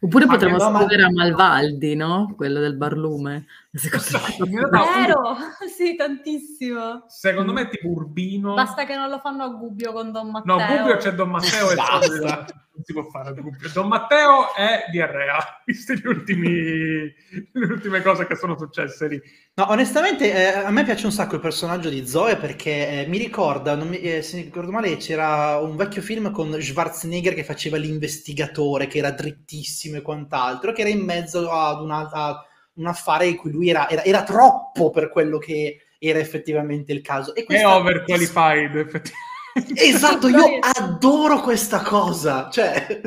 [0.00, 2.32] Oppure potremmo scrivere a Malvaldi, no?
[2.36, 3.46] Quello del barlume.
[3.74, 5.36] Realtà, Vero?
[5.74, 7.04] Sì, tantissimo.
[7.08, 8.52] Secondo me tipo Urbino...
[8.54, 10.58] Basta che non lo fanno a Gubbio con Don Matteo.
[10.58, 12.44] No, Gubbio c'è Don Matteo e Basta.
[12.74, 13.70] non si può fare a Gubbio.
[13.72, 19.20] Don Matteo è diarrea, viste gli ultimi, le ultime cose che sono successe lì.
[19.54, 23.16] No, onestamente eh, a me piace un sacco il personaggio di Zoe perché eh, mi
[23.16, 27.44] ricorda, non mi- eh, se mi ricordo male, c'era un vecchio film con Schwarzenegger che
[27.44, 32.86] faceva l'investigatore, che era drittissimo e quant'altro, che era in mezzo ad una- a un
[32.86, 37.34] affare in cui lui era, era- era troppo per quello che era effettivamente il caso.
[37.34, 39.30] E È overqualified, effettivamente.
[39.76, 42.48] Esatto, io adoro questa cosa.
[42.50, 43.00] Cioè,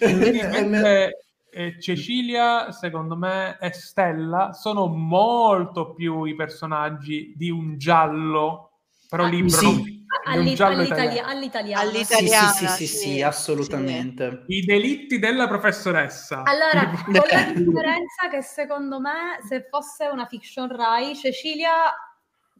[0.00, 8.73] Mentre eh, Cecilia, secondo me, e Stella sono molto più i personaggi di un giallo,
[9.14, 9.64] però Ah, libro, sì.
[9.64, 9.90] non- di
[10.26, 11.28] un Alli- giallo all'itali- italiano.
[11.28, 11.90] all'italiano.
[11.90, 12.48] sì, All'italiana.
[12.48, 14.44] sì, sì, sì, sì, sì, assolutamente.
[14.48, 16.42] I delitti della professoressa.
[16.44, 21.92] Allora, con la differenza che secondo me se fosse una fiction Rai, Cecilia,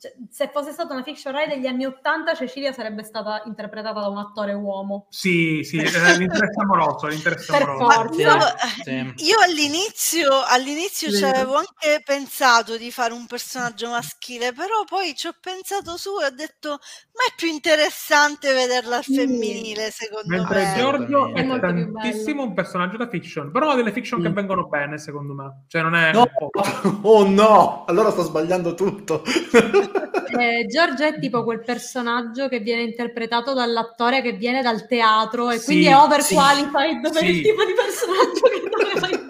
[0.05, 4.09] cioè, se fosse stata una fiction Rai degli anni Ottanta, Cecilia sarebbe stata interpretata da
[4.09, 5.07] un attore uomo.
[5.09, 7.91] Sì, sì, eh, l'interesse amoroso, l'interesse Per amoroso.
[7.91, 8.21] forza.
[8.23, 8.39] Io,
[8.85, 9.25] Sì.
[9.25, 11.37] io all'inizio, all'inizio ci Vero.
[11.39, 16.27] avevo anche pensato di fare un personaggio maschile, però poi ci ho pensato su e
[16.27, 19.15] ho detto, ma è più interessante vederla al Sì.
[19.15, 20.75] femminile, secondo Mentre me.
[20.77, 24.35] Giorgio È è tantissimo un personaggio da fiction, però ha delle fiction che Mm.
[24.35, 25.65] vengono bene, secondo me.
[25.69, 26.13] Cioè, non è...
[26.13, 26.27] No,
[27.03, 29.23] oh no, allora sto sbagliando tutto.
[30.37, 35.59] Eh, Giorgio è tipo quel personaggio che viene interpretato dall'attore che viene dal teatro e
[35.59, 37.27] Sì, quindi è sì, overqualified per sì.
[37.27, 39.24] il tipo di personaggio che doveva interpretare.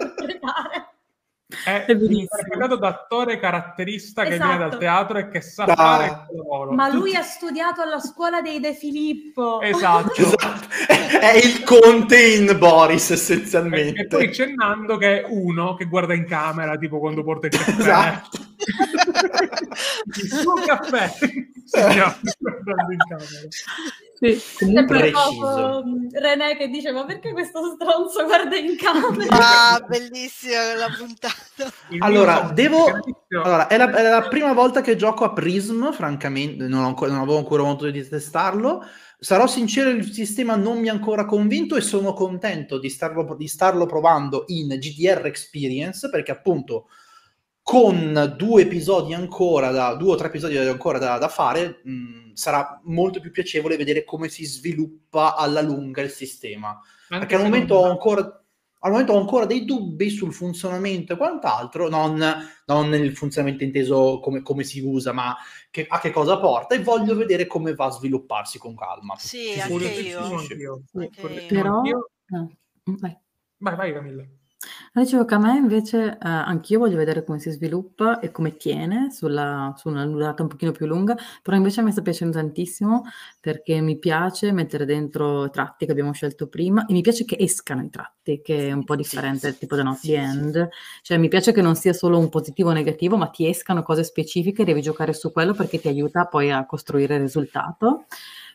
[1.63, 4.49] È È interpretato da attore caratterista che Esatto.
[4.49, 5.75] viene dal teatro e che sa Ah.
[5.75, 6.71] fare il lavoro.
[6.71, 9.61] Ma Tutti- lui ha studiato alla scuola dei De Filippo.
[9.61, 10.13] Esatto.
[10.25, 10.63] Esatto.
[11.19, 14.07] È il conte in Boris E essenzialmente.
[14.07, 17.79] poi c'è Nando che è uno che guarda in camera, tipo quando porta il caffè.
[17.79, 18.37] Esatto.
[20.15, 21.11] Il suo caffè.
[21.65, 23.27] Signore, guardando in camera.
[24.33, 25.83] Sì, comunque Preciso.
[25.85, 29.25] mm, René che dice ma perché questo stronzo guarda in camera?
[29.29, 31.73] Ah, bellissima quella puntata.
[31.99, 32.85] Allora, devo-
[33.29, 37.11] Allora, è la, è la prima volta che gioco a Prism, francamente, non, ho ancora-
[37.11, 38.83] non avevo ancora modo di testarlo.
[39.17, 43.47] Sarò sincero, il sistema non mi ha ancora convinto e sono contento di starlo, di
[43.47, 46.87] starlo provando in GDR Experience perché appunto
[47.67, 52.79] con due episodi ancora, da, due o tre episodi ancora da, da fare, mh, sarà
[52.83, 56.79] molto più piacevole vedere come si sviluppa alla lunga il sistema.
[57.09, 58.21] anche Perché al momento non- ho ancora,
[58.81, 62.23] al momento ho ancora dei dubbi sul funzionamento e quant'altro, non,
[62.67, 65.35] non nel funzionamento inteso come, come si usa, ma
[65.71, 69.15] che- a che cosa porta e voglio vedere come va a svilupparsi con calma.
[69.17, 70.19] Sì, anche io.
[70.19, 70.53] Anche
[71.47, 71.81] Però-.
[73.57, 74.23] Vai, vai Camilla.
[74.97, 78.55] Ah, Dicevo che a me invece, eh, anch'io voglio vedere come si sviluppa e come
[78.55, 82.37] tiene sulla, su una durata un pochino più lunga, però invece a me sta piacendo
[82.37, 83.03] tantissimo
[83.41, 87.35] perché mi piace mettere dentro i tratti che abbiamo scelto prima e mi piace che
[87.37, 90.13] escano i tratti, che è un po' differente sì, tipo da sì, the sì.
[90.13, 90.69] End.
[91.01, 94.05] Cioè mi piace che non sia solo un positivo o negativo, ma ti escano cose
[94.05, 98.05] specifiche, devi giocare su quello perché ti aiuta poi a costruire il risultato.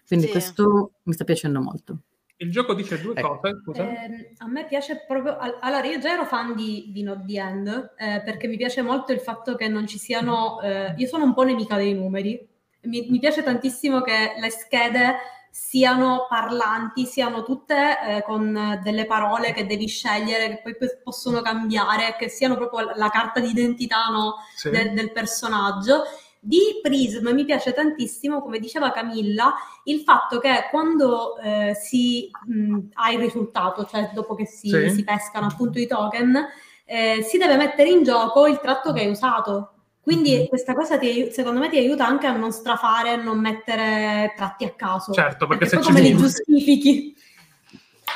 [0.07, 0.33] Quindi Sì.
[0.33, 1.99] questo mi sta piacendo molto.
[2.43, 3.39] Il gioco dice due Ecco.
[3.39, 3.83] cose, scusa.
[3.83, 5.37] Ehm, a me piace proprio.
[5.37, 8.81] al- Allora, io già ero fan di, di Not the End eh, perché mi piace
[8.81, 10.59] molto il fatto che non ci siano.
[10.63, 12.49] eh, io sono un po' nemica dei numeri.
[12.85, 15.17] Mi, mi piace tantissimo che le schede
[15.51, 22.17] siano parlanti, siano tutte eh, con delle parole che devi scegliere, che poi possono cambiare,
[22.19, 24.71] che siano proprio la- carta d'identità no, Sì.
[24.71, 26.05] del, del personaggio.
[26.43, 29.53] Di Prism mi piace tantissimo, come diceva Camilla,
[29.85, 34.89] il fatto che quando eh, si mh, ha il risultato, cioè dopo che si, Sì.
[34.89, 36.39] si pescano appunto i token,
[36.87, 39.73] eh, si deve mettere in gioco il tratto che hai usato.
[40.03, 40.47] Quindi Mhm.
[40.49, 44.65] questa cosa ti secondo me ti aiuta anche a non strafare, a non mettere tratti
[44.65, 45.13] a caso.
[45.13, 47.15] Certo, perché se poi ci come li giustifichi?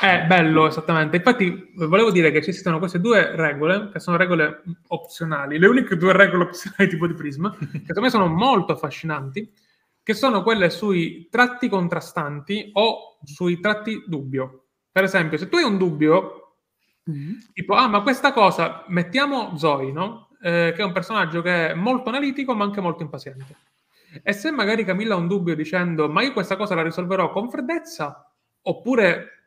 [0.05, 1.17] È bello, esattamente.
[1.17, 5.97] Infatti, volevo dire che ci esistono queste due regole, che sono regole opzionali, le uniche
[5.97, 9.51] due regole opzionali tipo di Prisma, che secondo me sono molto affascinanti,
[10.03, 14.65] che sono quelle sui tratti contrastanti o sui tratti dubbio.
[14.91, 16.41] Per esempio, se tu hai un dubbio,
[17.07, 17.33] Mm.
[17.53, 20.29] tipo, ah, ma questa cosa, mettiamo Zoe, no?
[20.41, 23.55] Eh, che è un personaggio che è molto analitico, ma anche molto impaziente.
[24.23, 27.49] E se magari Camilla ha un dubbio dicendo, ma io questa cosa la risolverò con
[27.51, 28.27] freddezza,
[28.63, 29.44] oppure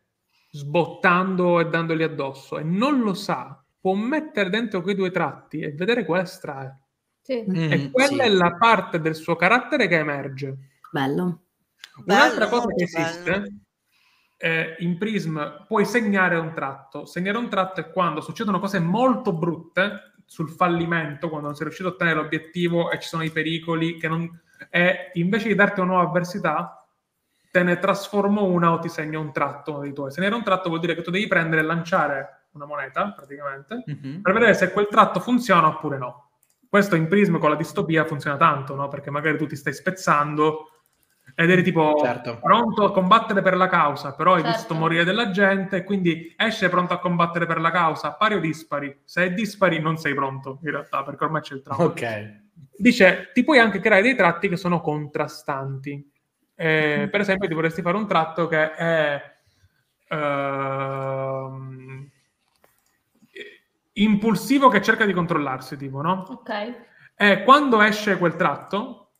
[0.50, 5.72] sbottando e dandogli addosso, e non lo sa, può mettere dentro quei due tratti e
[5.72, 6.78] vedere quale estrae.
[7.20, 7.44] Sì.
[7.48, 8.28] Mm, e quella sì.
[8.28, 10.56] è la parte del suo carattere che emerge.
[10.90, 11.42] Bello.
[12.04, 13.60] Un'altra Bello, cosa che esiste
[14.38, 17.04] eh, in Prism puoi segnare un tratto.
[17.04, 21.88] Segnare un tratto è quando succedono cose molto brutte sul fallimento, quando non sei riuscito
[21.88, 24.40] a ottenere l'obiettivo e ci sono i pericoli, che non...
[24.70, 26.77] e invece di darti una nuova avversità,
[27.50, 30.10] te ne trasformo una o ti segno un tratto dei tuoi.
[30.10, 33.12] Se ne era un tratto vuol dire che tu devi prendere e lanciare una moneta,
[33.14, 34.20] praticamente, Mhm.
[34.22, 36.30] per vedere se quel tratto funziona oppure no.
[36.68, 38.88] Questo in Prism con la distopia funziona tanto, no?
[38.88, 40.70] Perché magari tu ti stai spezzando
[41.34, 42.38] ed eri tipo Certo.
[42.42, 44.56] pronto a combattere per la causa, però hai Certo.
[44.56, 48.98] visto morire della gente, quindi esce pronto a combattere per la causa, pari o dispari.
[49.04, 51.84] Se è dispari non sei pronto, in realtà, perché ormai c'è il trauma.
[51.84, 52.46] Ok.
[52.76, 56.12] Dice, ti puoi anche creare dei tratti che sono contrastanti.
[56.60, 59.22] Eh, per esempio, ti vorresti fare un tratto che è
[60.08, 62.10] ehm,
[63.92, 66.24] impulsivo che cerca di controllarsi, tipo, no?
[66.28, 66.86] Ok.
[67.14, 69.12] E quando esce quel tratto,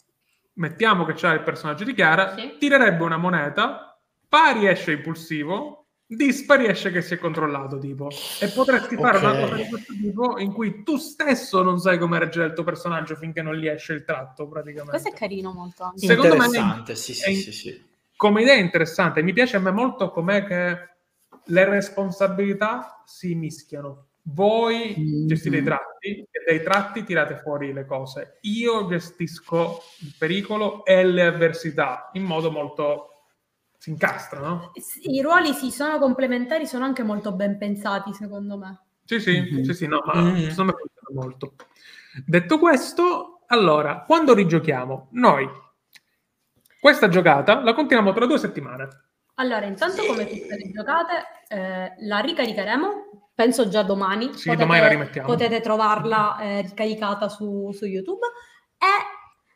[0.54, 2.56] mettiamo che c'è il personaggio di Chiara, Sì.
[2.58, 3.96] tirerebbe una moneta,
[4.28, 5.86] pari esce impulsivo,
[6.16, 8.08] dispari esce che si è controllato, tipo.
[8.40, 12.18] E potresti fare una cosa di questo tipo in cui tu stesso non sai come
[12.18, 14.90] reagire il tuo personaggio finché non gli esce il tratto, praticamente.
[14.90, 15.92] Questo è carino molto.
[15.96, 17.86] Secondo me- Interessante, sì, è sì, in- sì, sì.
[18.16, 20.88] Come idea interessante, mi piace a me molto com'è che
[21.44, 24.06] le responsabilità si mischiano.
[24.22, 25.26] Voi Mhm.
[25.26, 28.38] gestite i tratti e dai tratti tirate fuori le cose.
[28.42, 33.17] Io gestisco il pericolo e le avversità in modo molto...
[33.78, 34.72] si incastra, no?
[35.02, 38.80] I ruoli sì, sono complementari, sono anche molto ben pensati, secondo me.
[39.04, 39.62] Sì, sì, Mhm.
[39.62, 40.48] sì, sì, no, ma Mhm.
[40.50, 41.54] secondo me funziona molto.
[42.26, 45.08] Detto questo, allora, quando rigiochiamo?
[45.12, 45.48] Noi
[46.80, 48.88] questa giocata la continuiamo tra due settimane.
[49.34, 51.12] Allora, intanto come tutte le giocate,
[51.48, 54.34] eh, la ricaricheremo, penso già domani.
[54.34, 55.28] Sì, domani la rimettiamo.
[55.28, 58.26] Potete trovarla eh, ricaricata su, su YouTube.
[58.76, 58.86] E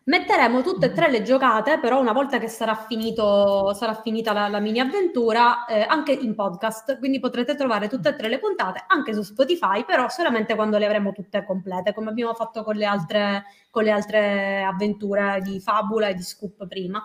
[0.04, 4.48] metteremo tutte e tre le giocate, però una volta che sarà, finito, sarà finita la,
[4.48, 6.98] la mini avventura, eh, anche in podcast.
[6.98, 10.86] Quindi potrete trovare tutte e tre le puntate anche su Spotify, però solamente quando le
[10.86, 16.08] avremo tutte complete, come abbiamo fatto con le altre, con le altre avventure di Fabula
[16.08, 17.04] e di Scoop prima.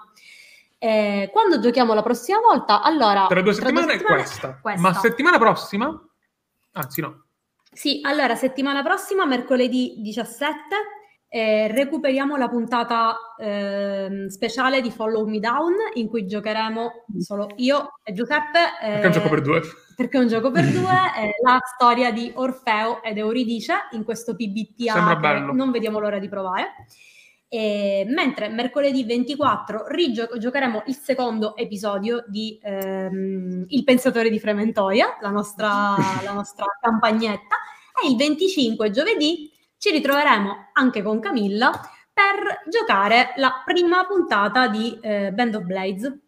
[0.79, 4.59] Eh, quando giochiamo la prossima volta, allora Tra due tra settimane è settimane questa.
[4.61, 4.81] questa.
[4.81, 6.07] Ma settimana prossima?
[6.73, 7.23] Anzi no.
[7.71, 10.75] Sì, allora settimana prossima, mercoledì 17,
[11.29, 17.99] eh, recuperiamo la puntata ehm, speciale di Follow Me Down in cui giocheremo solo io
[18.03, 18.59] e Giuseppe.
[18.81, 19.61] eh, Perché è un gioco per due.
[19.95, 24.35] perché è un gioco per due, eh, la storia di Orfeo ed Euridice in questo
[24.35, 25.53] PBTA Sembra che bello.
[25.53, 26.85] non vediamo l'ora di provare.
[27.49, 35.29] E mentre mercoledì 24 rigiocheremo il secondo episodio di ehm, Il pensatore di Frementoia, la
[35.29, 37.55] nostra, la nostra campagnetta,
[38.03, 41.71] e il 25 giovedì ci ritroveremo anche con Camilla
[42.11, 46.19] per giocare la prima puntata di eh, Band of Blades.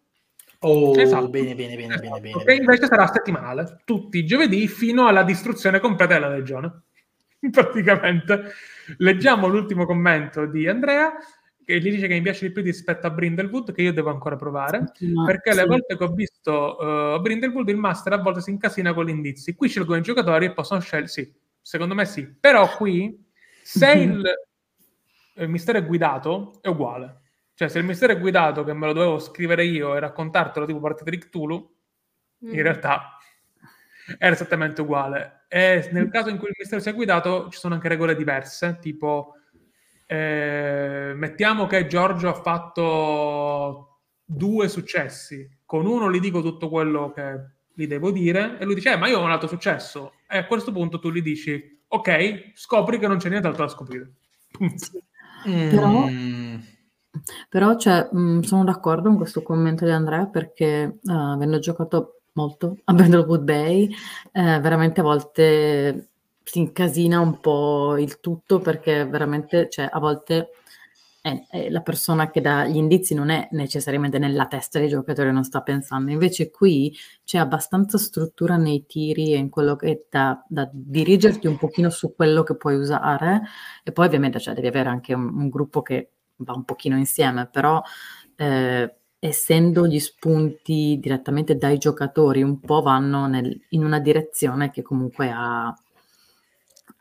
[0.60, 1.28] Oh, Esatto.
[1.28, 2.44] bene, bene, bene, bene, Esatto, bene.
[2.44, 6.82] Che invece sarà settimanale, tutti i giovedì fino alla distruzione completa della legione.
[7.50, 8.52] Praticamente.
[8.98, 11.12] Leggiamo l'ultimo commento di Andrea,
[11.64, 14.36] che gli dice che mi piace di più rispetto a Brindlewood, che io devo ancora
[14.36, 14.92] provare.
[15.00, 15.66] Ma- Perché le sì.
[15.66, 19.54] volte che ho visto uh, Brindlewood, il master a volte si incasina con gli indizi.
[19.54, 21.08] Qui scelgono i giocatori e possono scegliere.
[21.08, 22.28] Sì, secondo me sì.
[22.38, 23.16] Però qui,
[23.72, 24.00] se Mhm.
[24.12, 24.32] il,
[25.36, 27.20] il mistero è guidato, è uguale.
[27.54, 30.80] Cioè, se il mistero è guidato, che me lo dovevo scrivere io e raccontartelo tipo
[30.80, 31.74] partita di Cthulhu,
[32.44, 32.54] Mm.
[32.54, 33.16] in realtà
[34.18, 35.44] era esattamente uguale.
[35.48, 39.34] E nel caso in cui il mistero sia guidato, ci sono anche regole diverse, tipo
[40.06, 47.34] eh, mettiamo che Giorgio ha fatto due successi, con uno gli dico tutto quello che
[47.74, 50.14] gli devo dire e lui dice, eh, ma io ho un altro successo.
[50.28, 54.10] E a questo punto tu gli dici, ok, scopri che non c'è nient'altro da scoprire.
[55.44, 56.56] Però- Mm.
[57.48, 62.76] Però cioè, mh, sono d'accordo con questo commento di Andrea perché eh, avendo giocato molto
[62.84, 63.88] a Brindlewood Bay,
[64.32, 66.08] eh, veramente a volte
[66.44, 70.50] si incasina un po' il tutto perché veramente, cioè, a volte
[71.22, 75.44] è la persona che dà gli indizi non è necessariamente nella testa dei giocatori, non
[75.44, 76.10] sta pensando.
[76.10, 81.58] Invece qui c'è abbastanza struttura nei tiri e in quello che da, da dirigerti un
[81.58, 83.42] pochino su quello che puoi usare
[83.84, 87.46] e poi ovviamente cioè, devi avere anche un, un gruppo che va un pochino insieme,
[87.46, 87.82] però
[88.36, 94.80] eh, essendo gli spunti direttamente dai giocatori un po' vanno nel- in una direzione che
[94.80, 95.74] comunque ha,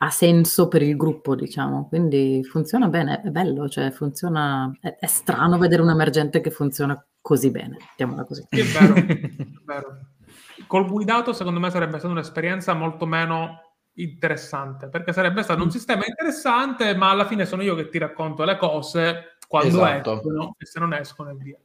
[0.01, 5.07] ha senso per il gruppo, diciamo, quindi funziona bene, è bello, cioè funziona, è, è
[5.07, 8.45] strano vedere un emergente che funziona così bene, mettiamola così.
[8.49, 9.97] Sì, è vero, è vero.
[10.67, 16.05] Col guidato, secondo me, sarebbe stata un'esperienza molto meno interessante, perché sarebbe stato un sistema
[16.05, 20.13] interessante, ma alla fine sono io che ti racconto le cose quando Esatto.
[20.13, 21.57] escono e se non escono e via.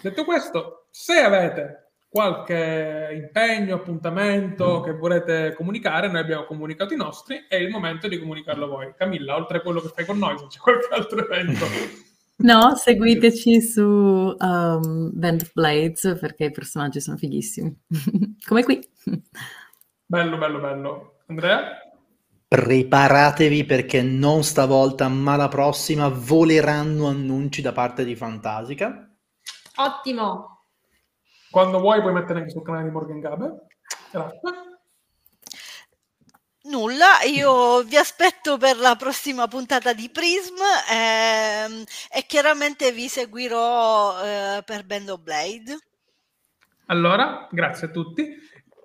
[0.00, 1.85] Detto questo, se avete
[2.16, 8.18] qualche impegno, appuntamento che volete comunicare, noi abbiamo comunicato i nostri, è il momento di
[8.18, 8.94] comunicarlo voi.
[8.96, 11.66] Camilla, oltre a quello che fai con noi, se c'è qualche altro evento.
[12.38, 17.74] No, seguiteci su um, Band of Blades perché i personaggi sono fighissimi.
[18.46, 18.86] Come qui.
[20.04, 21.14] Bello, bello, bello.
[21.28, 21.78] Andrea?
[22.46, 29.10] Preparatevi perché non stavolta, ma la prossima voleranno annunci da parte di Fantasica.
[29.76, 30.55] Ottimo.
[31.56, 33.66] Quando vuoi puoi mettere anche sul canale di Morgan Gabe.
[34.10, 34.40] Grazie.
[36.64, 40.56] Nulla, io vi aspetto per la prossima puntata di Prism
[40.92, 45.78] ehm, e chiaramente vi seguirò eh, per Band of Blade.
[46.88, 48.36] Allora, grazie a tutti.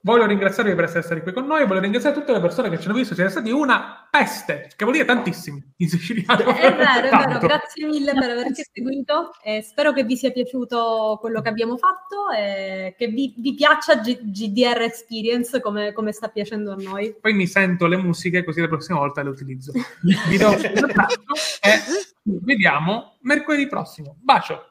[0.03, 2.87] Voglio ringraziarvi per essere stati qui con noi, voglio ringraziare tutte le persone che ci
[2.87, 6.55] hanno visto, siete stati una peste, che vuol dire tantissimi in siciliano.
[6.55, 11.17] È vero, è vero, grazie mille per averci seguito e spero che vi sia piaciuto
[11.21, 16.29] quello che abbiamo fatto e che vi, vi piaccia G- GDR Experience come, come, sta
[16.29, 17.15] piacendo a noi.
[17.21, 19.71] Poi mi sento le musiche così la prossima volta le utilizzo.
[20.01, 21.21] Vi do un abbraccio
[21.61, 21.79] e
[22.23, 24.17] vediamo mercoledì prossimo.
[24.19, 24.65] Bacio!